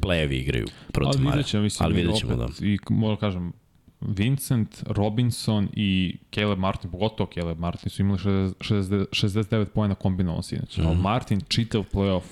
[0.00, 1.36] plejevi igraju protiv ali Mare.
[1.36, 2.66] Vidjet ćemo, mislim, ali vidjet ćemo opet, da.
[2.66, 3.52] I moram kažem,
[4.00, 10.76] Vincent, Robinson i Caleb Martin, pogotovo Caleb Martin su imali 60, 69 pojena kombinovano sinoć.
[10.76, 11.00] Mm -hmm.
[11.00, 12.22] Martin čitav playoff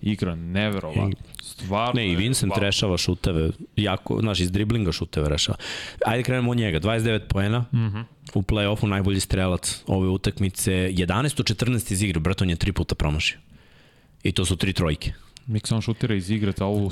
[0.00, 1.10] igra neverovatno.
[1.42, 1.92] Stvarno.
[1.94, 2.60] Ne, i Vincent wow.
[2.60, 5.58] rešava šuteve, jako, znaš, iz driblinga šuteve rešava.
[6.06, 8.04] Ajde krenemo od njega, 29 poena, mm -hmm.
[8.34, 13.38] u play-offu najbolji strelac ove utakmice, 11 14 iz igre, Breton je tri puta promašio.
[14.22, 15.12] I to su tri trojke.
[15.48, 16.90] Mikson šutira iz igre za, ovu,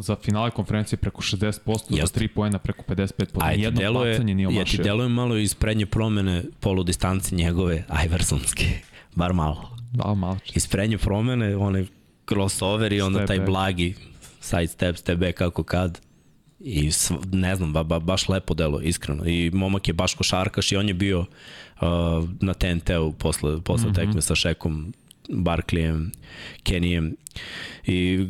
[0.00, 2.06] za finale konferencije preko 60%, Jeste.
[2.06, 3.26] za 3 poena preko 55%.
[3.40, 4.60] Ajde, Jedno deluje, bacanje nije omašio.
[4.60, 8.64] Ja ti deluje malo iz prednje promene polu distanci njegove Iversonske.
[9.14, 9.70] Bar malo.
[9.92, 10.38] Da, malo.
[10.54, 11.86] Iz prednje promene, onaj
[12.28, 13.46] crossover i onda step taj back.
[13.46, 13.94] blagi
[14.40, 16.00] side step, step back kako kad.
[16.60, 19.26] I sv, ne znam, ba, ba, baš lepo delo, iskreno.
[19.26, 21.86] I momak je baš košarkaš i on je bio uh,
[22.40, 23.94] na TNT-u posle, posle mm -hmm.
[23.94, 24.92] tekme sa Šekom,
[25.28, 26.12] Barklijem,
[26.62, 27.16] Kenijem.
[27.86, 28.26] I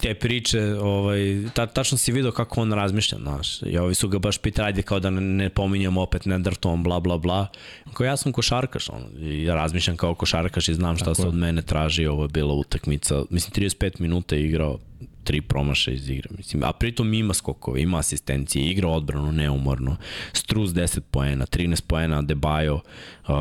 [0.00, 1.20] te priče, ovaj,
[1.54, 3.62] ta, tačno si video kako on razmišlja, znaš.
[3.62, 7.00] I ovi su ga baš pitali, ajde kao da ne, ne pominjam opet Nenderton, bla,
[7.00, 7.46] bla, bla.
[7.92, 11.28] Kao ja sam košarkaš, on, i ja razmišljam kao košarkaš i znam šta Tako se
[11.28, 13.22] od mene traži, ovo je bila utakmica.
[13.30, 14.78] Mislim, 35 minuta je igrao
[15.24, 16.28] tri promaša iz igre.
[16.36, 19.96] Mislim, a pritom ima skokove, ima asistencije, igra odbranu neumorno.
[20.32, 23.34] Struz 10 poena, 13 poena, Debajo, uh,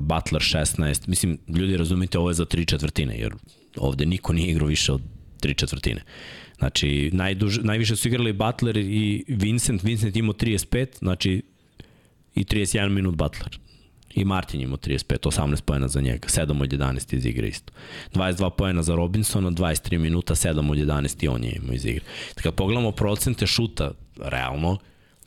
[0.00, 1.08] Butler 16.
[1.08, 3.34] Mislim, ljudi razumite, ovo je za tri četvrtine, jer
[3.76, 5.02] ovde niko nije igrao više od
[5.44, 6.02] tri četvrtine.
[6.58, 9.82] Znači, najduž, najviše su igrali Butler i Vincent.
[9.82, 11.42] Vincent imao 35, znači
[12.34, 13.58] i 31 minut Butler.
[14.14, 17.72] I Martin imao 35, 18 pojena za njega, 7 od 11 iz igre isto.
[18.14, 22.04] 22 pojena za Robinsona, 23 minuta, 7 od 11 i on je imao iz igre.
[22.42, 24.78] Kad pogledamo procente šuta, realno,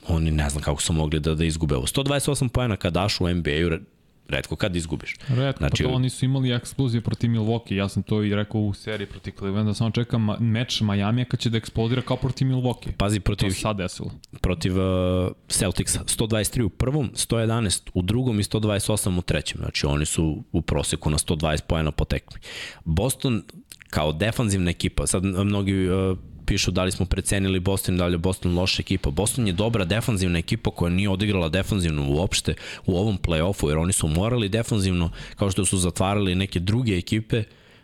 [0.08, 1.88] oni ne znam kako su mogli da, da izgube ovo.
[1.88, 3.78] 128 pojena kad daš u NBA-u,
[4.30, 5.16] redko kad izgubiš.
[5.28, 8.62] Redko, znači, pa to oni su imali eksplozije protiv Milwaukee, ja sam to i rekao
[8.62, 12.92] u seriji protiv Clevelanda, samo čekam meč Miami kad će da eksplodira kao protiv Milwaukee.
[12.98, 14.12] Pazi, protiv, to sad desilo.
[14.42, 20.06] protiv uh, Celticsa, 123 u prvom, 111 u drugom i 128 u trećem, znači oni
[20.06, 22.40] su u proseku na 120 pojena po tekmi.
[22.86, 23.44] Boston
[23.90, 26.18] kao defanzivna ekipa, sad mnogi uh,
[26.48, 29.10] pišu da li smo precenili Boston, da li je Boston loša ekipa.
[29.10, 32.54] Boston je dobra defanzivna ekipa koja nije odigrala defanzivno uopšte
[32.86, 37.44] u ovom play-offu, jer oni su morali defanzivno, kao što su zatvarali neke druge ekipe,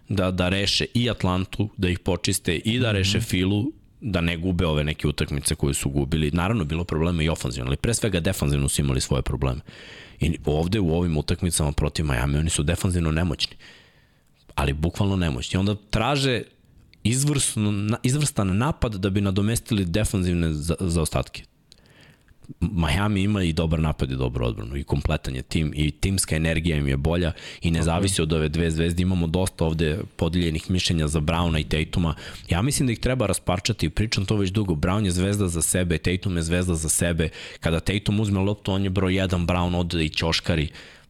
[0.09, 3.29] da, da reše i Atlantu, da ih počiste i da reše mm -hmm.
[3.29, 6.31] Filu, da ne gube ove neke utakmice koje su gubili.
[6.31, 9.61] Naravno, bilo problema i ofanzivno, ali pre svega defanzivno su imali svoje probleme.
[10.19, 13.55] I ovde u ovim utakmicama protiv Miami oni su defanzivno nemoćni
[14.55, 15.59] ali bukvalno nemoćni.
[15.59, 16.41] Onda traže
[17.03, 21.43] izvrsno, izvrstan napad da bi nadomestili defanzivne za, zaostatke.
[22.59, 26.77] Miami ima i dobar napad i dobro odbranu i kompletan je tim i timska energija
[26.77, 27.31] im je bolja
[27.61, 29.01] i ne zavisi od ove dve zvezde.
[29.01, 32.15] Imamo dosta ovde podeljenih mišljenja za Brauna i Tatuma.
[32.49, 34.73] Ja mislim da ih treba rasparčati, pričam to već dugo.
[34.73, 37.29] Brown je zvezda za sebe, Tatum je zvezda za sebe.
[37.59, 40.67] Kada Tatum uzme loptu, on je broj 1, Brown ode i ćoškari.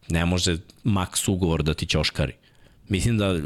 [0.08, 2.32] Ne može max ugovor da ti ćoškari.
[2.88, 3.40] Mislim da e,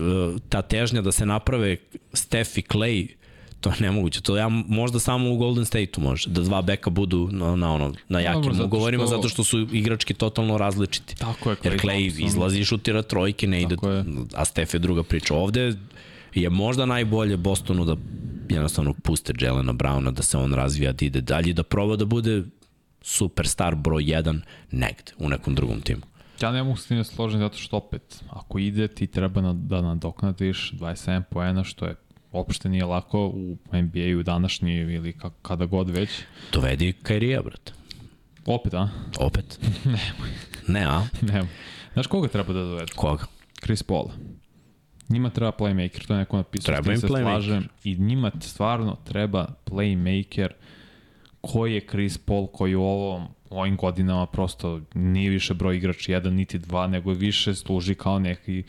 [0.49, 1.76] ta težnja da se naprave
[2.12, 3.09] Steph i Clay,
[3.61, 4.20] to je nemoguće.
[4.20, 7.95] To ja možda samo u Golden State-u može, da dva beka budu na, na, ono,
[8.09, 9.16] na jakim Dobro, zato ugovorima, što...
[9.16, 11.16] zato što su igrački totalno različiti.
[11.16, 11.57] Tako je.
[11.57, 12.26] Clay Jer Clay Thompson.
[12.26, 14.05] izlazi i šutira trojke, ne ide, je.
[14.34, 15.34] a Steph je druga priča.
[15.34, 15.74] Ovde
[16.34, 17.97] je možda najbolje Bostonu da
[18.49, 22.43] jednostavno puste Jelena Browna, da se on razvija, da ide dalje, da proba da bude
[23.03, 26.03] superstar broj 1 negde u nekom drugom timu.
[26.41, 29.53] Ja ne mogu s tim da složiti zato što opet, ako ide ti treba na,
[29.53, 31.95] da nadoknadiš 27 poena, što je
[32.32, 36.11] uopšte nije lako u NBA-u današnji ili kada god već.
[36.53, 37.72] Dovedi Kairija, brate.
[38.47, 38.89] Opet, a?
[39.18, 39.59] Opet.
[39.84, 40.30] Nemoj.
[40.68, 41.07] Ne, a?
[41.20, 41.49] Nemoj.
[41.93, 42.93] Znaš koga treba da dovedu?
[42.97, 43.24] Koga?
[43.64, 44.12] Chris Paula.
[45.09, 46.74] Njima treba playmaker, to je neko napisao.
[46.74, 47.22] Treba im playmaker.
[47.22, 47.68] Slažem.
[47.84, 50.49] I njima stvarno treba playmaker
[51.41, 56.34] koji je Chris Paul koji u ovom ovim godinama prosto nije više broj igrač jedan
[56.34, 58.62] niti dva, nego više služi kao neki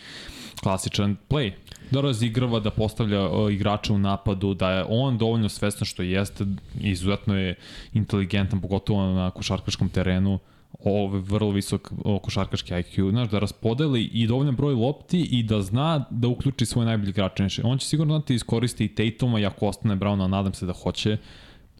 [0.61, 1.51] klasičan play.
[1.91, 6.45] Da razigrava, da postavlja igrača u napadu, da je on dovoljno svestan što jeste,
[6.81, 7.55] izuzetno je
[7.93, 10.39] inteligentan, pogotovo na košarkaškom terenu,
[10.83, 16.05] ove vrlo visok košarkaški IQ, znaš, da raspodeli i dovoljan broj lopti i da zna
[16.09, 17.39] da uključi svoj najbolji igrač.
[17.63, 21.17] On će sigurno znati iskoristi i Tatuma i ako ostane Browna, nadam se da hoće,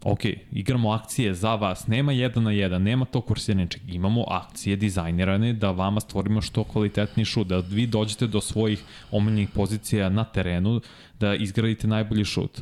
[0.04, 0.20] ok,
[0.52, 5.70] igramo akcije za vas, nema jedan na jedan, nema to kursiranja, imamo akcije dizajnirane da
[5.70, 10.80] vama stvorimo što kvalitetni šut, da vi dođete do svojih omiljenih pozicija na terenu,
[11.20, 12.60] da izgradite najbolji šut.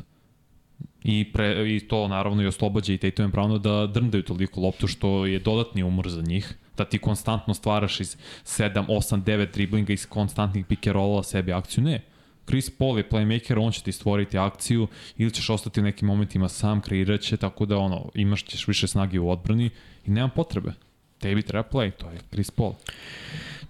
[1.03, 5.25] I, pre, I to naravno i oslobađa i Tatum pravno da drndaju toliko loptu što
[5.25, 10.05] je dodatni umor za njih, da ti konstantno stvaraš iz 7, 8, 9 driblinga iz
[10.05, 12.01] konstantnih rolla sebi akciju, ne
[12.49, 14.87] Chris Paul je playmaker, on će ti stvoriti akciju
[15.17, 18.87] ili ćeš ostati u nekim momentima sam, kreirat će, tako da ono, imaš ćeš više
[18.87, 19.69] snage u odbrani
[20.05, 20.71] i nema potrebe.
[21.19, 22.73] Tebi treba play, to je Chris Paul.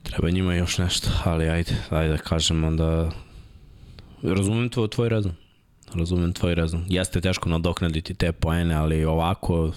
[0.03, 3.11] Treba njima još nešto, ali ajde, ajde da kažem onda...
[4.21, 5.31] Razumem tvoj, tvoj razum.
[5.93, 6.85] Razumem tvoj razum.
[6.89, 9.71] Jeste teško nadoknaditi te poene, ali ovako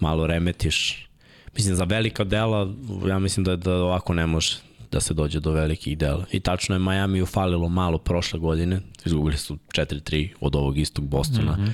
[0.00, 1.08] malo remetiš.
[1.56, 2.74] Mislim, za velika dela,
[3.08, 4.56] ja mislim da, da ovako ne može
[4.92, 6.24] da se dođe do velikih dela.
[6.32, 11.52] I tačno je Miami ufalilo malo prošle godine, izgubili su 4-3 od ovog istog Bostona.
[11.52, 11.70] Mm -hmm.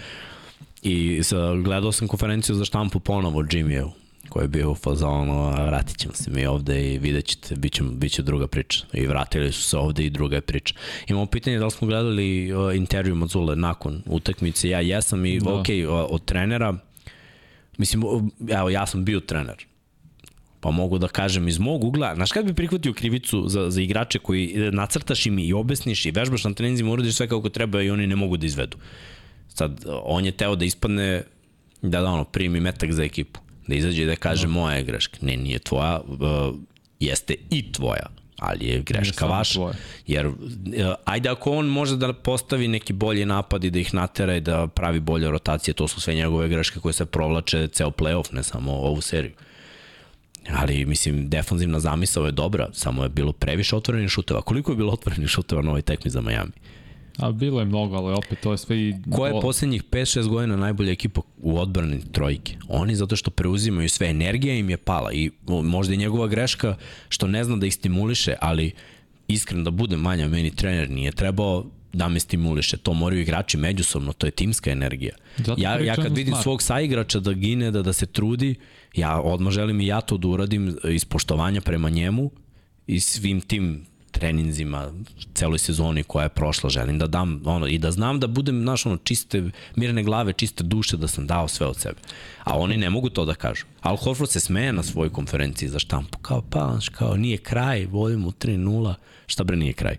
[0.83, 3.91] I sa, gledao sam konferenciju za štampu ponovo Jimmyev,
[4.29, 7.83] koji je bio u fazonu, vratit ćemo se mi ovde i vidjet ćete, bit će,
[7.83, 8.85] bit će druga priča.
[8.93, 10.75] I vratili su se ovde i druga je priča.
[11.07, 15.55] Imamo pitanje da li smo gledali uh, intervju Mazule nakon utakmice, ja jesam i da.
[15.55, 15.67] ok,
[16.09, 16.75] od trenera,
[17.79, 18.03] mislim,
[18.49, 19.67] evo ja sam bio trener,
[20.63, 24.19] pa mogu da kažem iz mog ugla, znaš kad bi prihvatio krivicu za, za igrače
[24.19, 27.91] koji e, nacrtaš im i objasniš i vežbaš na trenizima, uradiš sve kako treba i
[27.91, 28.77] oni ne mogu da izvedu.
[29.49, 31.23] Sad, on je teo da ispadne,
[31.83, 34.53] da da ono, primi metak za ekipu, da izađe i da kaže no.
[34.53, 35.19] moja je greška.
[35.21, 36.55] Ne, nije tvoja, uh,
[37.01, 38.07] jeste i tvoja,
[38.39, 39.55] ali je greška vaša.
[39.55, 39.75] Tvoje.
[40.07, 40.35] Jer, uh,
[41.05, 44.67] ajde ako on može da postavi neki bolji napad i da ih natera i da
[44.67, 48.73] pravi bolje rotacije, to su sve njegove greške koje se provlače ceo playoff, ne samo
[48.73, 49.33] ovu seriju.
[50.51, 54.43] Ali, mislim, defanzivna zamisao je dobra, samo je bilo previše otvorenih šuteva.
[54.43, 56.53] Koliko je bilo otvorenih šuteva na ovoj tekmi za Miami?
[57.19, 58.95] A bilo je mnogo, ali opet to je sve i...
[59.11, 62.57] Ko je poslednjih 5-6 godina najbolja ekipa u odbrani trojke?
[62.69, 66.77] Oni zato što preuzimaju sve, energija im je pala i možda i njegova greška
[67.09, 68.73] što ne zna da ih stimuliše, ali
[69.29, 72.77] iskren da budem manja, meni trener nije trebao da me stimuliše.
[72.77, 75.15] To moraju igrači međusobno, to je timska energija.
[75.37, 78.55] Zato Ja, ja kad vidim svog saigrača da gine, da, da se trudi,
[78.95, 82.31] ja odmah želim i ja to da uradim iz poštovanja prema njemu
[82.87, 84.93] i svim tim treninzima,
[85.35, 88.87] celoj sezoni koja je prošla, želim da dam ono, i da znam da budem, znaš,
[88.87, 92.01] ono, čiste, mirne glave, čiste duše, da sam dao sve od sebe.
[92.45, 93.67] A oni ne mogu to da kažu.
[93.81, 98.31] Al Horford se smeje na svojoj konferenciji za štampu, kao pa, kao nije kraj, vodimo
[98.31, 98.95] 3-0,
[99.27, 99.97] šta bre nije kraj?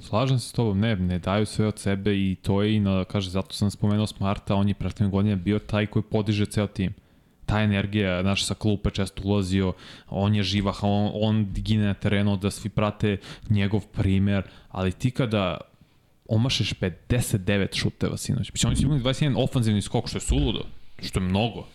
[0.00, 3.04] Slažem se s tobom, ne, ne daju sve od sebe i to je i, na,
[3.04, 6.94] kaže, zato sam spomenuo Smarta, on je prethodne godine bio taj koji podiže ceo tim.
[7.46, 9.72] Ta energija, znaš, sa klupe često ulazio,
[10.08, 13.16] on je živah, on, on gine na terenu da svi prate
[13.48, 15.58] njegov primer, ali ti kada
[16.28, 20.66] omašeš 59 šuteva sinoć, mislim, oni su imali 21 ofanzivni skok, što je suludo,
[21.02, 21.66] što je mnogo,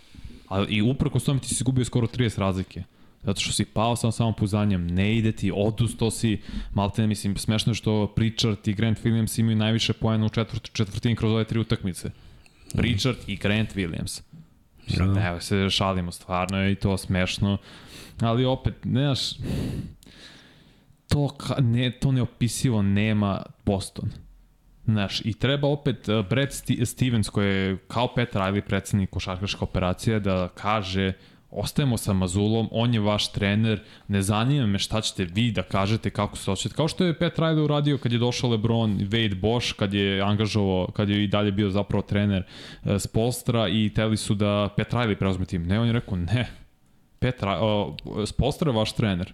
[0.48, 2.84] ali i uprko s tome ti si gubio skoro 30 razlike.
[3.24, 6.42] Zato što si pao sa samopouzdanjem, ne ide ti, odustao si,
[6.74, 10.72] malte ne mislim, smešno je što Pritchard i Grant Williams imaju najviše poena u četvrt,
[10.74, 12.12] četvrtini kroz ove tri utakmice.
[12.74, 14.22] Pritchard i Grant Williams.
[14.88, 15.28] Mislim, Da.
[15.28, 17.58] evo se šalimo, stvarno je i to smešno.
[18.22, 19.20] Ali opet, ne znaš,
[21.08, 24.10] to, ka, ne, to neopisivo nema Boston.
[24.86, 26.54] Znaš, i treba opet uh, Brad
[26.84, 31.14] Stevens, koji je kao Pat Riley predsednik košarkaška operacija, da kaže
[31.52, 36.10] ostajemo sa Mazulom, on je vaš trener, ne zanima me šta ćete vi da kažete,
[36.10, 36.76] kako se hoćete.
[36.76, 40.88] Kao što je Pat Riley uradio kad je došao LeBron Wade Bosch, kad je angažovao,
[40.92, 42.44] kad je i dalje bio zapravo trener
[42.84, 45.68] uh, Spolstra i teli su da Pat Riley preuzme tim.
[45.68, 46.50] Ne, on je rekao ne.
[47.20, 49.34] Pat Riley, uh, Spolstra je vaš trener.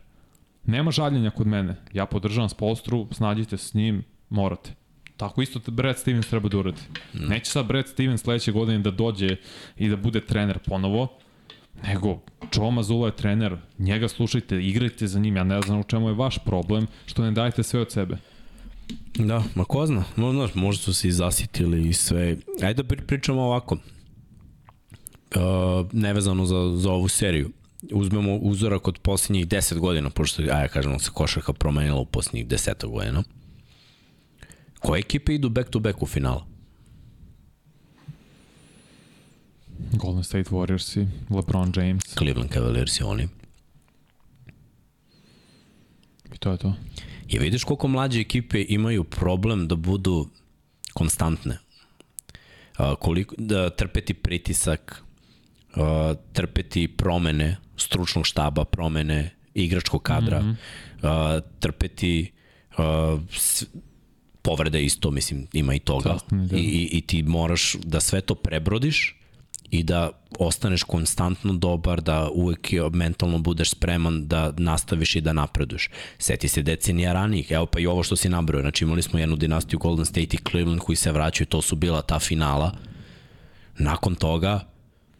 [0.65, 1.75] Nema žaljenja kod mene.
[1.93, 4.71] Ja podržavam Spolstru, snađite s njim, morate.
[5.17, 6.81] Tako isto Brad Stevens treba da uradi.
[7.13, 7.27] Mm.
[7.29, 9.35] Neće sad Brad Stevens sledeće godine da dođe
[9.77, 11.07] i da bude trener ponovo,
[11.83, 12.19] nego
[12.55, 16.13] Joe Mazzulla je trener, njega slušajte, igrajte za njim, ja ne znam u čemu je
[16.13, 18.17] vaš problem, što ne dajete sve od sebe.
[19.15, 22.37] Da, ma ko zna, no, znaš, možda su se i zasitili i sve.
[22.63, 25.41] Ajde da pri- pričamo ovako, uh,
[25.91, 27.51] nevezano za, za ovu seriju.
[27.91, 32.85] Uzmemo uzorak od posljednjih 10 godina, pošto, ajde kažemo, se košarka promenila u posljednjih 10
[32.87, 33.23] godina.
[34.79, 36.45] Koje ekipe idu back to back u finala?
[39.91, 43.27] Golden State Warriors i LeBron James Cleveland Cavaliers i oni.
[46.33, 46.73] i to je to.
[47.27, 50.29] I vidiš koliko mlađe ekipe imaju problem da budu
[50.93, 51.57] konstantne.
[52.77, 55.03] A, koliko, da trpeti pritisak,
[55.75, 61.07] a, trpeti promene stručnog štaba, promene igračkog kadra, mm -hmm.
[61.07, 62.31] a, trpeti
[62.77, 63.65] a, s,
[64.41, 66.13] povrede isto, mislim, ima i toga.
[66.13, 66.59] Sastavni deo.
[66.59, 69.17] I, i, I ti moraš da sve to prebrodiš
[69.71, 75.89] i da ostaneš konstantno dobar, da uvek mentalno budeš spreman da nastaviš i da napreduješ.
[76.17, 79.35] Seti se decenija ranijih, evo pa i ovo što si nabrao, znači imali smo jednu
[79.35, 82.71] dinastiju Golden State i Cleveland koji se vraćaju, to su bila ta finala.
[83.77, 84.59] Nakon toga,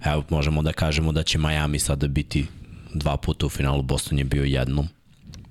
[0.06, 2.46] evo možemo da kažemo da će Miami sada biti
[2.94, 4.88] dva puta u finalu, Boston je bio jednom,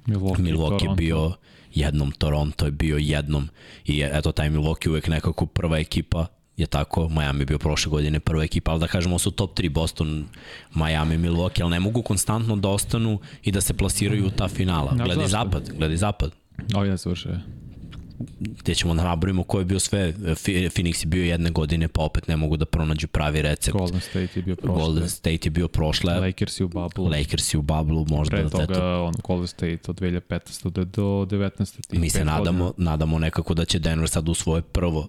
[0.07, 1.33] Milwaukee, Milwaukee je bio
[1.75, 3.49] jednom, Toronto je bio jednom.
[3.85, 6.27] I eto taj Milwaukee uvek nekako prva ekipa
[6.57, 9.69] je tako, Miami je bio prošle godine prva ekipa, ali da kažemo su top 3
[9.69, 10.25] Boston,
[10.75, 14.93] Miami, Milwaukee, ali ne mogu konstantno da ostanu i da se plasiraju u ta finala.
[14.95, 16.31] Znaš Gledaj zapad, gledaj zapad.
[16.75, 17.39] Ovo je završio.
[18.41, 22.29] Gde ćemo da nabrojimo ko je bio sve, Phoenix je bio jedne godine, pa opet
[22.29, 23.77] ne mogu da pronađu pravi recept.
[23.77, 24.83] Golden State je bio prošle.
[24.83, 27.19] Golden State je bio prošle, Lakers je u bubble.
[27.19, 30.71] Lakers je u bablu, možda Pre da toga, eto, on, Golden State od 2015.
[30.71, 31.87] do, do 19.
[31.87, 32.91] tih Mi se nadamo, godina.
[32.91, 35.09] nadamo nekako da će Denver sad u svoje prvo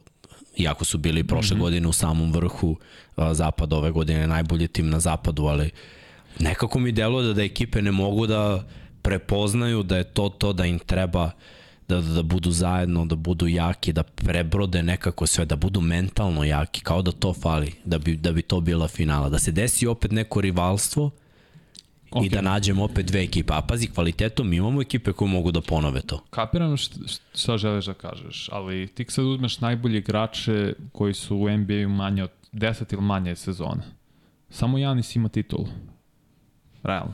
[0.57, 1.61] iako su bili prošle mm -hmm.
[1.61, 2.77] godine u samom vrhu
[3.15, 5.69] a, zapada ove godine najbolji tim na zapadu, ali
[6.39, 8.67] nekako mi deluje da, da ekipe ne mogu da
[9.01, 11.31] prepoznaju da je to to da im treba
[11.87, 16.43] da, da, da budu zajedno, da budu jaki, da prebrode nekako sve, da budu mentalno
[16.43, 19.29] jaki, kao da to fali, da bi, da bi to bila finala.
[19.29, 21.11] Da se desi opet neko rivalstvo
[22.11, 22.25] okay.
[22.25, 23.53] i da nađemo opet dve ekipe.
[23.53, 26.23] A pazi, kvalitetom imamo ekipe koje mogu da ponove to.
[26.29, 26.99] Kapiram šta,
[27.35, 32.23] šta želiš da kažeš, ali ti sad uzmeš najbolje igrače koji su u NBA-u manje
[32.23, 33.83] od 10 ili manje sezona.
[34.49, 35.67] Samo Janis ima titulu.
[36.83, 37.13] Realno.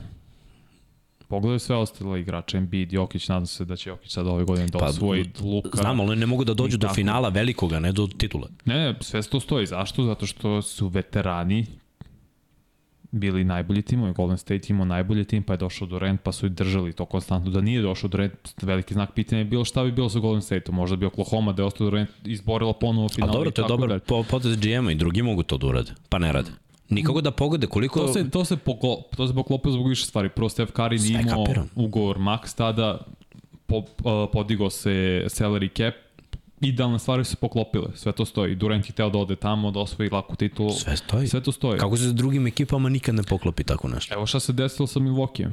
[1.28, 4.78] Pogledaj sve ostale igrače, Embiid, Jokić, nadam se da će Jokić sad ove godine da
[4.78, 5.78] Pa, osvoji Luka.
[5.78, 6.94] Znam, ali ne mogu da dođu do tako.
[6.94, 8.48] finala velikoga, ne do titule.
[8.64, 9.66] Ne, ne, sve to stoji.
[9.66, 10.04] Zašto?
[10.04, 11.66] Zato što su veterani
[13.14, 14.12] bili najbolji timovi.
[14.12, 17.50] Golden State imao najbolji tim, pa je došao Durant, pa su i držali to konstantno.
[17.50, 18.32] Da nije došao Durant,
[18.62, 20.76] veliki znak pitanja je bilo šta bi bilo sa Golden State-om.
[20.76, 23.30] Možda bi Oklahoma da je ostao Durant izborila ponovo final.
[23.30, 26.18] A dobro, to je dobar po, potez GM-a i drugi mogu to da urade, pa
[26.18, 26.50] ne rade.
[26.88, 28.00] Nikako da pogode koliko...
[28.00, 30.28] To se, to se, poklo, to se poklopio zbog više stvari.
[30.28, 32.98] Prvo, Steph Curry nije imao ugovor max tada,
[33.66, 33.84] po, uh,
[34.32, 35.94] podigao se salary cap,
[36.64, 38.54] idealne stvari su se poklopile, sve to stoji.
[38.54, 40.70] Durant je hteo da ode tamo, da osvoji laku titulu.
[40.70, 41.28] Sve stoji.
[41.28, 41.78] Sve to stoji.
[41.78, 44.14] Kako se s drugim ekipama nikad ne poklopi tako nešto?
[44.14, 45.50] Evo šta se desilo sa Milwaukee.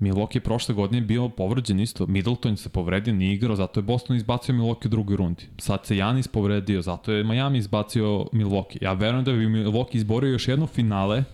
[0.00, 2.06] Milwaukee prošle godine bio povređen isto.
[2.06, 5.44] Middleton se povredio, nije igrao, zato je Boston izbacio Milwaukee u drugoj rundi.
[5.58, 8.78] Sad se Janis povredio, zato je Miami izbacio Milwaukee.
[8.80, 11.24] Ja verujem da bi Milwaukee izborio još jedno finale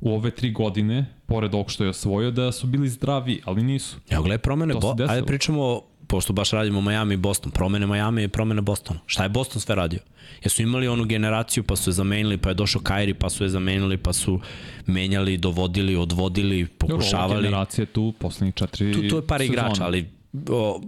[0.00, 3.96] u ove tri godine, pored ovog što je osvojio, da su bili zdravi, ali nisu.
[4.10, 5.80] Evo gledaj promene, Bo ajde pričamo,
[6.12, 9.00] pošto baš radimo Miami i Boston, promene Miami i promene Bostona.
[9.06, 9.98] Šta je Boston sve radio?
[10.44, 13.48] Jesu imali onu generaciju pa su je zamenili, pa je došao Kyrie pa su je
[13.48, 14.40] zamenili, pa su
[14.86, 17.42] menjali, dovodili, odvodili, Dobro, pokušavali.
[17.42, 20.10] generacija tu, poslednjih četiri Tu, tu je par igrača, ali
[20.48, 20.80] o,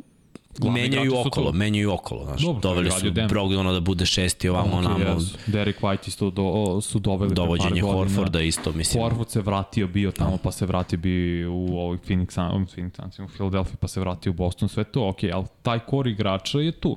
[0.56, 1.56] Glavni menjaju okolo, tu.
[1.56, 2.24] menjaju okolo.
[2.24, 3.12] Znaš, Dobro, to doveli su.
[3.28, 4.98] Brogdona da bude šesti, ovamo, Ok, onamo.
[4.98, 5.38] jesu.
[5.46, 7.80] Derek White isto do, o, su doveli Dovođenje.
[7.82, 9.02] Horforda isto, mislim.
[9.02, 13.18] Horford se vratio, bio tamo, pa se vratio bio u ovoj Phoenix, Sun- Phoenix Suns,
[13.20, 16.72] u Philadelphia, pa se vratio u Boston, sve to, ok, ali taj kor igrača je
[16.72, 16.96] tu.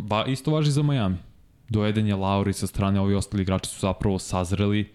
[0.00, 1.16] Ba, isto važi za Miami.
[1.68, 4.92] Doveden je Lauri sa strane, ovi ostali igrači su zapravo sazreli,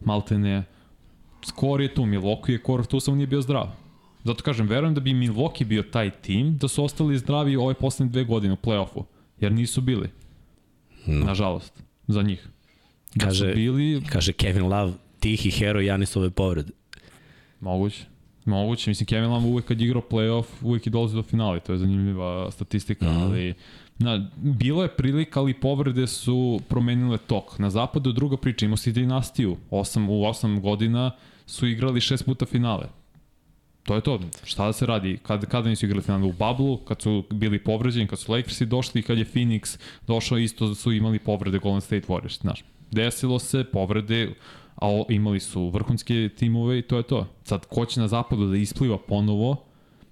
[0.00, 0.64] maltene.
[1.42, 3.66] Skor je tu, Milwaukee je kor, tu samo nije bio zdrav.
[4.24, 8.12] Zato kažem, verujem da bi Milwaukee bio taj tim, da su ostali zdravi ove poslednje
[8.12, 9.04] dve godine u play-offu,
[9.40, 10.08] jer nisu bili,
[11.06, 11.24] No.
[11.24, 12.48] nažalost, za njih.
[13.14, 16.72] Da Kaže- bili, Kaže Kevin Love, tihi heroj Janisove povrede.
[17.60, 18.04] Moguće.
[18.44, 21.72] Moguće, mislim, Kevin Love uvek kad je igrao playoff, uvek je dolazi do finala, to
[21.72, 23.54] je zanimljiva statistika, mm ali
[23.98, 27.58] na, bilo je prilika, ali povrede su promenile tok.
[27.58, 31.10] Na zapadu druga priča, imao si dinastiju, osam, u 8 godina
[31.46, 32.86] su igrali šest puta finale.
[33.82, 34.20] To je to.
[34.44, 35.18] Šta da se radi?
[35.22, 36.24] Kad, kada nisu igrali finale?
[36.24, 40.74] U bablu, kad su bili povređeni, kad su Lakersi došli, kad je Phoenix došao, isto
[40.74, 42.40] su imali povrede Golden State Warriors.
[42.40, 44.34] Znaš, desilo se, povrede,
[44.76, 47.26] a imali su vrhunske timove i to je to.
[47.44, 49.56] Sad, ko će na zapadu da ispliva ponovo,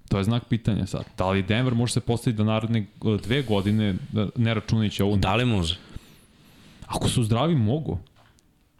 [0.09, 1.03] to je znak pitanja sad.
[1.17, 2.85] Da li Denver može se postaviti da naredne e,
[3.23, 5.77] dve godine, da, ne računajući ovu, Da li može?
[6.87, 7.99] ako su zdravi, mogu.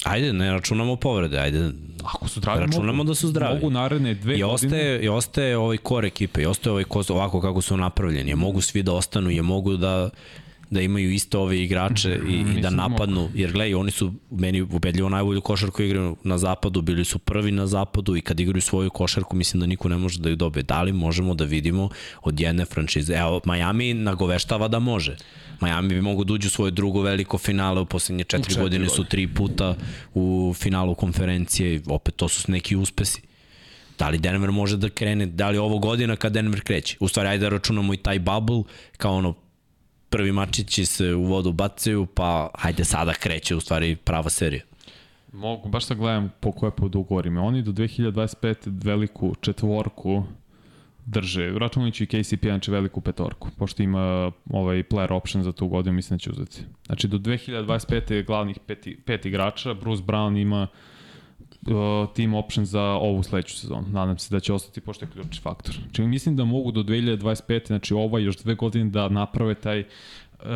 [0.04, 1.72] Ajde, ne računamo povrede, ajde.
[2.04, 3.08] Ako su zdravi, Računamo mogu.
[3.08, 3.56] da su zdravi.
[3.56, 4.54] Mogu naredne dve I godine.
[4.54, 8.30] ostaje, I ostaje ovaj kor ekipe, i ostaje ovaj kost ovako kako su napravljeni.
[8.30, 10.10] Je mogu svi da ostanu, je mogu da
[10.70, 15.10] da imaju iste ove igrače i, i da napadnu, jer gledaj, oni su meni ubedljivo
[15.10, 19.36] najbolju košarku igraju na zapadu, bili su prvi na zapadu i kad igraju svoju košarku,
[19.36, 20.64] mislim da niko ne može da ju dobije.
[20.64, 21.90] Da li možemo da vidimo
[22.22, 23.14] od jedne franšize?
[23.14, 25.18] Evo, Miami nagoveštava da može.
[25.62, 28.90] Miami bi mogu da uđu u svoje drugo veliko finale, u poslednje četiri, četiri godine
[28.90, 29.10] su godine.
[29.10, 29.76] tri puta
[30.14, 33.22] u finalu konferencije, i opet to su neki uspesi.
[34.00, 36.98] Da li Denver može da krene, da li ovo godina kad Denver kreće?
[37.00, 38.64] U stvari, ajde da računamo i taj bubble,
[38.98, 39.34] kao ono,
[40.10, 44.62] prvi mačići se u vodu bacaju, pa hajde sada kreće u stvari prava serija.
[45.34, 47.42] Mogu, baš sad gledam po koje pod ugovorima.
[47.42, 50.24] Oni do 2025 veliku četvorku
[51.06, 56.18] drže, računajući KCP, znači veliku petorku, pošto ima ovaj player option za tu godinu, mislim
[56.18, 56.62] da će uzeti.
[56.86, 60.68] Znači do 2025 je glavnih pet, pet igrača, Bruce Brown ima
[61.70, 63.86] uh, team option za ovu sledeću sezonu.
[63.92, 65.76] Nadam se da će ostati pošto je ključni faktor.
[65.84, 70.48] Znači mislim da mogu do 2025, znači ova još dve godine da naprave taj uh,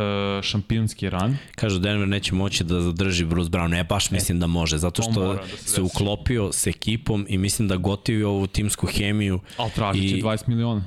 [0.42, 1.38] šampionski run.
[1.56, 5.12] Kažu Denver neće moći da zadrži Bruce Brown, ne baš mislim da može, zato to
[5.12, 9.40] što da se se uklopio s ekipom i mislim da gotivi ovu timsku hemiju.
[9.58, 10.84] Ali tražit će I- 20 miliona.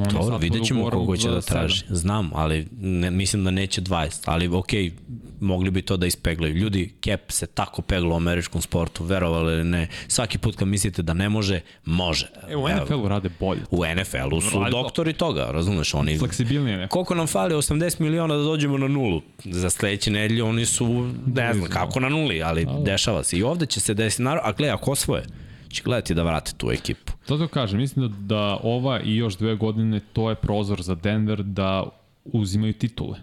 [0.00, 1.84] Je Dobro, vidjet ćemo ugovorom kogo će da traži.
[1.88, 4.22] Znam, ali ne, mislim da neće 20.
[4.24, 4.92] Ali okej,
[5.40, 6.54] mogli bi to da ispeglaju.
[6.54, 9.88] Ljudi, cap se tako pegla u američkom sportu, verovali ili ne.
[10.08, 12.26] Svaki put kad mislite da ne može, može.
[12.48, 13.60] E, u NFL-u rade bolje.
[13.70, 15.94] U NFL-u su Radi- doktori toga, razumeš?
[15.94, 16.88] Oni, Fleksibilnije ne.
[16.88, 19.22] koliko nam fali 80 miliona da dođemo na nulu.
[19.44, 23.36] Za sledeće nedelje oni su, ne znam kako na nuli, ali dešava se.
[23.38, 25.22] I ovde će se desiti, naravno, a gledaj, ako osvoje,
[25.70, 27.12] će gledati da vrate tu ekipu.
[27.26, 31.42] Zato kažem, mislim da, da ova i još dve godine to je prozor za Denver
[31.42, 31.84] da
[32.24, 33.18] uzimaju titule.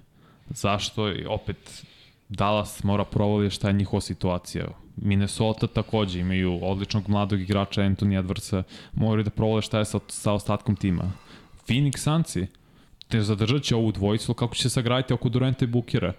[0.50, 1.12] Zašto?
[1.28, 1.84] Opet,
[2.30, 4.68] Dallas mora provali šta je njihova situacija.
[4.96, 8.64] Minnesota takođe imaju odličnog mladog igrača Anthony Edwardsa,
[8.94, 11.12] moraju da provale šta je sa, sa ostatkom tima.
[11.68, 12.48] Phoenix Sunsi,
[13.08, 16.14] te zadržat će ovu dvojicu, kako će se sagraditi oko Duranta i Bukera.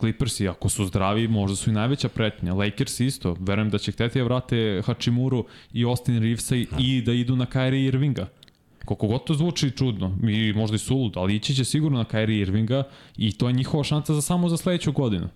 [0.00, 2.54] Clippersi, ako su zdravi, možda su i najveća pretnja.
[2.54, 7.12] Lakers isto, verujem da će hteti da vrate Hachimuru i Austin Reevesa i, i da
[7.12, 8.28] idu na Kyrie Irvinga.
[8.84, 12.40] Koliko god to zvuči čudno, i možda i sulud, ali ići će sigurno na Kyrie
[12.40, 12.82] Irvinga
[13.16, 15.28] i to je njihova šansa za samo za sledeću godinu.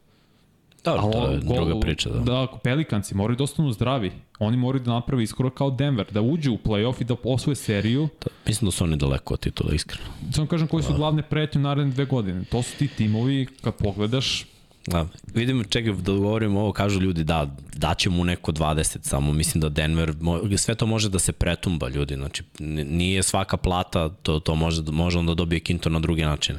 [0.87, 2.19] Dobro, A to je ovo- druga gol- priča, da.
[2.21, 4.13] Da, Pelikanci moraju da ostanu zdravi.
[4.39, 8.09] Oni moraju da naprave iskorak kao Denver, da uđu u playoff i da osvoje seriju.
[8.21, 10.05] Da, mislim da su oni daleko od titula, iskreno.
[10.33, 10.97] Samo kažem koji su Da.
[10.97, 12.45] glavne pretnje u naredne dve godine.
[12.45, 14.45] To su ti timovi, kad pogledaš,
[14.87, 19.61] Da, vidimo, čekaj, da govorim ovo, kažu ljudi, da, daće mu neko 20, samo mislim
[19.61, 20.13] da Denver,
[20.57, 22.43] sve to može da se pretumba ljudi, znači
[22.85, 26.59] nije svaka plata, to, to može, može onda dobije Kinto na druge načine.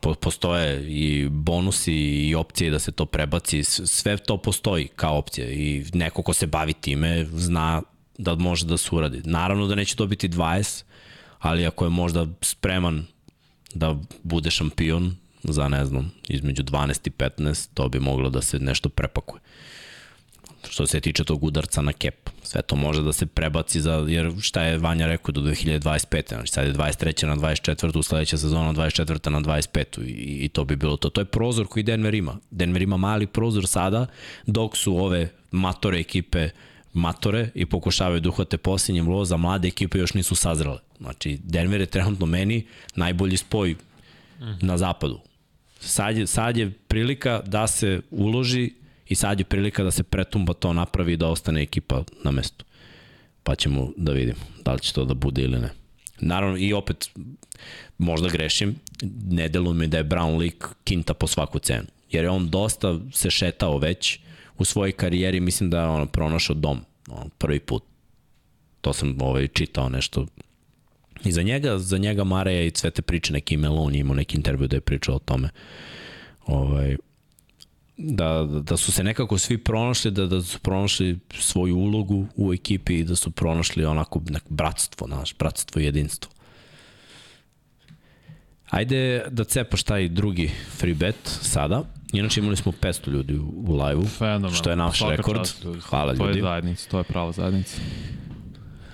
[0.00, 5.50] Po, postoje i bonusi i opcije da se to prebaci, sve to postoji kao opcija
[5.50, 7.82] i neko ko se bavi time zna
[8.18, 9.22] da može da se uradi.
[9.24, 10.84] Naravno da neće dobiti 20,
[11.38, 13.06] ali ako je možda spreman
[13.74, 18.58] da bude šampion za, ne znam, između 12 i 15, to bi moglo da se
[18.58, 19.40] nešto prepakuje.
[20.70, 24.32] Što se tiče tog udarca na kep, sve to može da se prebaci za, jer
[24.40, 26.28] šta je Vanja rekao do 2025.
[26.28, 27.26] Znači sad je 23.
[27.26, 28.02] na 24.
[28.02, 29.30] sledeća sezona 24.
[29.30, 30.02] na 25.
[30.02, 31.10] I, i to bi bilo to.
[31.10, 32.36] To je prozor koji Denver ima.
[32.50, 34.06] Denver ima mali prozor sada,
[34.46, 36.48] dok su ove matore ekipe
[36.92, 40.78] matore i pokušavaju da uhvate posljednje loz, a mlade ekipe još nisu sazrele.
[40.98, 43.74] Znači, Denver je trenutno meni najbolji spoj
[44.60, 45.20] na zapadu.
[45.80, 48.72] Sad je, sad je prilika da se uloži
[49.08, 52.64] i sad je prilika da se pretumba to napravi i da ostane ekipa na mestu.
[53.42, 55.70] Pa ćemo da vidimo da li će to da bude ili ne.
[56.20, 57.10] Naravno, i opet,
[57.98, 58.76] možda grešim,
[59.30, 61.86] ne deluje mi da je Brown lik kinta po svaku cenu.
[62.10, 64.18] Jer je on dosta se šetao već
[64.58, 67.82] u svojoj karijeri, mislim da je on pronašao dom on, prvi put.
[68.80, 70.26] To sam ovaj, čitao nešto
[71.24, 74.36] I za njega, za njega Mareja i sve te priče, neki Melon je imao neki
[74.36, 75.48] intervju da je pričao o tome.
[76.46, 76.96] Ovaj,
[77.96, 82.94] da, da su se nekako svi pronašli, da, da su pronašli svoju ulogu u ekipi
[82.94, 86.32] i da su pronašli onako neko bratstvo, naš, bratstvo i jedinstvo.
[88.66, 91.82] Ajde da cepaš taj drugi free bet sada.
[92.12, 94.06] Inače imali smo 500 ljudi u, u live-u,
[94.50, 95.38] što je naš Svaka rekord.
[95.38, 95.80] čast, ljudi.
[95.80, 96.40] Hvala To je ljudi.
[96.40, 97.76] zajednica, to je prava zajednica.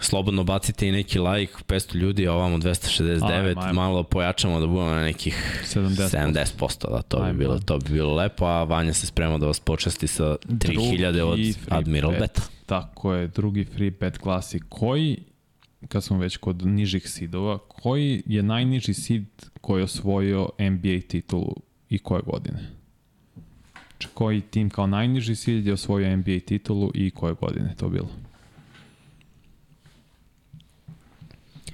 [0.02, 3.80] Slobodno bacite i neki like, 500 ljudi, a ovamo 269, Ajmo, ajmo.
[3.80, 6.08] malo pojačamo da budemo na nekih 70%.
[6.56, 9.60] 70%, da, to bi, bilo, to bi bilo lepo, a Vanja se sprema da vas
[9.60, 11.38] počasti sa 3000 od
[11.68, 12.20] Admiral bet.
[12.20, 12.42] Beta.
[12.66, 14.60] Tako je, drugi free bet klasi.
[14.68, 15.18] Koji,
[15.88, 19.26] kad smo već kod nižih sidova, koji je najniži sid
[19.60, 21.54] koji je osvojio NBA titulu
[21.88, 22.58] i koje godine?
[23.72, 28.08] Znači, koji tim kao najniži sid je osvojio NBA titulu i koje godine to bilo?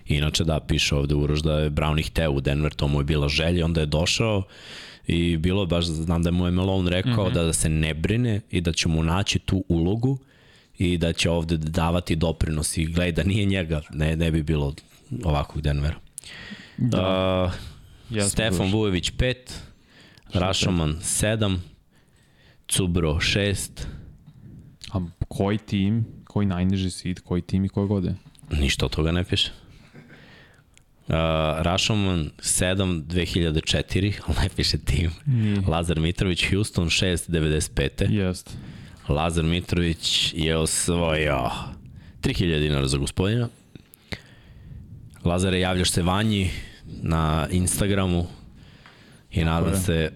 [0.08, 3.04] Inače, da, piše ovde Uroš da je Brown ih teo u Denver, to mu je
[3.04, 4.42] bila želja, onda je došao
[5.06, 7.30] i bilo je baš, znam da mu je Malone rekao mm.
[7.30, 7.34] -hmm.
[7.34, 10.18] da, da se ne brine i da će mu naći tu ulogu
[10.78, 14.74] i da će ovde davati doprinos i gledaj da nije njega, ne, ne bi bilo
[15.24, 15.96] ovakvog Denvera.
[16.76, 17.44] Da.
[17.44, 17.52] Uh,
[18.16, 18.76] Jesmo Stefan duže.
[18.76, 19.34] Vujović 5,
[20.32, 21.56] Rašoman 7,
[22.68, 23.68] Cubro 6,
[24.92, 28.16] A koji tim, koji najniži sid, koji tim i koje godine?
[28.50, 29.50] ništa od toga ne piše.
[31.08, 31.14] Uh,
[31.58, 35.10] Rašoman 7 2004, ali ne piše tim.
[35.26, 35.60] Nije.
[35.66, 38.10] Lazar Mitrović Houston 6 95.
[38.10, 38.56] Jest.
[39.08, 41.50] Lazar Mitrović je osvojio
[42.22, 43.48] 3000 dinara za gospodina.
[45.24, 46.50] Lazare, javljaš se Vanji
[47.02, 48.26] na Instagramu
[49.30, 50.10] i nadam se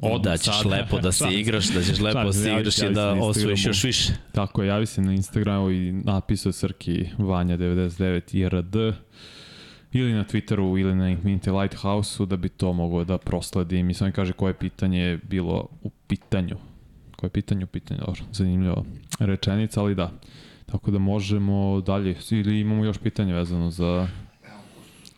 [0.00, 0.68] Odmah da ćeš sada.
[0.68, 3.84] lepo da se igraš, da ćeš lepo da se igraš i da na osvojiš još
[3.84, 4.12] više.
[4.32, 8.94] Tako je, javi se na Instagramu i napisao Srki Vanja99 IRD
[9.98, 14.06] ili na Twitteru ili na Infinity Lighthouse-u da bi to mogao da prosledim i sam
[14.06, 16.56] mi kaže koje pitanje je bilo u pitanju.
[17.16, 18.84] Koje pitanje u pitanju, dobro, zanimljiva
[19.18, 20.12] rečenica, ali da.
[20.66, 24.08] Tako da možemo dalje, ili imamo još pitanje vezano za...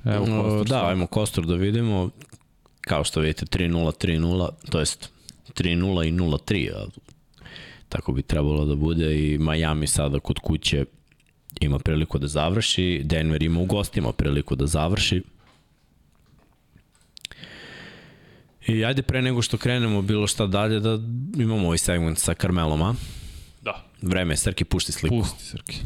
[0.04, 2.10] Evo, Kostor, da, ajmo Kostor da vidimo.
[2.80, 5.12] Kao što vidite, 3-0, 3-0, to jest
[5.48, 6.86] 3-0 i 0-3, a
[7.88, 10.84] tako bi trebalo da bude i Miami sada kod kuće
[11.60, 15.22] ima priliku da završi, Denver ima u gostima priliku da završi.
[18.66, 20.98] I ajde pre nego što krenemo bilo šta dalje da
[21.38, 22.94] imamo ovaj segment sa Carmelom, a?
[23.62, 25.20] Da, Vreme je, Srki, pušti sliku.
[25.20, 25.76] pusti Srki.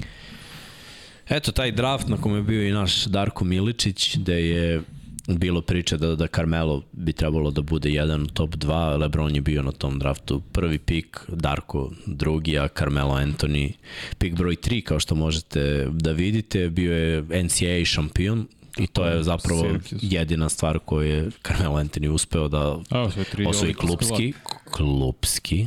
[1.28, 4.82] Eto, taj draft na kome je bio i naš Darko Miličić, gde je
[5.28, 9.40] bilo priče da, da Carmelo bi trebalo da bude jedan u top 2, Lebron je
[9.40, 13.72] bio na tom draftu prvi pik, Darko drugi, a Carmelo Anthony
[14.18, 18.46] pik broj 3, kao što možete da vidite, bio je NCAA šampion
[18.78, 19.98] i to je zapravo Syracuse.
[20.00, 22.78] jedina stvar koju je Carmelo Anthony uspeo da
[23.46, 24.32] osvoji klubski,
[24.70, 25.66] klubski,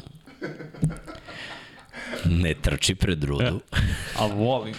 [2.26, 3.44] ne trči pred rudu.
[3.44, 3.78] E,
[4.18, 4.76] a volim.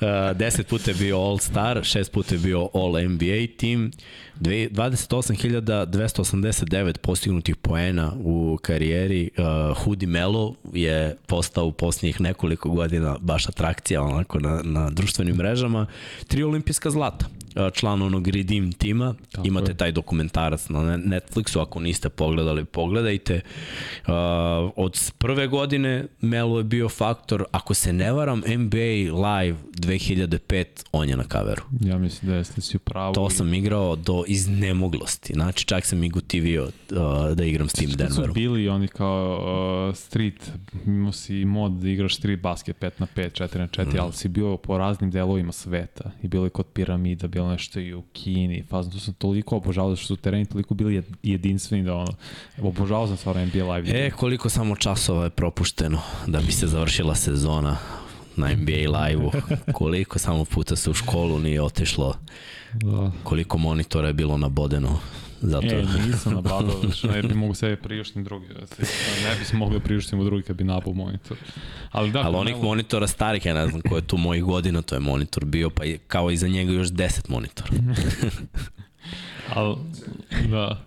[0.00, 3.46] 10 puta je bio All-Star, 6 puta je bio All-NBA
[4.40, 9.30] Dve- 28.289 postignutih poena u karijeri.
[9.36, 9.44] Uh,
[9.78, 15.86] Hudi Melo je postao u posljednjih nekoliko godina baš atrakcija onako na, na društvenim mrežama.
[16.28, 17.32] Tri olimpijska zlata uh,
[17.74, 19.14] član onog Redeem tima.
[19.32, 19.76] Tako Imate je.
[19.76, 23.40] taj dokumentarac na Netflixu, ako niste pogledali, pogledajte.
[24.06, 24.12] Uh,
[24.76, 31.08] od prve godine Melo je bio faktor, ako se ne varam, NBA Live 2005, on
[31.08, 31.62] je na kaveru.
[31.80, 33.14] Ja mislim da jeste si u pravu.
[33.14, 35.32] To sam igrao do iznemoglosti.
[35.32, 36.68] Znači, čak sam i gotivio
[37.34, 38.34] da igram s tim su Denverom.
[38.34, 40.50] bili oni kao uh, street,
[40.86, 44.00] imao si mod da igraš street basket 5 na 5, 4 na 4, mm.
[44.00, 47.94] ali si bio po raznim delovima sveta i bilo je kod piramida, bilo nešto i
[47.94, 51.94] u Kini, fazno, to sam toliko obožavao što su tereni toliko bili jed- jedinstveni da
[51.94, 52.12] ono,
[52.62, 54.06] obožavao sam stvarno NBA live.
[54.06, 57.76] E, koliko samo časova je propušteno da bi se završila sezona
[58.36, 59.30] na NBA live-u.
[59.72, 62.18] Koliko samo puta se u školu nije otišlo.
[62.72, 63.10] da.
[63.22, 64.98] Koliko monitora je bilo nabodeno.
[65.40, 65.66] Zato...
[65.66, 68.46] E, nisam nabavio, znači ne bi mogu sebi priuštim drugi.
[68.48, 68.92] znači,
[69.24, 71.36] Ne bi se mogli priuštiti u drugi kad bi nabao monitor.
[71.90, 74.82] Ali da, Ali onih Carmelo- monitora starih, ja ne znam ko je tu mojih godina,
[74.82, 77.68] to je monitor bio, pa i- kao iza njega još 10 monitora.
[79.54, 79.76] Al,
[80.50, 80.84] da.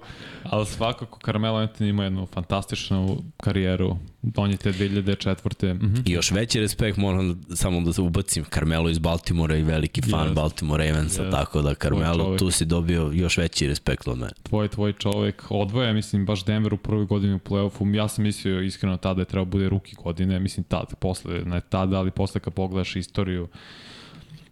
[0.50, 3.98] Ali svakako Carmelo Anthony ima jednu fantastičnu karijeru.
[4.36, 5.74] On je te 2004.
[5.74, 5.96] Mhm.
[6.06, 10.02] I još veći respekt moram da, samo da se ubacim Carmelo iz Baltimora i veliki
[10.02, 10.36] fan Jest.
[10.36, 11.38] Baltimore Ravensa, Jest.
[11.38, 14.34] tako da Carmelo tu si dobio još veći respekt od mene.
[14.44, 17.96] Tvoj, tvoj čovek odvoja, mislim, baš Denver u prvoj godini u play-offu.
[17.96, 21.98] Ja sam mislio iskreno tada je trebao bude ruki godine, mislim tad, posle, ne tada,
[21.98, 23.48] ali posle kad pogledaš istoriju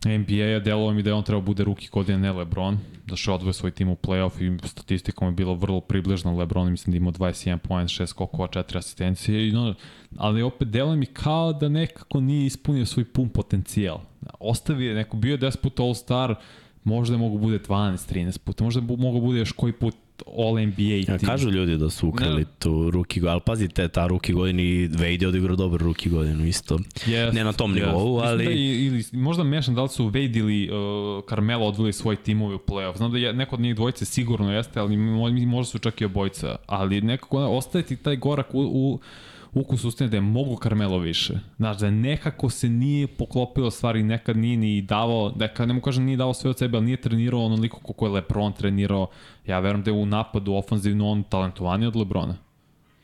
[0.05, 2.77] NBA-a, delova mi da je on trebao bude ruki godine, ne Lebron,
[3.07, 6.71] da što je odvoje svoj tim u play-off i statistikom je bilo vrlo približno Lebron,
[6.71, 9.73] mislim da imao 21 poen, 6 skokova, 4 asistencije, i no,
[10.17, 13.99] ali opet deluje mi kao da nekako nije ispunio svoj pun potencijal.
[14.39, 16.35] Ostavio je neko, bio je 10 puta All-Star,
[16.83, 19.95] možda mogu bude 12, 13 puta, možda mogu bude još koji put
[20.27, 21.27] All-NBA Ja, tim.
[21.27, 22.45] kažu ljudi da su ukrali Ne.
[22.59, 26.79] tu ruki godinu, ali pazite, ta ruki godini, Wade je odigrao dobar ruki godinu isto.
[27.05, 27.85] Jest, Ne na tom jest.
[27.87, 30.75] nivou, Mislim ali- Da i, ili, možda mešam da li su Wade ili uh,
[31.29, 32.97] Carmelo odvili svoj timovi u play-off.
[32.97, 36.05] Znam da je, neko od njih dvojice sigurno jeste, ali mo- možda su čak i
[36.05, 36.55] obojica.
[36.67, 38.99] Ali nekako ostaje ti taj gorak u, u
[39.55, 41.33] ukus ustane da je mogu Carmelo više.
[41.57, 46.03] Znaš, da nekako se nije poklopilo stvari, nekad nije ni davao, da ne mu kažem
[46.03, 49.07] nije davao sve od sebe, ali nije trenirao onoliko koliko je Lebron trenirao.
[49.47, 52.37] Ja verujem da je u napadu ofanzivno on talentovaniji od Lebrona.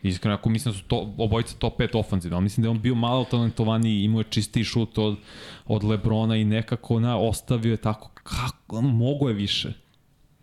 [0.04, 2.82] Iskreno, ako mislim da su to, obojica top 5 ofanzivno, ali mislim da je on
[2.82, 5.18] bio malo talentovaniji, imao je čistiji šut od,
[5.66, 9.74] od Lebrona i nekako na, ostavio je tako, kako, mogo je više.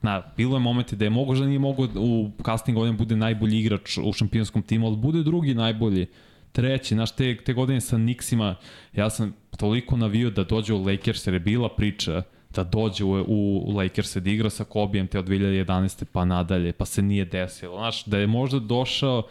[0.02, 3.58] Na, bilo je momenti da je mogo, da nije mogo u kasnim godinama bude najbolji
[3.58, 6.06] igrač u šampionskom timu, ali bude drugi najbolji,
[6.52, 8.56] treći, znaš, te, te godine sa Knicksima,
[8.92, 13.24] ja sam toliko navio da dođe u Lakers, jer je bila priča da dođe u,
[13.66, 16.04] u Lakers da igra sa Kobijem te od 2011.
[16.12, 17.76] pa nadalje, pa se nije desilo.
[17.76, 19.22] Znaš, da je možda došao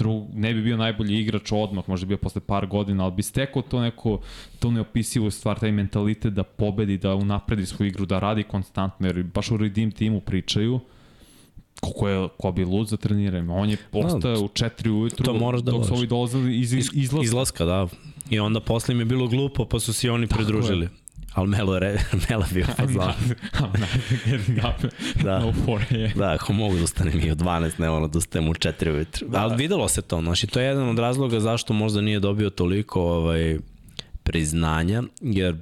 [0.00, 3.22] drug, ne bi bio najbolji igrač odmah, možda bi bio posle par godina, ali bi
[3.22, 4.18] stekao to neko,
[4.58, 9.22] to neopisivo stvar, taj mentalitet da pobedi, da unapredi svoju igru, da radi konstantno, jer
[9.22, 10.80] baš u Redeem timu pričaju,
[11.80, 13.52] koliko je Kobe lud za treniranje.
[13.52, 16.90] On je postao u 4 ujutru to moraš da dok su ovi dolazili iz, iz,
[16.94, 17.24] izlaska.
[17.24, 17.88] Izlaska, da.
[18.30, 20.88] I onda posle im je bilo glupo, pa su se oni pridružili.
[21.34, 23.14] Ali Melo je, Melo je bio fazan.
[25.22, 25.40] Da.
[25.40, 28.54] No 4 Da, ako mogu da ustanem i u 12, ne ono da ustanem u
[28.54, 29.28] 4 ujutru.
[29.28, 29.38] Da.
[29.38, 33.02] Ali videlo se to, znači to je jedan od razloga zašto možda nije dobio toliko
[33.02, 33.58] ovaj,
[34.22, 35.56] priznanja, jer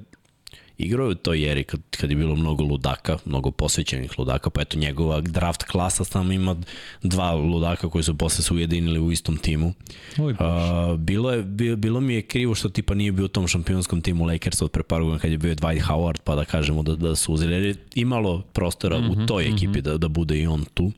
[0.79, 4.61] igrao je u toj eri kad, kad je bilo mnogo ludaka, mnogo posvećenih ludaka, pa
[4.61, 6.55] eto njegova draft klasa samo ima
[7.03, 9.73] dva ludaka koji su posle se ujedinili u istom timu.
[10.17, 13.47] Oj, Uh, bilo, je, bilo, bilo mi je krivo što tipa nije bio u tom
[13.47, 16.83] šampionskom timu Lakersa od pre par godina kad je bio Dwight Howard, pa da kažemo
[16.83, 20.07] da, da su uzeli, jer je imalo prostora mm -hmm, u toj ekipi da, da
[20.07, 20.91] bude i on tu.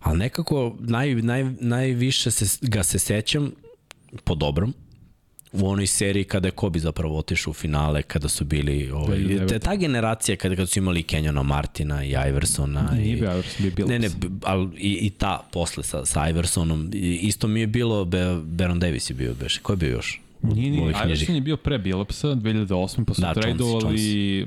[0.00, 3.52] Ali nekako naj, naj, najviše se, ga se sećam
[4.24, 4.74] po dobrom,
[5.52, 9.48] u onoj seriji kada je Kobe zapravo otišao u finale, kada su bili ovaj, 2009.
[9.48, 13.62] te, ta generacija kada, kada su imali Kenjona Martina i Iversona Nije i, bio Iverson,
[13.62, 13.90] bio Billups.
[13.90, 14.08] Ne, ne,
[14.42, 18.80] ali i, i ta posle sa, sa Iversonom, i, isto mi je bilo, Be, Baron
[18.80, 20.20] Davis je bio, beš, ko je bio još?
[20.42, 24.46] Nije, nije, Iverson je bio pre Billupsa 2008, pa su Da, tradeovali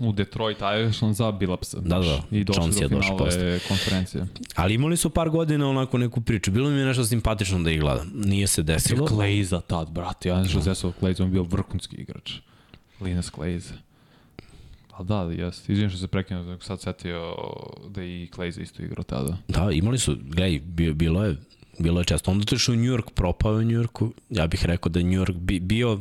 [0.00, 1.80] u Detroit Iverson za Billupsa.
[1.80, 3.60] Da, da, I došli je do došao finale posle.
[3.68, 4.26] konferencije.
[4.54, 6.50] Ali imali su par godina onako neku priču.
[6.50, 8.12] Bilo mi je nešto simpatično da ih gledam.
[8.14, 9.06] Nije se desilo.
[9.06, 10.28] Glaze tad, brate.
[10.28, 12.32] Ja nešto zesao Glaze, on je bio vrhunski igrač.
[13.00, 13.74] Linus Glaze.
[14.90, 15.72] Pa da, jeste.
[15.72, 17.34] Izvijem što se prekinuo, da sad setio
[17.88, 19.36] da je i Glaze isto igrao tada.
[19.48, 20.60] Da, imali su, gledaj,
[20.94, 21.36] bilo je
[21.80, 22.30] bilo je često.
[22.30, 24.12] Onda otišao u New York, propao u New Yorku.
[24.30, 26.00] Ja bih rekao da je New York bi, bio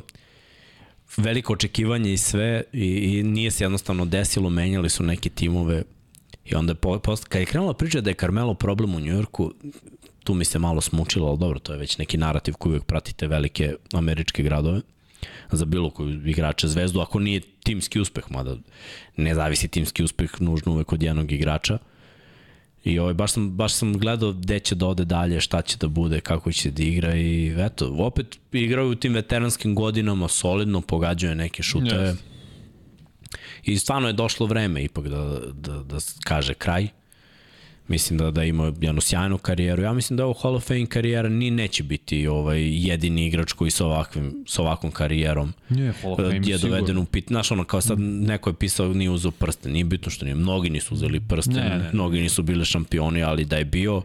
[1.17, 5.83] veliko očekivanje i sve i, i nije se jednostavno desilo, menjali su neke timove
[6.45, 9.53] i onda po, post, kad je krenula priča da je Carmelo problem u Njujorku,
[10.23, 13.27] tu mi se malo smučilo, ali dobro, to je već neki narativ koji uvek pratite
[13.27, 14.81] velike američke gradove
[15.51, 18.55] za bilo koju igrača zvezdu, ako nije timski uspeh, mada
[19.17, 21.77] ne zavisi timski uspeh nužno uvek od jednog igrača.
[22.83, 25.87] I ovaj, baš, sam, baš sam gledao gde će da ode dalje, šta će da
[25.87, 31.35] bude, kako će da igra i eto, opet igraju u tim veteranskim godinama solidno, pogađaju
[31.35, 32.13] neke šuteve.
[32.13, 32.17] Yes.
[33.63, 36.87] I stvarno je došlo vreme ipak da, da, da kaže kraj.
[37.89, 39.81] Mislim da da ima jednu sjajnu karijeru.
[39.83, 43.71] Ja mislim da ovo Hall of Fame karijera ni neće biti ovaj jedini igrač koji
[43.71, 46.75] sa ovakvim sa ovakvom karijerom Nije, Hall of Fame je sigurno.
[46.75, 47.27] doveden u pit.
[47.27, 50.35] Znaš, ono, kao sad neko je pisao nije uzeo prsten, nije bitno što nije.
[50.35, 51.89] Mnogi nisu uzeli prsten, Ne, ne, ne.
[51.93, 54.01] mnogi nisu bili šampioni, ali da je bio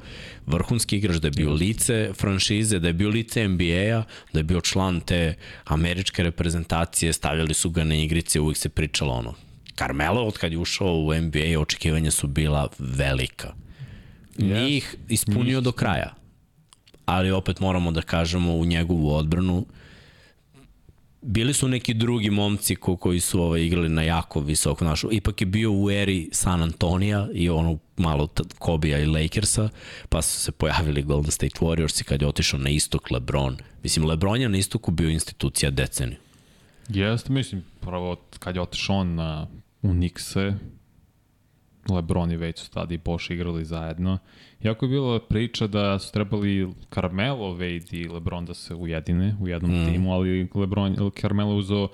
[0.47, 4.03] vrhunski igrač, da je bio lice franšize, da je bio lice NBA-a,
[4.33, 5.35] da je bio član te
[5.65, 9.35] američke reprezentacije, stavljali su ga na igrice, uvijek se pričalo ono.
[9.77, 13.53] Carmelo, od kad je ušao u NBA, očekivanja su bila velika.
[14.39, 14.77] Nije Yes.
[14.77, 16.15] ih ispunio do kraja.
[17.07, 19.67] Ali opet moramo da kažemo u njegovu odbranu,
[21.23, 25.09] bili su neki drugi momci ko, koji su ovaj, igrali na jako visoko našu.
[25.13, 28.29] Ipak je bio u eri San Antonija i ono malo
[28.59, 29.69] Kobija i Lakersa,
[30.09, 33.57] pa su se pojavili Golden State Warriors i kad je otišao na istok LeBron.
[33.83, 36.19] Mislim, LeBron je na istoku bio institucija deceniju.
[36.89, 39.47] Jeste, mislim, prvo kad je otišao on na,
[39.83, 40.55] u Nixe,
[41.91, 44.19] Lebron i Wade su tada i Boš igrali zajedno.
[44.63, 49.49] Jako je bila priča da su trebali Carmelo, Wade i Lebron da se ujedine u
[49.49, 49.93] jednom mm.
[49.93, 51.89] timu, ali Lebron, Carmelo uzeo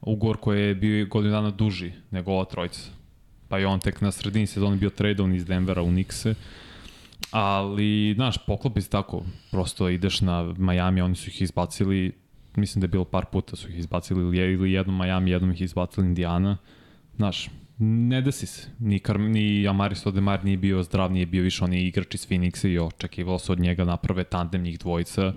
[0.00, 2.90] ugovor koji je bio godinu dana duži nego ova trojica.
[3.48, 6.34] Pa je on tek na sredini sezoni bio tradovan iz Denvera u Nixe.
[7.30, 12.12] Ali, znaš, poklopi se tako, prosto ideš na Miami, oni su ih izbacili,
[12.56, 15.60] mislim da je bilo par puta su ih izbacili ili, ili jednom Miami, jednom ih
[15.60, 16.56] izbacili Indiana.
[17.16, 18.68] Znaš, ne desi se.
[18.78, 22.68] Ni, Kar, ni Amaris Odemar nije bio zdrav, nije bio više oni igrač iz Phoenixa
[22.68, 25.32] i očekivalo se od njega naprave tandem njih dvojica.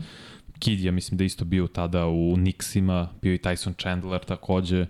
[0.59, 4.85] Kid je, mislim da isto bio tada u Knicksima, bio i Tyson Chandler takođe.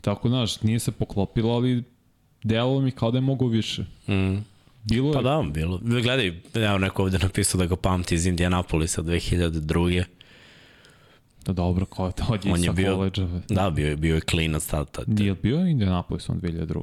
[0.00, 1.84] Tako, znaš, nije se poklopilo, ali
[2.42, 3.82] delalo mi kao da je mogo više.
[4.08, 4.36] Mm.
[4.84, 5.78] Bilo je, Pa da, bilo.
[5.82, 10.04] Gledaj, evo neko ovde napisao da ga pamti iz Indianapolisa 2002.
[11.46, 13.28] da dobro, kao je to od On je bio- koleđa.
[13.48, 15.04] Da, bio je, bio je klinac tad, tad.
[15.08, 16.82] Nije bio Indianapolis on 2002.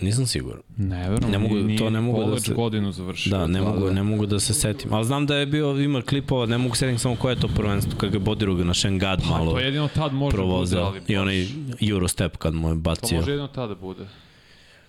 [0.00, 0.60] Nisam siguran.
[0.76, 3.30] Ne verujem, Ne mogu- nije, to ne mogu da se- godinu završio.
[3.30, 4.92] Da, ne mogu, ne mogu da se setim.
[4.92, 7.92] Ali znam da je bio, ima klipova, ne mogu setim samo koje je to prvenstvo,
[7.96, 10.84] kad ga Bodiruga na Šengad malo Pa To jedino tad može bude, provozao.
[10.84, 11.46] ali I onaj
[11.82, 13.18] Eurostep kad mu je To bacio.
[13.18, 14.06] može jedino tada bude.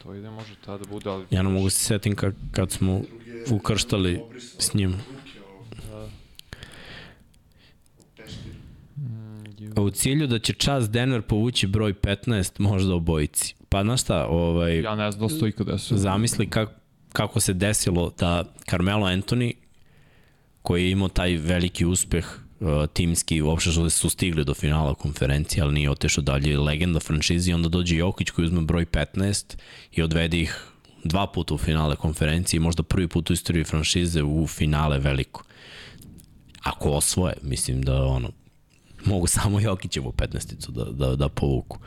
[0.03, 1.25] To jedino može tada bude, ali...
[1.31, 3.01] Ja ne mogu se setim kad, kad smo
[3.51, 4.21] ukrštali
[4.59, 4.91] s njim.
[4.91, 5.65] Ruke, ovo,
[8.15, 8.49] tešti.
[8.97, 13.55] A u cilju da će čas Denver povući broj 15, možda obojici.
[13.69, 15.99] Pa znaš šta, ovaj, Ja ne znam da to ikada desilo.
[15.99, 16.73] zamisli kako,
[17.13, 19.53] kako se desilo da Carmelo Anthony,
[20.61, 22.25] koji je imao taj veliki uspeh
[22.59, 27.53] uh, timski, uopšte što su stigli do finala konferencije, ali nije otešao dalje, legenda franšizi,
[27.53, 29.57] onda dođe Jokić koji uzme broj 15
[29.91, 30.65] i odvede ih
[31.03, 35.43] dva puta u finale konferencije i možda prvi put u istoriji franšize u finale veliko.
[36.63, 38.29] Ako osvoje, mislim da ono,
[39.05, 41.79] mogu samo Jokićevu 15-icu da, da, da povuku.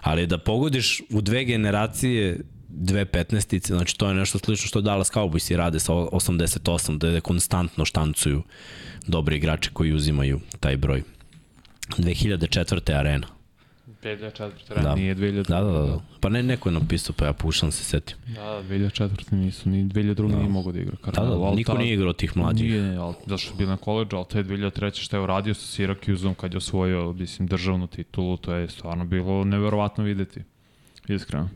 [0.00, 5.12] Ali da pogodiš u dve generacije dve 15-ice, znači to je nešto slično što Dallas
[5.12, 8.42] Cowboys i rade sa 88, da je konstantno štancuju
[9.06, 11.02] dobri igrači koji uzimaju taj broj.
[11.98, 12.98] 2004.
[12.98, 13.33] arena.
[14.04, 14.50] 2004.
[14.68, 14.82] Da.
[14.82, 14.94] Da.
[14.94, 15.48] Nije 2000.
[15.48, 16.00] Da, da, da.
[16.20, 18.16] Pa ne, neko je napisao, pa ja pušam se setim.
[18.26, 19.32] Da, da, 2004.
[19.32, 20.30] nisu, ni 2002.
[20.30, 20.36] Da.
[20.36, 22.70] nije mogo da igra Da, da, ali niko ta- nije igrao tih mlađih.
[22.70, 24.94] Nije, ali zašto je bio na koleđu, ali to je 2003.
[24.94, 29.44] što je uradio sa Syracuseom kad je osvojio, mislim, državnu titulu, to je stvarno bilo
[29.44, 30.40] neverovatno videti.
[31.08, 31.48] Iskreno.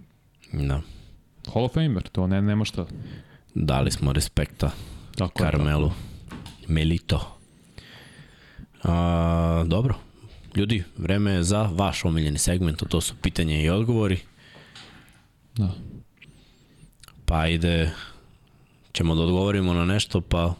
[0.52, 0.80] Da.
[1.52, 2.86] Hall of Famer, to ne, nema šta.
[3.54, 4.70] Dali smo respekta
[5.16, 5.90] Tako Carmelu.
[6.68, 7.36] Melito.
[8.82, 9.94] A, dobro.
[10.58, 14.18] Ljudi, vreme je za vaš omiljeni segment, to su pitanja i odgovori.
[15.56, 15.70] Da.
[17.24, 17.90] Pa ide,
[18.92, 20.54] ćemo da odgovorimo na nešto, pa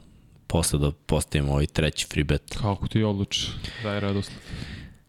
[0.46, 2.58] posle da postavimo ovaj treći free bet.
[2.60, 3.50] Kako ti odlučiš?
[3.82, 4.38] Daj redosled.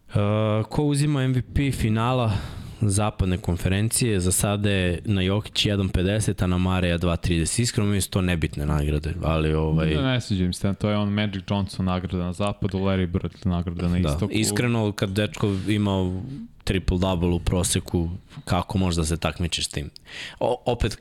[0.08, 2.32] Uh, ko uzima MVP finala
[2.82, 7.62] zapadne konferencije, za sada je na Jokić 1.50, a na Mareja 2.30.
[7.62, 9.94] Iskreno mi su to nebitne nagrade, ali ovaj...
[9.94, 13.32] Ne, ne sviđa mi se, to je on Magic Johnson nagrada na zapadu, Larry Bird
[13.44, 14.32] nagrada na Da, istoku.
[14.32, 16.20] iskreno kad dečko ima
[16.64, 18.08] triple double u proseku,
[18.44, 19.90] kako možda se takmičiš s tim?
[20.40, 20.98] O, opet,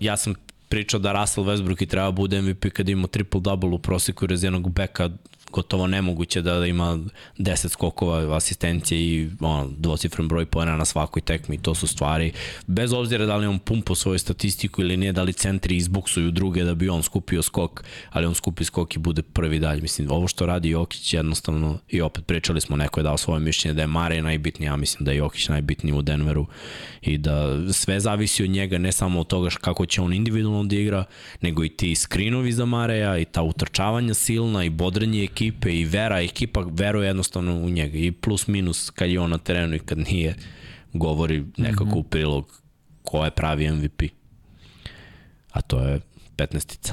[0.00, 0.34] ja sam
[0.68, 4.30] pričao da Russell Westbrook i treba bude MVP kad ima triple double u proseku jer
[4.30, 5.10] je iz jednog beka
[5.52, 6.98] gotovo nemoguće da, da ima
[7.38, 11.58] 10 skokova, asistencije i ono, dvocifren broj pojena na svakoj tekmi.
[11.58, 12.32] To su stvari,
[12.66, 16.64] bez obzira da li on pumpo svoju statistiku ili nije, da li centri izbuksuju druge
[16.64, 19.82] da bi on skupio skok, ali on skupi skok i bude prvi dalje.
[19.82, 23.74] Mislim, ovo što radi Jokić jednostavno, i opet pričali smo, neko je dao svoje mišljenje
[23.74, 26.46] da je Mare najbitniji, ja mislim da je Jokić najbitniji u Denveru
[27.02, 30.76] i da sve zavisi od njega, ne samo od toga kako će on individualno da
[30.76, 31.04] igra,
[31.40, 36.20] nego i ti skrinovi za Mareja i ta utrčavanja silna i bodrenje ekipe i vera,
[36.20, 39.98] ekipa veruje jednostavno u njega i plus minus kad je on na terenu i kad
[39.98, 40.34] nije,
[40.92, 41.98] govori nekako mm -hmm.
[41.98, 42.62] u prilog
[43.02, 44.02] ko je pravi MVP.
[45.52, 46.00] A to je
[46.36, 46.92] 15-tica.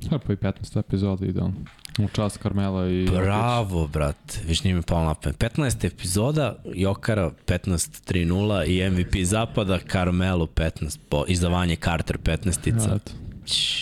[0.00, 1.54] Ja, pa i 15 epizoda ide on.
[1.98, 3.04] U čast Karmela i...
[3.04, 4.38] Bravo, brat.
[4.46, 11.24] Viš nije mi palo na 15 epizoda, Jokara 15-3-0 i MVP zapada, Carmelo 15, po,
[11.28, 12.88] izdavanje Carter 15-tica.
[12.88, 12.98] Ja,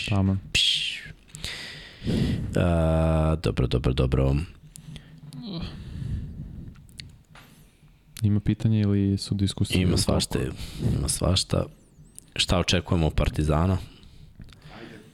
[0.09, 0.39] Taman.
[2.07, 4.35] Uh, dobro, dobro, dobro.
[8.21, 9.81] Ima pitanje ili su diskusije?
[9.81, 10.39] Ima svašta,
[10.97, 11.65] ima svašta.
[12.35, 13.77] Šta očekujemo od Partizana?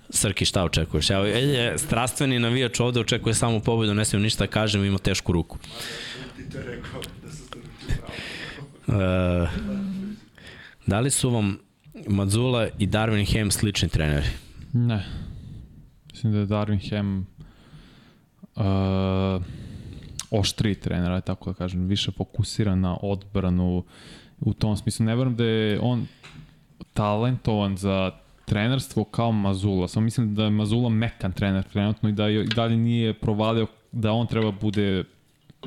[0.10, 1.10] Srki, šta očekuješ?
[1.10, 5.32] Evo, je, strastveni navijač ovde očekuje samo pobedu, ne smijem ništa da kažem, ima tešku
[5.32, 5.58] ruku.
[6.38, 7.44] Ti te rekao da su
[8.88, 9.50] uh,
[10.86, 11.60] Da li su vam
[12.08, 14.28] Mazula i Darwin Ham slični treneri?
[14.74, 15.06] Ne.
[16.20, 17.28] Mislim da je Darwin Ham
[18.56, 19.44] uh,
[20.32, 23.84] oštri trener, aj tako da kažem, više fokusiran na odbranu
[24.40, 25.06] u tom smislu.
[25.06, 26.08] Ne verujem da je on
[26.94, 28.12] talentovan za
[28.46, 29.88] trenerstvo kao Mazula.
[29.88, 34.12] Samo mislim da je Mazula mekan trener trenutno i da i dalje nije provalio da
[34.12, 35.04] on treba bude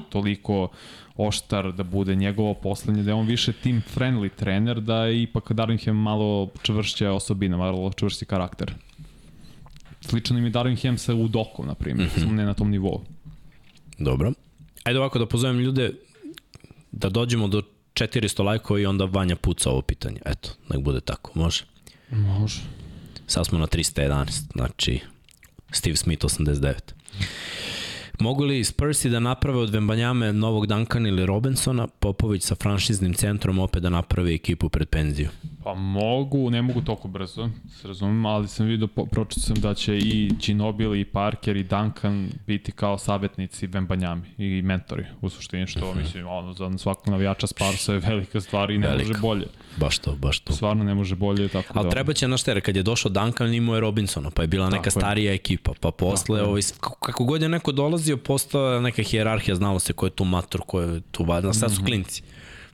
[0.08, 0.68] toliko
[1.16, 5.50] oštar, da bude njegovo poslednje, da je on više team friendly trener, da je ipak
[5.50, 8.74] Darwin Ham malo čvršća osobina, malo čvršći karakter.
[10.08, 12.32] Slično im je Darwin sa Udokom, na primjer, mm -hmm.
[12.32, 13.04] ne na tom nivou.
[13.98, 14.32] Dobro.
[14.84, 15.92] Ajde ovako da pozovem ljude
[16.92, 17.62] da dođemo do
[17.94, 20.20] 400 lajkova i onda Vanja puca ovo pitanje.
[20.24, 21.64] Eto, nek bude tako, može?
[22.10, 22.60] Može.
[23.26, 25.00] Sad smo na 311, znači
[25.72, 26.72] Steve Smith 89.
[28.20, 33.58] Mogu li Spursi da naprave od Vembanjame novog Duncana ili Robinsona, Popović sa franšiznim centrom
[33.58, 35.28] opet da naprave ekipu pred penziju?
[35.64, 37.48] Pa mogu, ne mogu toliko brzo,
[37.80, 42.30] se razumem, ali sam vidio, pročito sam da će i Ginobili, i Parker, i Duncan
[42.46, 45.98] biti kao savjetnici Vembanjami i mentori, u suštini, što uh mhm.
[45.98, 46.02] -huh.
[46.02, 49.08] mislim, ono, za svakog navijača Sparsa je velika stvar i ne Velika.
[49.08, 49.46] može bolje.
[49.76, 50.52] Baš to, baš to.
[50.52, 51.90] Stvarno ne može bolje, tako Ali da...
[51.90, 55.00] treba će, znaš kad je došao Duncan, imao je Robinsona, pa je bila neka tako
[55.00, 55.34] starija je.
[55.34, 60.06] ekipa, pa posle, ovaj, kako god je neko dolazio, postala neka hijerarhija, znalo se ko
[60.06, 61.86] je tu mator, ko je tu vadan, sad su mhm.
[61.86, 62.22] klinci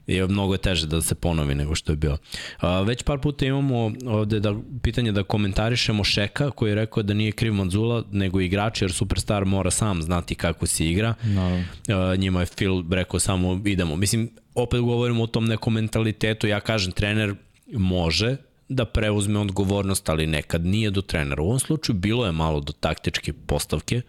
[0.09, 2.17] je mnogo teže da se ponovi nego što je bilo.
[2.59, 7.13] A, već par puta imamo ovde da, pitanje da komentarišemo Šeka koji je rekao da
[7.13, 11.13] nije kriv Manzula nego igrač jer Superstar mora sam znati kako se igra.
[11.23, 11.63] Naravno.
[11.87, 13.95] A, njima je Phil rekao samo idemo.
[13.95, 17.35] Mislim, opet govorimo o tom nekom mentalitetu, ja kažem trener
[17.73, 18.35] može
[18.69, 21.41] da preuzme odgovornost, ali nekad nije do trenera.
[21.41, 24.01] U ovom slučaju bilo je malo do taktičke postavke,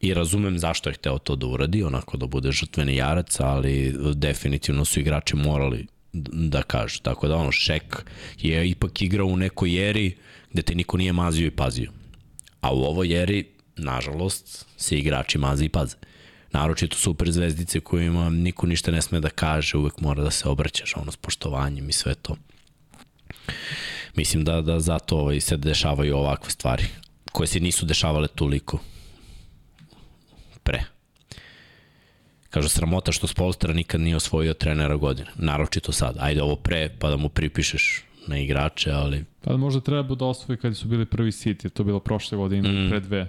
[0.00, 4.84] i razumem zašto je hteo to da uradi, onako da bude žrtveni jarac, ali definitivno
[4.84, 5.86] su igrači morali
[6.32, 6.98] da kažu.
[7.02, 8.04] Tako da ono, Šek
[8.38, 10.16] je ipak igrao u nekoj eri
[10.52, 11.90] gde te niko nije mazio i pazio.
[12.60, 13.44] A u ovoj eri,
[13.76, 15.96] nažalost, se igrači mazi i paze.
[16.52, 20.96] Naročito super zvezdice kojima niko ništa ne sme da kaže, uvek mora da se obraćaš
[20.96, 22.36] ono s poštovanjem i sve to.
[24.14, 26.84] Mislim da, da zato ovaj, se dešavaju ovakve stvari
[27.32, 28.78] koje se nisu dešavale toliko
[30.66, 30.84] pre.
[32.50, 35.30] Kažu, sramota što Spolstra nikad nije osvojio trenera godine.
[35.36, 36.16] Naročito sad.
[36.18, 39.24] Ajde ovo pre, pa da mu pripišeš na igrače, ali...
[39.40, 42.90] Pa možda treba da osvoji kad su bili prvi jer to bilo prošle godine, mm.
[42.90, 43.28] pre dve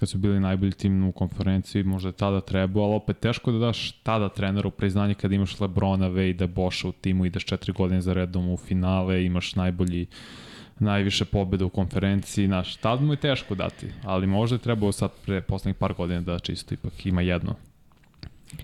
[0.00, 3.58] kad su bili najbolji tim u konferenciji, možda je tada trebao, ali opet teško da
[3.58, 8.12] daš tada treneru priznanje kad imaš Lebrona, Vejda, Boša u timu, ideš četiri godine za
[8.12, 10.06] redom u finale, imaš najbolji
[10.80, 15.10] najviše pobjede u konferenciji, naš, tad mu je teško dati, ali možda je trebao sad
[15.26, 17.54] pre poslednjih par godina da čisto ipak ima jedno.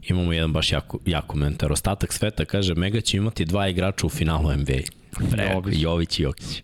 [0.09, 1.73] Imamo jedan baš jako, jako komentar.
[1.73, 4.81] Ostatak sveta kaže, Mega će imati dva igrača u finalu NBA.
[5.53, 5.83] Jović.
[5.83, 6.63] Jović i Jokić.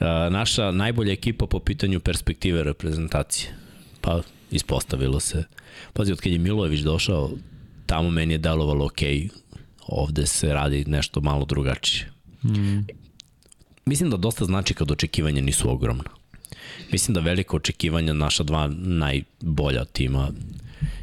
[0.00, 3.54] Uh, naša najbolja ekipa po pitanju perspektive reprezentacije.
[4.00, 4.20] Pa,
[4.50, 5.44] ispostavilo se.
[5.92, 7.30] Pazi, od kad je Milojević došao,
[7.86, 9.00] tamo meni je delovalo ok,
[9.86, 12.10] ovde se radi nešto malo drugačije.
[12.44, 12.78] Mm.
[13.88, 16.04] Mislim da dosta znači kad očekivanja nisu ogromna.
[16.92, 20.28] Mislim da veliko očekivanja naša dva najbolja tima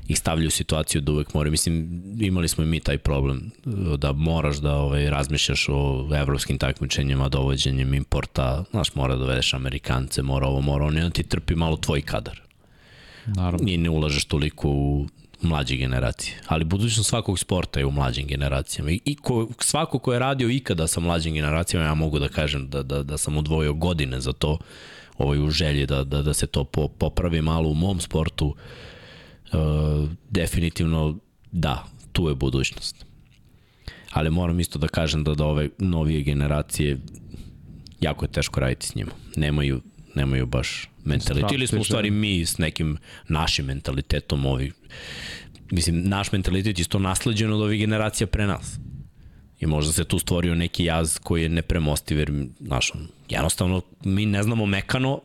[0.07, 1.49] ih stavljaju u situaciju da uvek mora.
[1.49, 3.51] Mislim, imali smo i mi taj problem
[3.97, 10.21] da moraš da ovaj, razmišljaš o evropskim takmičenjima, dovođenjem importa, znaš, mora da dovedeš Amerikance,
[10.21, 12.41] mora ovo, mora ono, ti trpi malo tvoj kadar.
[13.27, 13.67] Naravno.
[13.69, 15.07] i ne ulažeš toliko u
[15.41, 16.41] mlađe generacije.
[16.47, 18.91] Ali budućnost svakog sporta je u mlađim generacijama.
[18.91, 22.83] I, ko, svako ko je radio ikada sa mlađim generacijama, ja mogu da kažem da,
[22.83, 24.57] da, da sam odvojio godine za to,
[25.17, 28.55] ovaj, u želji da, da, da se to po, popravi malo u mom sportu,
[29.53, 31.17] uh, definitivno
[31.51, 33.05] da, tu je budućnost.
[34.11, 36.99] Ali moram isto da kažem da da ove novije generacije
[38.01, 39.11] jako je teško raditi s njima.
[39.35, 39.81] Nemaju,
[40.15, 41.51] nemaju baš mentalitet.
[41.51, 42.97] Ili smo u stvari mi s nekim
[43.27, 44.71] našim mentalitetom ovi.
[45.71, 48.79] Mislim, naš mentalitet je isto nasleđen od ovih generacija pre nas.
[49.59, 52.91] I možda se tu stvorio neki jaz koji je nepremostiv, jer, znaš,
[53.29, 55.21] jednostavno, mi ne znamo mekano,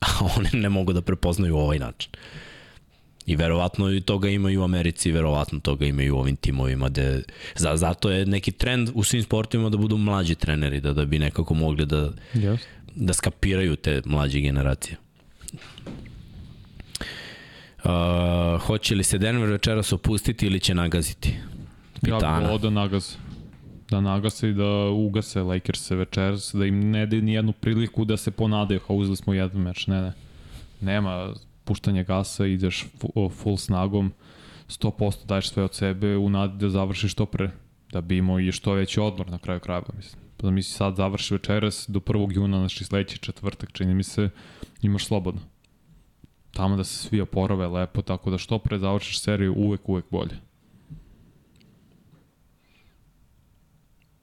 [0.00, 0.06] a
[0.36, 2.10] oni ne mogu da prepoznaju ovaj način.
[3.26, 6.88] I verovatno i toga ima i u Americi, verovatno toga ima i u ovim timovima.
[6.88, 7.22] De,
[7.54, 11.18] za, zato je neki trend u svim sportovima da budu mlađi treneri, da, da bi
[11.18, 12.58] nekako mogli da, Yes.
[12.96, 14.96] Da skapiraju te mlađe generacije.
[17.84, 21.28] Uh, hoće li se Denver večeras opustiti ili će nagaziti?
[21.28, 22.38] Ja Pitana.
[22.38, 23.16] bih volao da nagaze.
[23.90, 28.16] Da nagase i da ugase Lakers večeras, da im ne daju ni jednu priliku da
[28.16, 30.12] se ponadaju, kao uzeli smo jedan meč, ne, ne.
[30.80, 34.12] Nema puštanje gasa, ideš fu- full snagom,
[34.68, 37.50] 100% daješ sve od sebe u nadi da završiš što pre,
[37.92, 40.25] da bi imao i što veći odmor na kraju krajeva, mislim.
[40.46, 42.34] Da mi si sad završi večeras do 1.
[42.34, 44.30] juna, znači sledeći četvrtak, čini mi se,
[44.82, 45.40] imaš slobodno.
[46.50, 50.36] Tamo da se svi oporave lepo, tako da što pre završiš seriju, uvek, uvek bolje.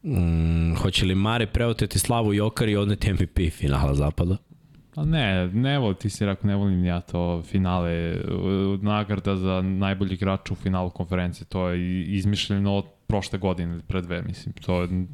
[0.04, 4.38] Mm, hoće li Mare preoteti Slavu Jokar i odneti MVP finala zapada?
[4.95, 8.16] Pa ne, ne volim, ti si rekao, ne volim ja to finale,
[8.82, 14.02] nagrada za najbolji igrač u finalu konferencije, to je izmišljeno od prošle godine ili pre
[14.02, 15.06] dve, mislim, to je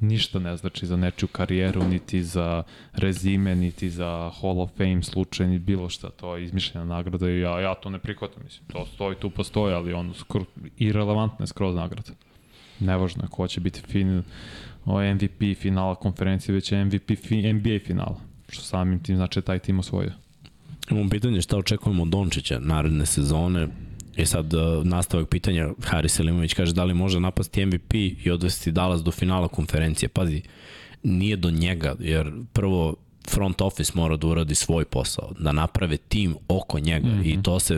[0.00, 2.62] ništa ne znači za nečiju karijeru, niti za
[2.92, 7.40] rezime, niti za Hall of Fame slučaj, ni bilo šta, to je izmišljena nagrada i
[7.40, 10.44] ja, ja to ne prihvatam, mislim, to stoji tu postoji, ali ono, skoro,
[10.76, 12.12] irrelevantna je skroz nagrada.
[12.80, 14.22] Nevažno je ko će biti fin,
[14.86, 19.78] MVP finala konferencije, već je MVP fi, NBA finala što samim tim znači taj tim
[19.78, 20.12] osvojio.
[20.90, 23.68] Imamo pitanje šta očekujemo od Dončića naredne sezone.
[24.18, 28.72] E sad, uh, nastavak pitanja, Haris Selimović kaže da li može napasti MVP i odvesti
[28.72, 30.08] Dallas do finala konferencije.
[30.08, 30.42] Pazi,
[31.02, 32.96] nije do njega, jer prvo
[33.28, 37.38] front office mora da uradi svoj posao, da naprave tim oko njega mm -hmm.
[37.38, 37.74] i to se,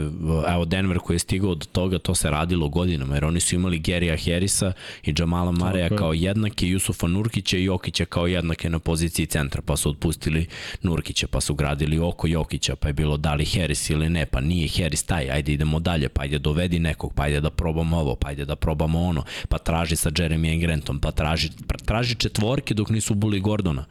[0.48, 3.78] evo Denver koji je stigao do toga, to se radilo godinama, jer oni su imali
[3.78, 4.72] Gerija Harrisa
[5.04, 5.96] i Jamala Mareja je.
[5.96, 10.46] kao jednake, Jusufa Nurkića i Jokića kao jednake na poziciji centra, pa su otpustili
[10.82, 14.40] Nurkića, pa su gradili oko Jokića, pa je bilo da li Harris ili ne, pa
[14.40, 18.14] nije Harris taj, ajde idemo dalje, pa ajde dovedi nekog, pa ajde da probamo ovo,
[18.14, 21.50] pa ajde da probamo ono, pa traži sa Jeremy Grantom, pa traži,
[21.84, 23.84] traži četvorke dok nisu buli Gordona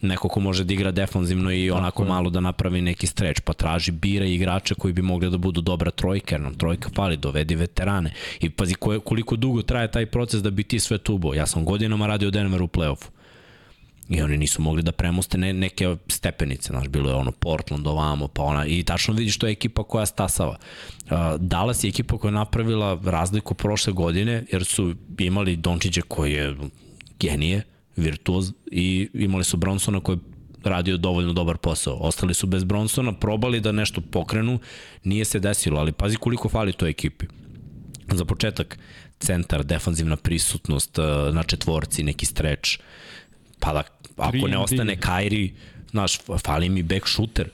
[0.00, 3.92] neko ko može da igra defanzivno i onako malo da napravi neki streč, pa traži
[3.92, 8.12] bira igrače koji bi mogli da budu dobra trojka, jer nam trojka fali, dovedi veterane.
[8.40, 11.34] I pazi koje, koliko dugo traje taj proces da bi ti sve tubo.
[11.34, 13.08] Ja sam godinama radio u Denveru u play-offu.
[14.08, 18.28] I oni nisu mogli da premoste ne, neke stepenice, znaš, bilo je ono Portland ovamo,
[18.28, 20.56] pa ona, i tačno vidiš to je ekipa koja stasava.
[21.04, 26.32] Uh, Dallas je ekipa koja je napravila razliku prošle godine, jer su imali Dončića koji
[26.32, 26.56] je
[27.20, 27.62] genije,
[28.00, 30.20] virtuoz, i imali su Bronsona koji je
[30.64, 31.94] radio dovoljno dobar posao.
[32.00, 34.58] Ostali su bez Bronsona, probali da nešto pokrenu,
[35.04, 37.26] nije se desilo, ali pazi koliko fali toj ekipi.
[38.12, 38.78] Za početak,
[39.20, 42.78] centar, defanzivna prisutnost uh, na četvorci, neki streč,
[43.58, 43.82] pa da
[44.16, 44.62] ako ne 3D.
[44.62, 45.54] ostane Kairi,
[45.90, 47.48] znaš, fali mi back shooter,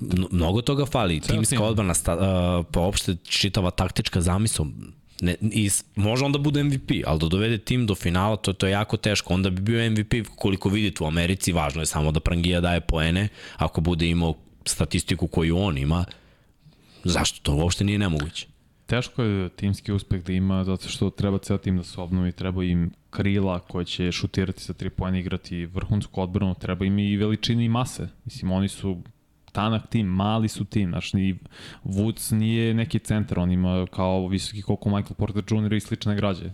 [0.00, 1.64] Mno- mnogo toga fali, timska tim.
[1.64, 4.66] odbrana, sta, uh, pa uopšte čitava taktička zamisao,
[5.20, 8.72] ne, i, može onda bude MVP, ali da dovede tim do finala, to, to je
[8.72, 9.34] jako teško.
[9.34, 13.28] Onda bi bio MVP koliko vidite u Americi, važno je samo da Prangija daje poene,
[13.56, 14.34] ako bude imao
[14.64, 16.04] statistiku koju on ima,
[17.04, 18.46] zašto to uopšte nije nemoguće?
[18.86, 22.64] Teško je timski uspeh da ima, zato što treba ceo tim da se obnovi, treba
[22.64, 27.64] im krila koje će šutirati sa tri pojene, igrati vrhunsku odbranu, treba im i veličine
[27.64, 28.08] i mase.
[28.24, 29.02] Mislim, oni su
[29.52, 31.38] tanak tim, mali su tim, znaš, ni
[31.84, 35.72] Woods nije neki centar, on ima kao visoki koliko Michael Porter Jr.
[35.72, 36.50] i slične građe.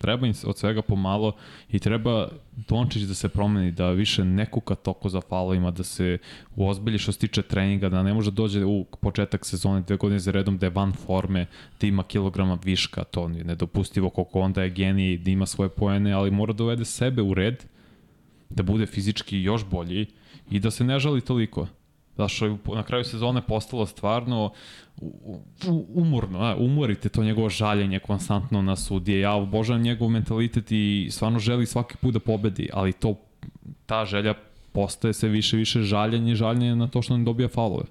[0.00, 1.32] Treba im od svega pomalo
[1.70, 2.28] i treba
[2.68, 6.18] Dončić da se promeni, da više ne kuka toko za falovima, da se
[6.56, 10.18] uozbilji što se tiče treninga, da ne može da dođe u početak sezone dve godine
[10.18, 11.46] za redom da je van forme,
[11.80, 16.12] da ima kilograma viška, to je nedopustivo koliko onda je genij, da ima svoje poene,
[16.12, 17.64] ali mora da uvede sebe u red,
[18.50, 20.06] da bude fizički još bolji
[20.50, 21.66] i da se ne žali toliko.
[22.28, 24.52] Što je na kraju sezone postalo stvarno
[25.94, 29.20] umorno, a, umorite to njegovo žaljenje konstantno na sudije.
[29.20, 33.14] Ja obožavam njegov mentalitet i stvarno želi svaki put da pobedi, ali to
[33.86, 34.34] ta želja
[34.72, 37.84] postaje sve više više žaljenje žaljenje na to što ne dobija faulove.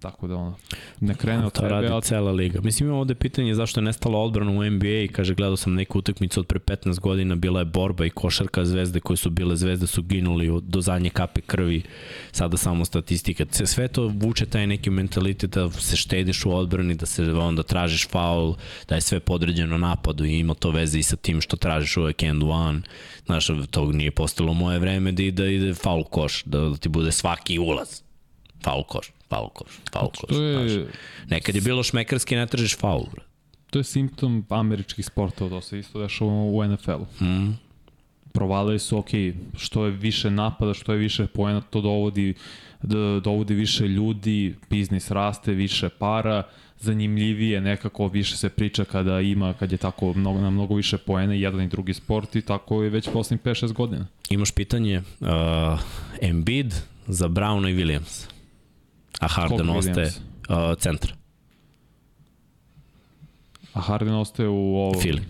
[0.00, 0.56] Tako da ono,
[1.00, 2.60] ne krene od To tebe, radi a cela liga.
[2.60, 5.98] Mislim, imamo ovde pitanje zašto je nestala odbrana u NBA i kaže, gledao sam neku
[5.98, 9.86] utakmicu od pre 15 godina, bila je borba i košarka zvezde koje su bile zvezde
[9.86, 11.82] su ginuli do zadnje kape krvi,
[12.32, 13.44] sada samo statistika.
[13.50, 17.62] Se- Sve to vuče taj neki mentalitet da se štediš u odbrani, da se onda
[17.62, 18.54] tražiš faul,
[18.88, 22.22] da je sve podređeno napadu i ima to veze i sa tim što tražiš uvek
[22.22, 22.80] end one.
[23.26, 27.12] Znaš, to nije postalo moje vreme da ide, ide faul koš, da, da ti bude
[27.12, 27.88] svaki ulaz.
[28.62, 30.28] Faul koš, faul koš, faul koš.
[30.28, 30.70] to znaš.
[30.70, 30.86] je,
[31.28, 33.06] Nekad je bilo šmekarski, ne tražiš faul.
[33.70, 37.24] to je simptom američkih sportova, to se isto dešava u NFL-u.
[37.24, 37.58] Mm.
[38.32, 39.10] provalili su, ok,
[39.56, 42.34] što je više napada, što je više poena, to dovodi,
[43.22, 46.42] dovodi više ljudi, biznis raste, više para,
[46.80, 51.34] zanimljivije nekako više se priča kada ima, kad je tako mnogo, na mnogo više poena
[51.34, 54.06] jedan i drugi sport i tako je već poslednjih 5-6 godina.
[54.30, 55.28] Imaš pitanje uh,
[56.20, 56.74] Embiid
[57.06, 58.37] za Browna i Williams.
[59.20, 61.12] A Harden ostaje uh, centar.
[63.72, 65.00] A Harden ostaje u ovo...
[65.00, 65.22] Fili.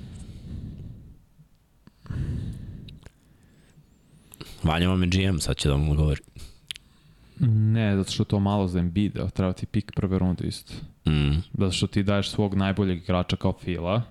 [4.62, 6.20] Vanja vam je GM, sad će da vam odgovori.
[7.40, 10.72] Ne, zato što je to malo za Embiida, treba ti pik prve runde isto.
[11.06, 11.38] Mm.
[11.52, 14.02] Zato što ti daješ svog najboljeg igrača kao Fila,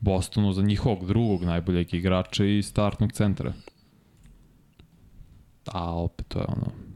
[0.00, 3.52] Bostonu za njihovog drugog najboljeg igrača i startnog centra.
[5.66, 6.89] A opet to je ono...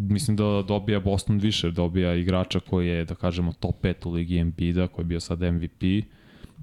[0.00, 4.38] Mislim da dobija Boston više, dobija igrača koji je, da kažemo, top 5 u ligi
[4.38, 6.04] Embiida, koji je bio sad MVP,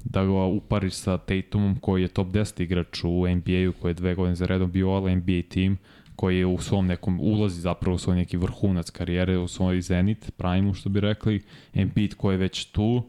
[0.04, 4.16] da ga upariš sa Tatumom koji je top 10 igrač u NBA-u, koji je dve
[4.16, 5.78] godine za redom bio all NBA tim,
[6.16, 10.32] koji je u svom nekom ulazi zapravo u svoj neki vrhunac karijere, u svoj zenit,
[10.38, 11.44] prime što bi rekli,
[11.74, 13.04] Embiid koji je već tu,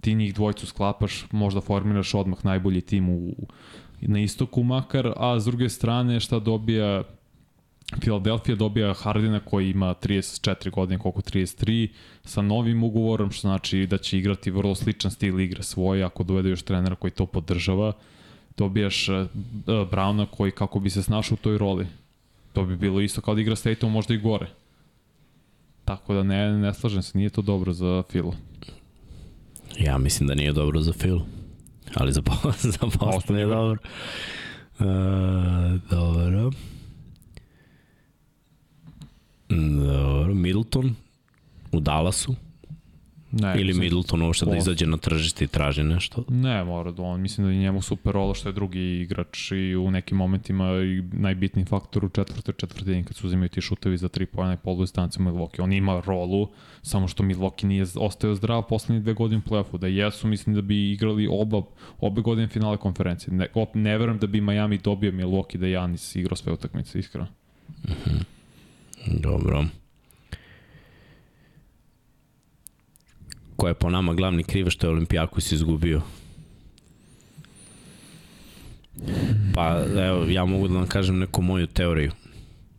[0.00, 3.34] ti njih dvojcu sklapaš, možda formiraš odmah najbolji tim u,
[4.00, 7.02] na istoku makar, a s druge strane šta dobija
[7.98, 11.88] Philadelphia dobija Hardina koji ima 34 godine, koliko 33,
[12.24, 16.48] sa novim ugovorom, što znači da će igrati vrlo sličan stil igre svoje, ako dovede
[16.48, 17.92] još trenera koji to podržava.
[18.56, 19.26] Dobijaš uh,
[19.66, 21.86] Browna koji kako bi se snašao u toj roli.
[22.52, 24.46] To bi bilo isto kao da igra s Tatum, možda i gore.
[25.84, 28.30] Tako da ne, ne slažem se, nije to dobro za Phil.
[29.78, 31.18] Ja mislim da nije dobro za Phil.
[31.94, 32.22] Ali za,
[32.78, 33.78] za Boston je dobro.
[34.78, 34.86] Uh,
[35.90, 36.50] dobro.
[39.50, 40.94] Dobro, Middleton
[41.72, 42.34] u Dallasu.
[43.32, 46.24] Ne, Ili mislim- Middleton uopšte da izađe na tržište i traži nešto.
[46.28, 49.76] Ne, mora da on, mislim da je njemu super rola što je drugi igrač i
[49.76, 54.08] u nekim momentima i najbitniji faktor u četvrtoj četvrtini kad su uzimaju ti šutevi za
[54.08, 55.62] tri pojene polu distanci Milwaukee.
[55.62, 56.48] On ima rolu,
[56.82, 59.78] samo što Milwaukee nije ostao zdrav poslednje dve godine u play-offu.
[59.78, 61.62] Da jesu, mislim da bi igrali oba,
[62.00, 63.34] obe godine finale konferencije.
[63.34, 67.26] Ne, op, ne verujem da bi Miami dobio Milwaukee da Janis igrao sve utakmice, iskreno.
[69.06, 69.64] Dobro.
[73.56, 76.02] Ko je po nama glavni kriv što je Olimpijakos izgubio?
[79.54, 82.12] Pa, evo, ja mogu da vam kažem neku moju teoriju.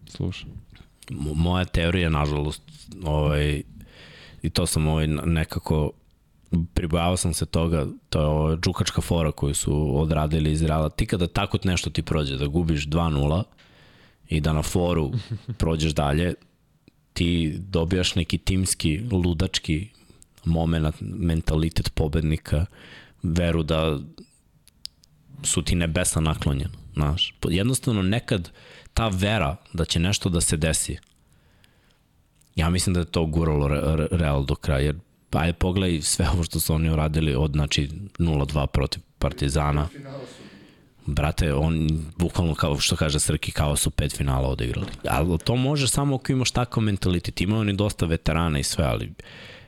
[0.07, 0.49] Slušaj.
[1.09, 2.61] Mo- moja teorija, nažalost,
[3.03, 3.61] ovaj,
[4.41, 5.91] i to sam ovaj, nekako
[6.73, 10.89] pribojavao sam se toga, to je ova džukačka fora koju su odradili iz Reala.
[10.89, 13.43] Ti kada tako nešto ti prođe, da gubiš 2-0
[14.31, 15.11] i da na foru
[15.57, 16.33] prođeš dalje,
[17.13, 19.89] ti dobijaš neki timski, ludački
[20.45, 22.65] moment, mentalitet pobednika,
[23.23, 23.99] veru da
[25.43, 26.71] su ti nebesa naklonjena.
[26.93, 28.51] Znaš, jednostavno nekad
[28.93, 30.97] ta vera da će nešto da se desi,
[32.55, 34.95] ja mislim da je to guralo Re- Re- Real do kraja, jer
[35.31, 37.89] ajde pogledaj sve ovo što su oni uradili od znači
[38.19, 39.87] 0-2 protiv Partizana.
[39.87, 40.50] Su
[41.05, 44.87] Brate, on bukvalno kao što kaže Srki, kao su pet finala odigrali.
[45.09, 47.41] Ali to može samo ako imaš takav mentalitet.
[47.41, 49.11] Imaju oni dosta veterana i sve, ali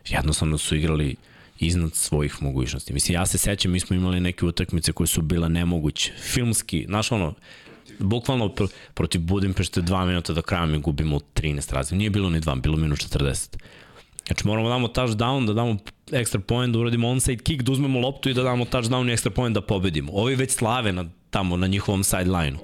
[0.09, 1.15] jednostavno su igrali
[1.59, 2.93] iznad svojih mogućnosti.
[2.93, 6.11] Mislim, ja se sećam, mi smo imali neke utakmice koje su bile nemoguće.
[6.17, 7.33] Filmski, znaš ono,
[7.99, 11.95] bukvalno pr protiv Budimpešte dva minuta do kraja mi gubimo 13 razlika.
[11.95, 13.57] Nije bilo ni dva, bilo minut 40.
[14.27, 15.77] Znači moramo da damo touchdown, da damo
[16.11, 19.29] extra point, da uradimo onside kick, da uzmemo loptu i da damo touchdown i extra
[19.29, 20.11] point da pobedimo.
[20.11, 22.59] Ovi već slave na, tamo na njihovom sideline-u.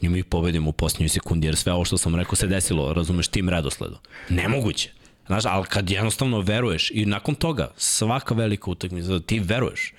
[0.00, 3.28] I mi pobedimo u posljednjoj sekundi, jer sve ovo što sam rekao se desilo, razumeš,
[3.28, 3.98] tim redosledu.
[4.28, 4.90] Nemoguće.
[5.26, 9.92] Znaš, ali kad jednostavno veruješ i nakon toga, svaka velika utakmica, ti veruješ.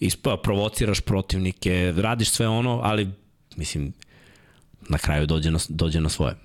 [0.00, 3.10] Ispa, provociraš protivnike, radiš sve ono, ali,
[3.56, 3.92] mislim,
[4.88, 6.36] na kraju dođe na, dođe na svoje.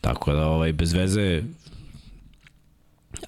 [0.00, 1.42] Tako da, ovaj, bez veze,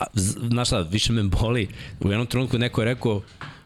[0.01, 1.69] A, znaš šta, više me boli.
[2.01, 3.23] U jednom trenutku neko je rekao,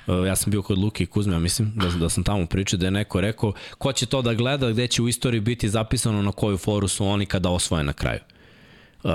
[0.07, 2.87] ja sam bio kod Luke i Kuzme, ja mislim, da, da sam tamo pričao, da
[2.87, 6.33] je neko rekao, ko će to da gleda, gde će u istoriji biti zapisano na
[6.33, 8.21] koju foru su oni kada osvoje na kraju.
[9.05, 9.11] Uh,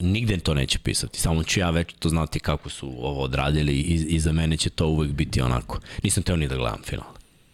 [0.00, 3.94] nigde to neće pisati, samo ću ja već to znati kako su ovo odradili i,
[3.94, 5.80] i za mene će to uvek biti onako.
[6.02, 7.06] Nisam teo ni da gledam final.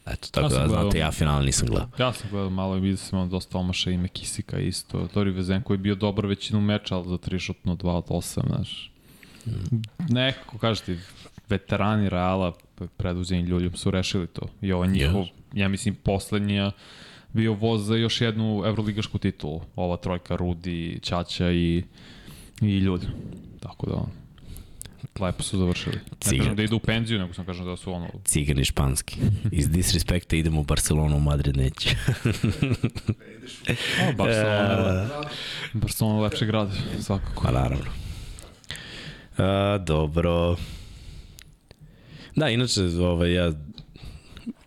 [0.06, 0.82] Eto, tako Ja da, gledao.
[0.82, 1.88] znate, ja final nisam gledao.
[1.98, 5.08] Ja sam gledao malo i vidio sam ono dosta omaša ime Kisika isto.
[5.14, 8.90] Tori Vezenko je bio dobar većinu meča, ali za tri šutno 2 od 8, znaš.
[10.08, 10.98] Nekako, kažeš ti,
[11.48, 12.52] veterani Reala
[12.96, 14.48] preduzeni ljuljom su rešili to.
[14.62, 15.30] I ovo je njihov, Yes.
[15.52, 16.70] ja mislim, poslednja
[17.32, 19.60] bio voz za još jednu evroligašku titulu.
[19.76, 21.82] Ova trojka Rudi, Ćaća i,
[22.62, 23.00] i Ljulj.
[23.60, 24.02] Tako da,
[25.24, 25.96] lepo su završili.
[25.96, 26.38] Ne Cigan.
[26.38, 29.16] kažem da idu u penziju, nego sam kažem da su ono, Cigani španski.
[29.52, 31.90] Iz disrespekta idemo u Barcelonu, u Madrid neće.
[34.08, 35.08] o, Barcelona,
[35.72, 36.68] Barcelona lepši grad,
[37.00, 37.42] svakako.
[37.42, 37.90] Pa naravno.
[39.38, 40.56] A, dobro.
[42.36, 43.52] Da, inače, ovaj, ja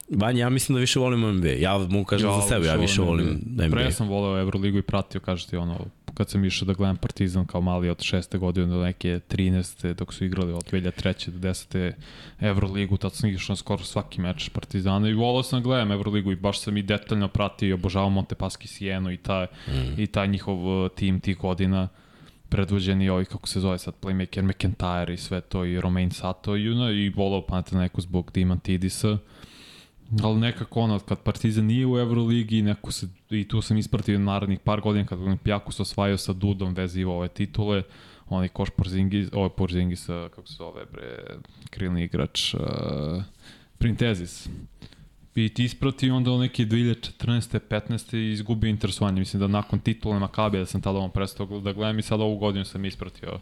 [0.10, 1.50] Vanja, ja mislim da više volim NBA.
[1.50, 3.68] Ja mogu kažem za sebe, ja više volim NBA.
[3.72, 7.62] Pre sam voleo Euroligu i pratio, kažete, ono, kad sam išao da gledam Partizan kao
[7.62, 9.94] mali od šeste godine do neke 13.
[9.94, 11.30] dok su igrali od 2003.
[11.30, 11.92] do 10.
[12.40, 16.32] Euroligu, tad sam išao na skoro svaki meč Partizana i volao sam da gledam Euroligu
[16.32, 20.02] i baš sam i detaljno pratio i obožavao Montepaski Sijenu i taj, mm.
[20.02, 21.88] i taj njihov uh, tim tih godina
[22.50, 26.70] predvođeni ovi, kako se zove sad, playmaker McIntyre i sve to, i Romain Sato i,
[26.70, 29.18] ono, i volao Panathinaikos zbog Dimantidisa.
[30.24, 34.60] Ali nekako ono, kad Partizan nije u Euroligi, neko se, i tu sam ispratio narednih
[34.60, 37.84] par godina kad Olimpijakos osvajao sa Dudom vezivo ove titule,
[38.30, 41.38] onaj koš Porzingis, ovo je Porzingis, kako se zove, bre,
[41.70, 42.62] krilni igrač, uh,
[43.78, 44.50] Printezis.
[45.38, 47.60] I ti isprati onda u neke 2014.
[47.70, 48.18] 15.
[48.18, 49.20] i izgubio interesovanje.
[49.20, 52.38] Mislim da nakon titule Makabija da sam tada on prestao da gledam i sad ovu
[52.38, 53.40] godinu sam ispratio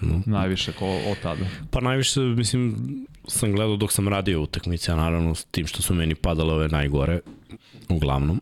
[0.00, 0.22] No.
[0.26, 1.46] najviše ko, od tada.
[1.70, 2.76] Pa najviše, mislim,
[3.28, 6.68] sam gledao dok sam radio utakmice, a naravno s tim što su meni padale ove
[6.68, 7.20] najgore,
[7.88, 8.40] uglavnom.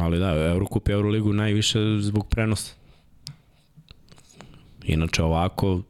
[0.00, 2.72] Ali da, Eurocup i Euroligu najviše zbog prenosa.
[4.84, 5.82] Inače ovako,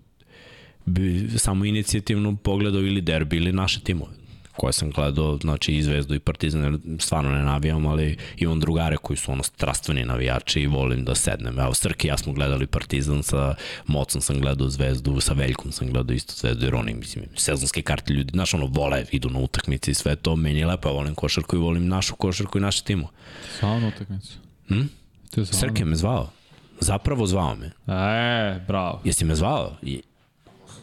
[0.86, 4.18] bi samo inicijativno pogledao ili derbi ili naše timove
[4.59, 8.97] koje sam gledao, znači i Zvezdu i Partizan, jer stvarno ne navijam, ali imam drugare
[8.97, 11.59] koji su ono strastveni navijači i volim da sednem.
[11.59, 13.55] Evo, Srki i ja smo gledali Partizan, sa
[13.86, 18.12] Mocom sam gledao Zvezdu, sa Veljkom sam gledao isto Zvezdu, jer oni, mislim, sezonske karte
[18.12, 21.14] ljudi, znaš, ono, vole, idu na utakmice i sve to, meni je lepo, ja volim
[21.14, 23.09] košarku i volim našu košarku i naše timo.
[23.60, 24.32] Zvao na utakmicu.
[24.68, 24.82] Hm?
[25.30, 26.30] Te zvao Srke me zvao.
[26.80, 27.66] Zapravo zvao me.
[27.94, 29.01] E, bravo.
[29.05, 29.76] Jesi me zvao?
[29.82, 30.02] I,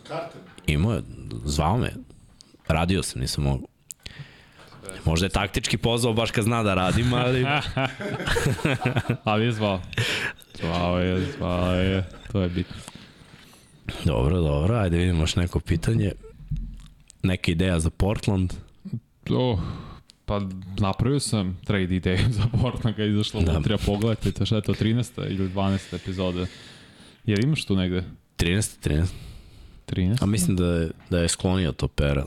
[0.07, 0.38] Karte.
[0.68, 1.02] imao je,
[1.45, 1.93] zvao me.
[2.68, 3.68] Radio sam, nisam mogu.
[5.06, 7.46] Možda je taktički pozvao baš kad zna da radim, ali...
[9.24, 9.82] Ali je zvao.
[10.62, 12.04] Zvao je, zvao je.
[12.32, 12.76] To je bitno.
[14.06, 16.12] Dobro, dobro, ajde vidimo još neko pitanje.
[17.24, 18.54] Neka ideja za Portland?
[19.30, 19.60] Oh,
[20.26, 20.42] pa
[20.80, 23.52] napravio sam trade ideju za Portland kad je izašla Da.
[23.52, 25.32] unutra, pogledajte, šta je to, 13.
[25.32, 25.96] ili 12.
[25.96, 26.46] epizode.
[27.26, 28.04] Jer imaš tu negde?
[28.38, 29.06] 13, 13.
[29.88, 30.18] 13?
[30.22, 32.26] A mislim da je, da je sklonio to pera.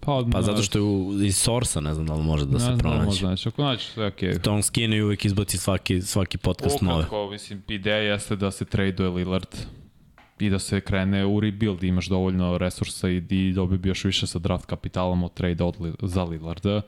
[0.00, 2.58] Pa, Pa zato što je u, iz Sorsa, ne znam da li može da ne
[2.58, 3.06] se znam, pronaći.
[3.06, 3.48] možda neće.
[3.48, 4.30] Ako naći, sve okej.
[4.30, 4.42] Okay.
[4.42, 6.96] Tom Skinny uvek izbaci svaki, svaki podcast nove.
[6.96, 9.56] Ukratko, mislim, ideja jeste da se traduje Lillard
[10.38, 14.26] i da se krene u rebuild, imaš dovoljno resursa i, i dobio bi još više
[14.26, 16.82] sa draft kapitalom od trade od, Li- za Lillarda.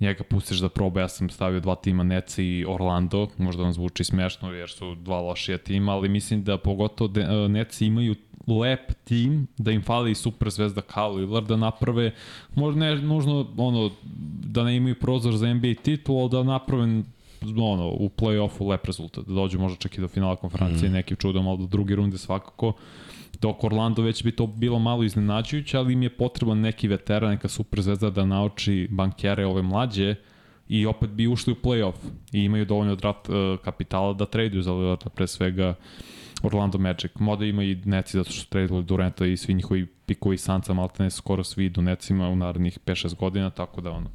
[0.00, 4.04] Njega pustiš da proba, ja sam stavio dva tima Nets i Orlando, možda vam zvuči
[4.04, 8.14] smešno jer su dva lošija tima, ali mislim da pogotovo de, Nets imaju
[8.46, 12.10] lep tim, da im fali i super zvezda kao Lillard da naprave,
[12.54, 13.90] možda ne nužno ono,
[14.44, 17.02] da ne imaju prozor za NBA titul, ali da naprave
[17.56, 20.92] ono, u play-offu lep rezultat, da dođu možda čak i do finala konferencije mm.
[20.92, 22.72] nekim čudom, ali do druge runde svakako.
[23.40, 27.48] Dok Orlando već bi to bilo malo iznenađujuće, ali im je potreban neki veteran, neka
[27.48, 30.14] super zvezda da nauči bankere ove mlađe
[30.68, 31.94] i opet bi ušli u play-off
[32.32, 35.74] i imaju dovoljno draft uh, kapitala da traduju za Lillarda pre svega
[36.42, 37.10] Orlando Magic.
[37.18, 41.10] Moda ima i Neci zato što su tradili Durenta i svi njihovi pikovi Sanca, maltene
[41.10, 44.10] skoro svi idu Necima u narednih 5-6 godina, tako da ono.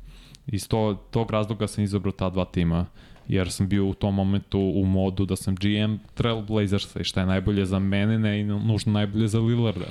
[0.47, 2.85] Iz to, tog razloga sam izabrao ta dva tima
[3.27, 7.27] jer sam bio u tom momentu u modu da sam GM Trailblazersa i šta je
[7.27, 9.85] najbolje za mene, ne i nužno najbolje za Lillarda.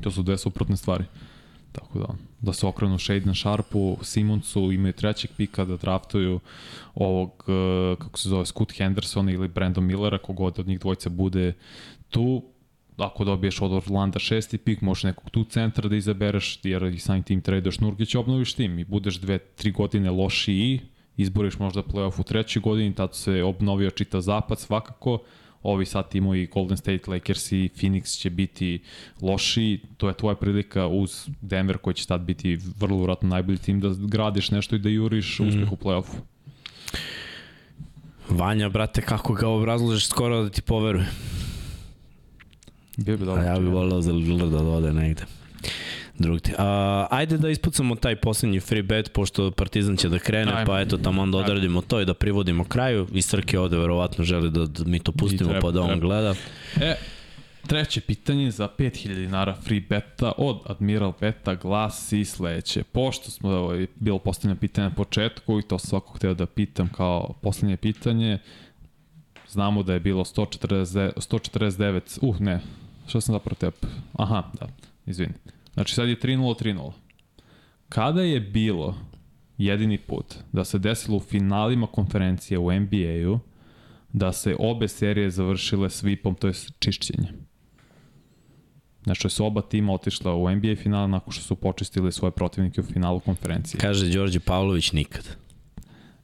[0.00, 1.04] To su dve suprotne stvari.
[1.78, 2.06] Tako da,
[2.40, 6.40] da se okrenu Shade na Sharpu, Simonsu, imaju trećeg pika da draftuju
[6.94, 11.52] ovog, uh, kako se zove, Scoot Hendersona ili Brandon Millera, kogod od njih dvojca bude
[12.08, 12.42] tu,
[12.96, 17.22] ako dobiješ od Orlanda šesti pik, možeš nekog tu centra da izabereš, jer i samim
[17.22, 20.80] tim tradeš Nurkić, obnoviš tim i budeš dve, tri godine lošiji,
[21.16, 25.18] izboriš možda playoff u trećoj godini, tad se obnovio čita zapad svakako,
[25.66, 28.82] ovi sad timovi i Golden State Lakers i Phoenix će biti
[29.22, 33.80] loši, to je tvoja prilika uz Denver koji će tad biti vrlo vratno najbolji tim
[33.80, 35.48] da gradiš nešto i da juriš mm.
[35.48, 36.18] uspeh u playoffu.
[38.28, 41.08] Vanja, brate, kako ga obrazložiš skoro da ti poverujem.
[42.96, 43.42] Bio bi A dobro.
[43.42, 45.22] ja bih volao za Lillard da ode negde.
[46.18, 46.54] Drugde.
[46.58, 50.66] A, ajde da ispucamo taj poslednji free bet, pošto Partizan će da krene, Ajmo.
[50.66, 53.06] pa eto tamo onda odradimo to i da privodimo kraju.
[53.12, 56.00] I Srke ovde verovatno želi da, da mi to pustimo treba, pa da on treba.
[56.06, 56.34] gleda.
[56.80, 56.94] E,
[57.66, 62.82] treće pitanje za 5000 dinara free beta od Admiral Beta glasi sledeće.
[62.82, 67.34] Pošto smo ovo, bilo postavljeno pitanje na početku i to svakog hteo da pitam kao
[67.42, 68.38] poslednje pitanje,
[69.48, 72.60] znamo da je bilo 140, 149, uh ne,
[73.06, 74.66] što sam zapravo tep, aha, da,
[75.06, 75.34] izvini.
[75.76, 76.92] Znači sad je 3-0, 3-0.
[77.88, 78.94] Kada je bilo
[79.58, 83.38] jedini put da se desilo u finalima konferencije u NBA-u
[84.12, 87.28] da se obe serije završile svipom, to je čišćenje.
[89.04, 92.84] Znači, su oba tima otišla u NBA final nakon što su počistili svoje protivnike u
[92.84, 93.80] finalu konferencije.
[93.80, 95.36] Kaže Đorđe Pavlović nikad.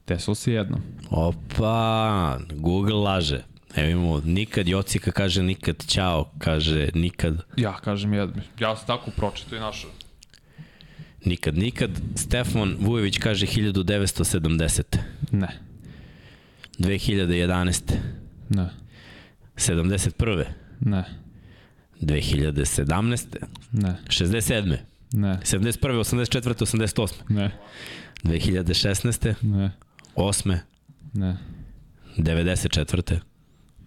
[0.07, 0.77] Desilo se jedno.
[1.09, 3.52] Opa, Google laže.
[3.75, 8.41] Evo imamo nikad, Jocika kaže nikad, ćao, kaže nikad, Ja kažem jedno.
[8.59, 9.91] Ja sam tako pročito i našao.
[11.25, 11.89] nikad, nikad.
[12.15, 14.97] Stefan Vujović kaže 1970.
[15.31, 15.47] Ne.
[16.79, 17.93] 2011.
[18.49, 18.69] Ne.
[19.55, 20.45] 71.
[20.79, 21.03] Ne.
[22.01, 23.25] 2017.
[23.71, 23.95] Ne.
[24.07, 24.77] 67.
[25.13, 25.39] Ne.
[25.43, 25.99] 71.
[25.99, 26.65] 84.
[26.65, 27.13] 88.
[27.29, 27.51] Ne.
[28.23, 29.33] 2016.
[29.41, 29.71] Ne.
[30.15, 30.57] 8.
[31.13, 31.37] Ne.
[32.17, 33.19] 94.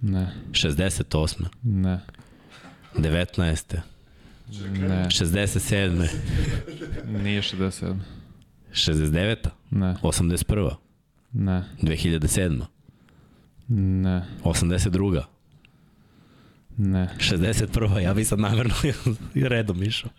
[0.01, 0.33] Ne.
[0.53, 1.45] 68.
[1.63, 2.01] Ne.
[2.99, 3.83] 19.
[4.79, 5.07] Ne.
[5.11, 6.09] 67.
[7.23, 7.95] Nije 67.
[8.73, 9.37] 69.
[9.71, 9.95] Ne.
[10.03, 10.71] 81.
[11.33, 11.65] Ne.
[11.83, 12.65] 2007.
[13.69, 14.23] Ne.
[14.45, 15.23] 82.
[16.77, 17.09] Ne.
[17.19, 17.99] 61.
[17.99, 18.75] Ja bi sad namerno
[19.35, 20.11] redom išao.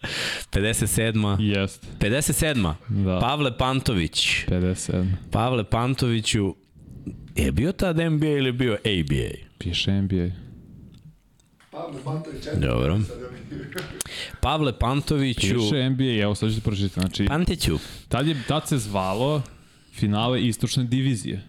[0.52, 1.42] 57.
[1.42, 1.86] Jest.
[2.00, 2.74] 57.
[2.90, 3.20] Da.
[3.20, 4.46] Pavle Pantović.
[4.48, 5.06] 57.
[5.32, 6.56] Pavle Pantoviću
[7.36, 9.47] je bio tad NBA ili bio ABA?
[9.58, 10.30] Piše NBA.
[11.72, 12.62] Pavle Pantović, četiri.
[12.62, 13.00] Dobro.
[14.42, 15.56] Pavle Pantoviću...
[15.56, 17.00] Piše NBA, evo sad ću ti pročitati.
[17.00, 17.78] Znači, Pantiću.
[18.08, 19.42] Tad, je, tad se zvalo
[19.94, 21.44] finale istočne divizije.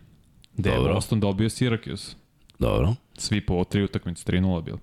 [0.57, 0.95] Gde je Dobro.
[0.95, 2.15] Boston dobio Syracuse.
[2.59, 2.95] Dobro.
[3.19, 4.79] Svi po tri utakmice, 3-0 bilo.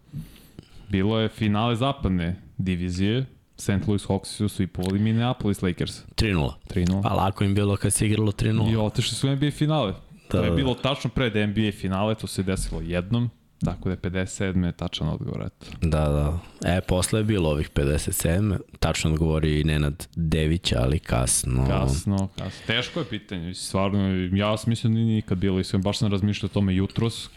[0.90, 3.26] Bilo je finale zapadne divizije.
[3.58, 3.88] St.
[3.88, 6.02] Louis Hawks su svi povoli Minneapolis Lakers.
[6.16, 6.52] 3-0.
[6.70, 7.04] 3-0.
[7.04, 8.74] Pa lako im bilo kad se igralo 3-0.
[8.74, 9.94] I otišli su u NBA finale.
[10.32, 10.56] Da, to je da.
[10.56, 13.30] bilo tačno pred NBA finale, to se desilo jednom.
[13.66, 14.72] Tako da je 57.
[14.72, 15.66] tačan odgovor, eto.
[15.82, 16.40] Da, da.
[16.66, 18.58] E, posle je bilo ovih 57.
[18.80, 21.66] Tačno odgovori i Nenad Dević, ali kasno.
[21.68, 22.66] Kasno, kasno.
[22.68, 24.00] Teško je pitanje, stvarno,
[24.34, 27.30] ja sam mislim da nije nikad bilo, iskreno, baš sam razmišljao o tome jutros,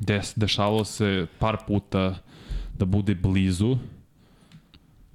[0.00, 2.14] Des, dešavalo se par puta
[2.78, 3.76] da bude blizu,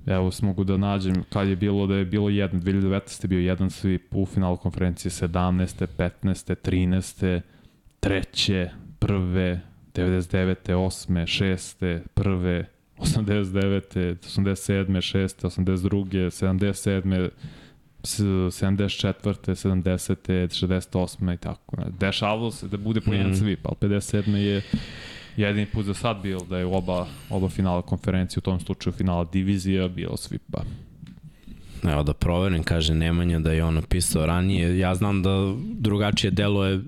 [0.08, 3.24] Evo, mogu da nađem kad je bilo da je bilo jedan, 2019.
[3.24, 5.88] je bio jedan svi u finalu konferencije, 17.
[5.90, 6.56] 15.
[6.56, 7.42] 13.
[8.00, 8.70] treće,
[9.00, 9.60] prve,
[9.94, 10.56] 99.
[10.68, 11.26] 8.
[11.26, 12.00] 6.
[12.14, 12.66] prve,
[12.98, 13.82] 89.
[14.18, 15.02] 87.
[15.02, 15.46] 6.
[15.46, 16.30] 82.
[16.30, 17.30] 77.
[18.04, 18.20] s-
[18.52, 19.14] 74.
[19.48, 20.16] 70.
[20.50, 21.34] 68.
[21.34, 21.76] i tako.
[21.90, 23.36] Dešavalo se da bude po jedan Mhm.
[23.36, 24.36] svip, ali 57.
[24.36, 24.62] je
[25.38, 28.94] jedini put za sad bio da je u oba, oba finala konferencije, u tom slučaju
[28.94, 30.64] finala divizija, bilo svipa.
[31.84, 34.80] Evo da proverim, kaže Nemanja da je on napisao ranije.
[34.80, 36.82] Ja znam da drugačije deluje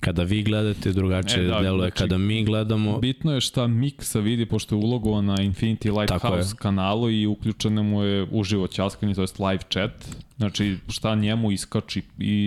[0.00, 2.98] kada vi gledate, drugačije E, da, deluje znači, kada mi gledamo.
[2.98, 6.56] Bitno je šta Miksa vidi, pošto je ulogovan na Infinity Lighthouse je.
[6.58, 10.16] kanalu i uključeno mu je uživo ćaskanje, to je live chat.
[10.36, 12.02] Znači, šta njemu iskači,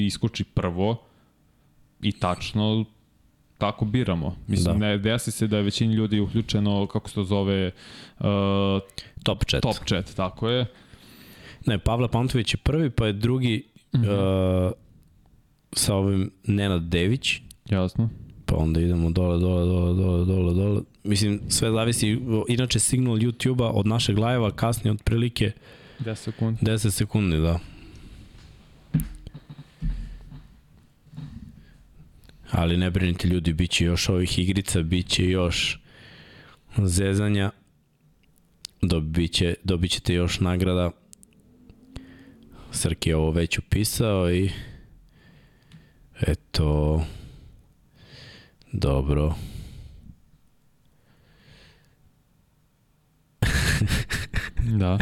[0.07, 1.01] iskoči prvo
[2.01, 2.85] i tačno
[3.59, 4.35] tako biramo.
[4.47, 4.79] Mislim, Da.
[4.81, 7.71] ne desi se da je većini ljudi uključeno, kako se to zove,
[8.19, 8.25] uh,
[9.23, 9.61] Top chat.
[9.61, 10.65] top chat, tako je.
[11.65, 13.63] Ne, Pavle Pantović je prvi, pa je drugi
[13.95, 14.03] Mhm.
[14.03, 14.71] uh,
[15.73, 18.09] sa ovim Nenad Dević, Jasno.
[18.45, 20.81] pa onda idemo dole, dole, dole, dole, dole, dole.
[21.03, 25.51] Mislim, sve zavisi, inače signal YouTube-a od našeg live-a kasnije otprilike
[25.99, 26.59] 10 sekundi.
[26.61, 27.59] 10 sekundi, da.
[32.51, 35.79] Ali ne brinite ljudi, bit će još ovih igrica, bit će još
[36.77, 37.51] zezanja,
[38.81, 40.91] dobit, će, dobit ćete još nagrada.
[42.71, 44.49] Srki je ovo već upisao i
[46.21, 47.01] eto,
[48.71, 49.35] dobro.
[54.77, 54.97] Da.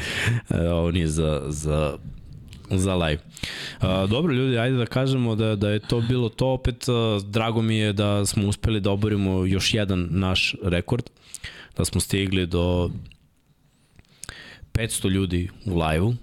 [0.71, 1.97] Ovo nije za, za,
[2.69, 3.21] za live.
[3.79, 6.47] A, dobro ljudi, ajde da kažemo da, da je to bilo to.
[6.47, 11.03] Opet, a, drago mi je da smo uspeli da oborimo još jedan naš rekord.
[11.77, 12.89] Da smo stigli do
[14.73, 16.13] 500 ljudi u live-u.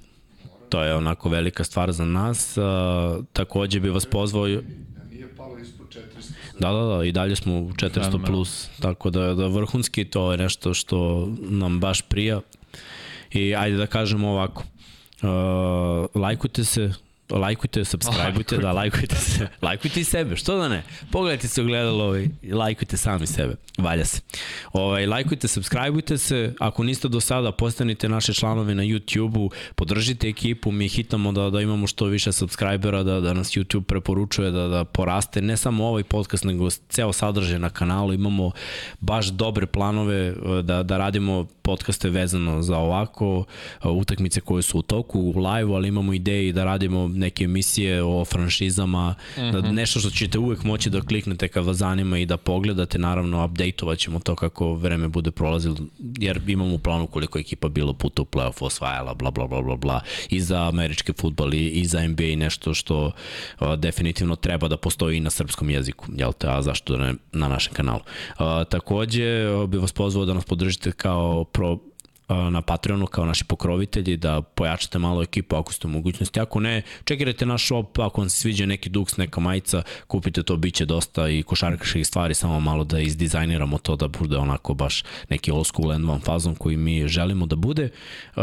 [0.68, 2.58] To je onako velika stvar za nas.
[2.58, 4.46] A, takođe bi vas pozvao...
[4.46, 4.62] Nije
[5.10, 6.00] nije palo ispod 400.
[6.60, 8.26] Da, da, da, i dalje smo u 400 Fenomenalno.
[8.26, 12.40] plus, tako da, da vrhunski to je nešto što nam baš prija.
[13.32, 14.64] I ajde da kažemo ovako,
[15.22, 16.92] uh, lajkujte se,
[17.30, 20.82] lajkujte, subscribeujte, da, lajkujte se, lajkujte i sebe, što da ne?
[21.10, 24.20] Pogledajte se ogledalo i lajkujte sami sebe, valja se.
[24.72, 30.70] Ovaj, lajkujte, subscribeujte se, ako niste do sada, postanite naše članove na YouTube-u, podržite ekipu,
[30.70, 34.84] mi hitamo da, da imamo što više subscribera, da, da nas YouTube preporučuje, da, da
[34.84, 38.50] poraste, ne samo ovaj podcast, nego ceo sadržaj na kanalu, imamo
[39.00, 43.44] baš dobre planove eh, da, da radimo podcaste vezano za ovako,
[43.84, 48.02] eh, utakmice koje su u toku, u live ali imamo ideje da radimo neke emisije
[48.02, 49.62] o franšizama, mm -hmm.
[49.62, 53.44] da nešto što ćete uvek moći da kliknete kad vas zanima i da pogledate, naravno
[53.44, 55.76] update-ovat ćemo to kako vreme bude prolazilo,
[56.18, 59.76] jer imamo u planu koliko ekipa bilo puta u playoff osvajala, bla bla bla bla
[59.76, 60.00] bla,
[60.30, 63.12] i za američki futbol i, i za NBA nešto što
[63.58, 67.48] a, definitivno treba da postoji i na srpskom jeziku, jel te, a zašto ne na
[67.48, 68.00] našem kanalu.
[68.38, 71.78] A, takođe, a, bi vas pozvao da nas podržite kao pro,
[72.28, 76.40] na Patreonu kao naši pokrovitelji, da pojačate malo ekipu ako ste u mogućnosti.
[76.40, 80.56] Ako ne, čekirajte naš shop, ako vam se sviđa neki duks, neka majica, kupite to,
[80.56, 85.04] bit će dosta i košarkaških stvari, samo malo da izdizajniramo to da bude onako baš
[85.28, 87.90] neki old school and one fazon koji mi želimo da bude.
[88.36, 88.42] Uh,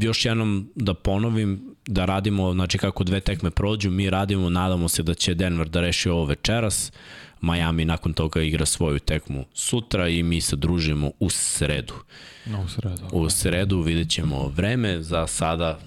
[0.00, 5.02] još jednom da ponovim, da radimo, znači kako dve tekme prođu, mi radimo, nadamo se
[5.02, 6.92] da će Denver da reši ovo večeras,
[7.42, 11.94] Miami nakon toga igra svoju tekmu sutra i mi se družimo u sredu.
[12.46, 13.02] No, u sredu.
[13.12, 15.78] U sredu vidjet ćemo vreme, za sada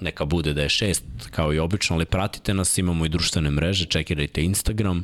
[0.00, 3.84] neka bude da je šest kao i obično, ali pratite nas, imamo i društvene mreže,
[3.84, 4.98] čekirajte Instagram,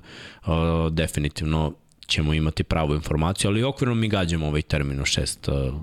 [0.47, 0.53] uh,
[0.93, 1.73] definitivno
[2.07, 5.49] ćemo imati pravu informaciju, ali okvirno mi gađamo ovaj termin u šest.
[5.49, 5.75] Uh,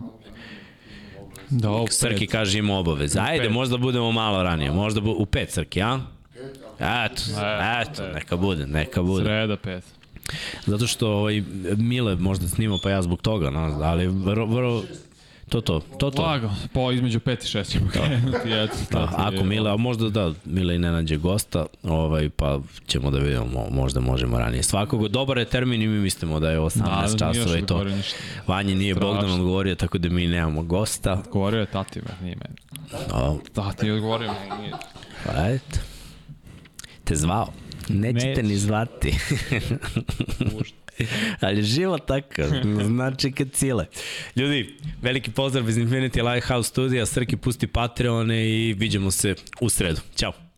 [1.50, 2.32] Da, Srki pet.
[2.32, 3.20] kaže ima obaveze.
[3.20, 6.00] Ajde, možda budemo malo ranije, možda bu, u pet Srki, a?
[6.82, 7.22] Eto,
[7.82, 9.24] eto, neka bude, neka bude.
[9.24, 9.84] Sreda, pet.
[10.66, 11.44] Zato što ovaj,
[11.78, 14.84] Mile možda snima pa ja zbog toga, no, ali vrlo, vrlo,
[15.50, 16.22] to to, to to.
[16.22, 18.38] Lago, po između 5 i 6 ćemo krenuti.
[18.54, 23.12] Eto, Da, ako Mile, a možda da, Mile i ne nađe gosta, ovaj, pa ćemo
[23.12, 24.64] da vidimo, mo- možda možemo ranije.
[24.64, 26.76] Svakog, dobar je termin i mi mislimo da je 18
[27.10, 27.76] Da, časova i to.
[27.76, 27.98] odgovorio.
[28.48, 29.14] Vanje nije Strašno.
[29.14, 31.22] Bogdan odgovorio, tako da mi nemamo gosta.
[31.32, 32.56] Govorio je tati, me, nije meni.
[33.14, 34.72] O, Tati je odgovorio, nije.
[35.26, 35.80] pa eto.
[37.04, 37.54] Te zvao.
[37.90, 38.44] Neće.
[38.44, 39.14] ni zvati.
[41.42, 42.48] Ali život takav,
[42.86, 43.86] znači kad cile.
[44.36, 50.00] Ljudi, veliki pozdrav iz Infinity Lighthouse studija, Srki pusti Patreone i vidimo se u sredu.
[50.16, 50.51] Ćao.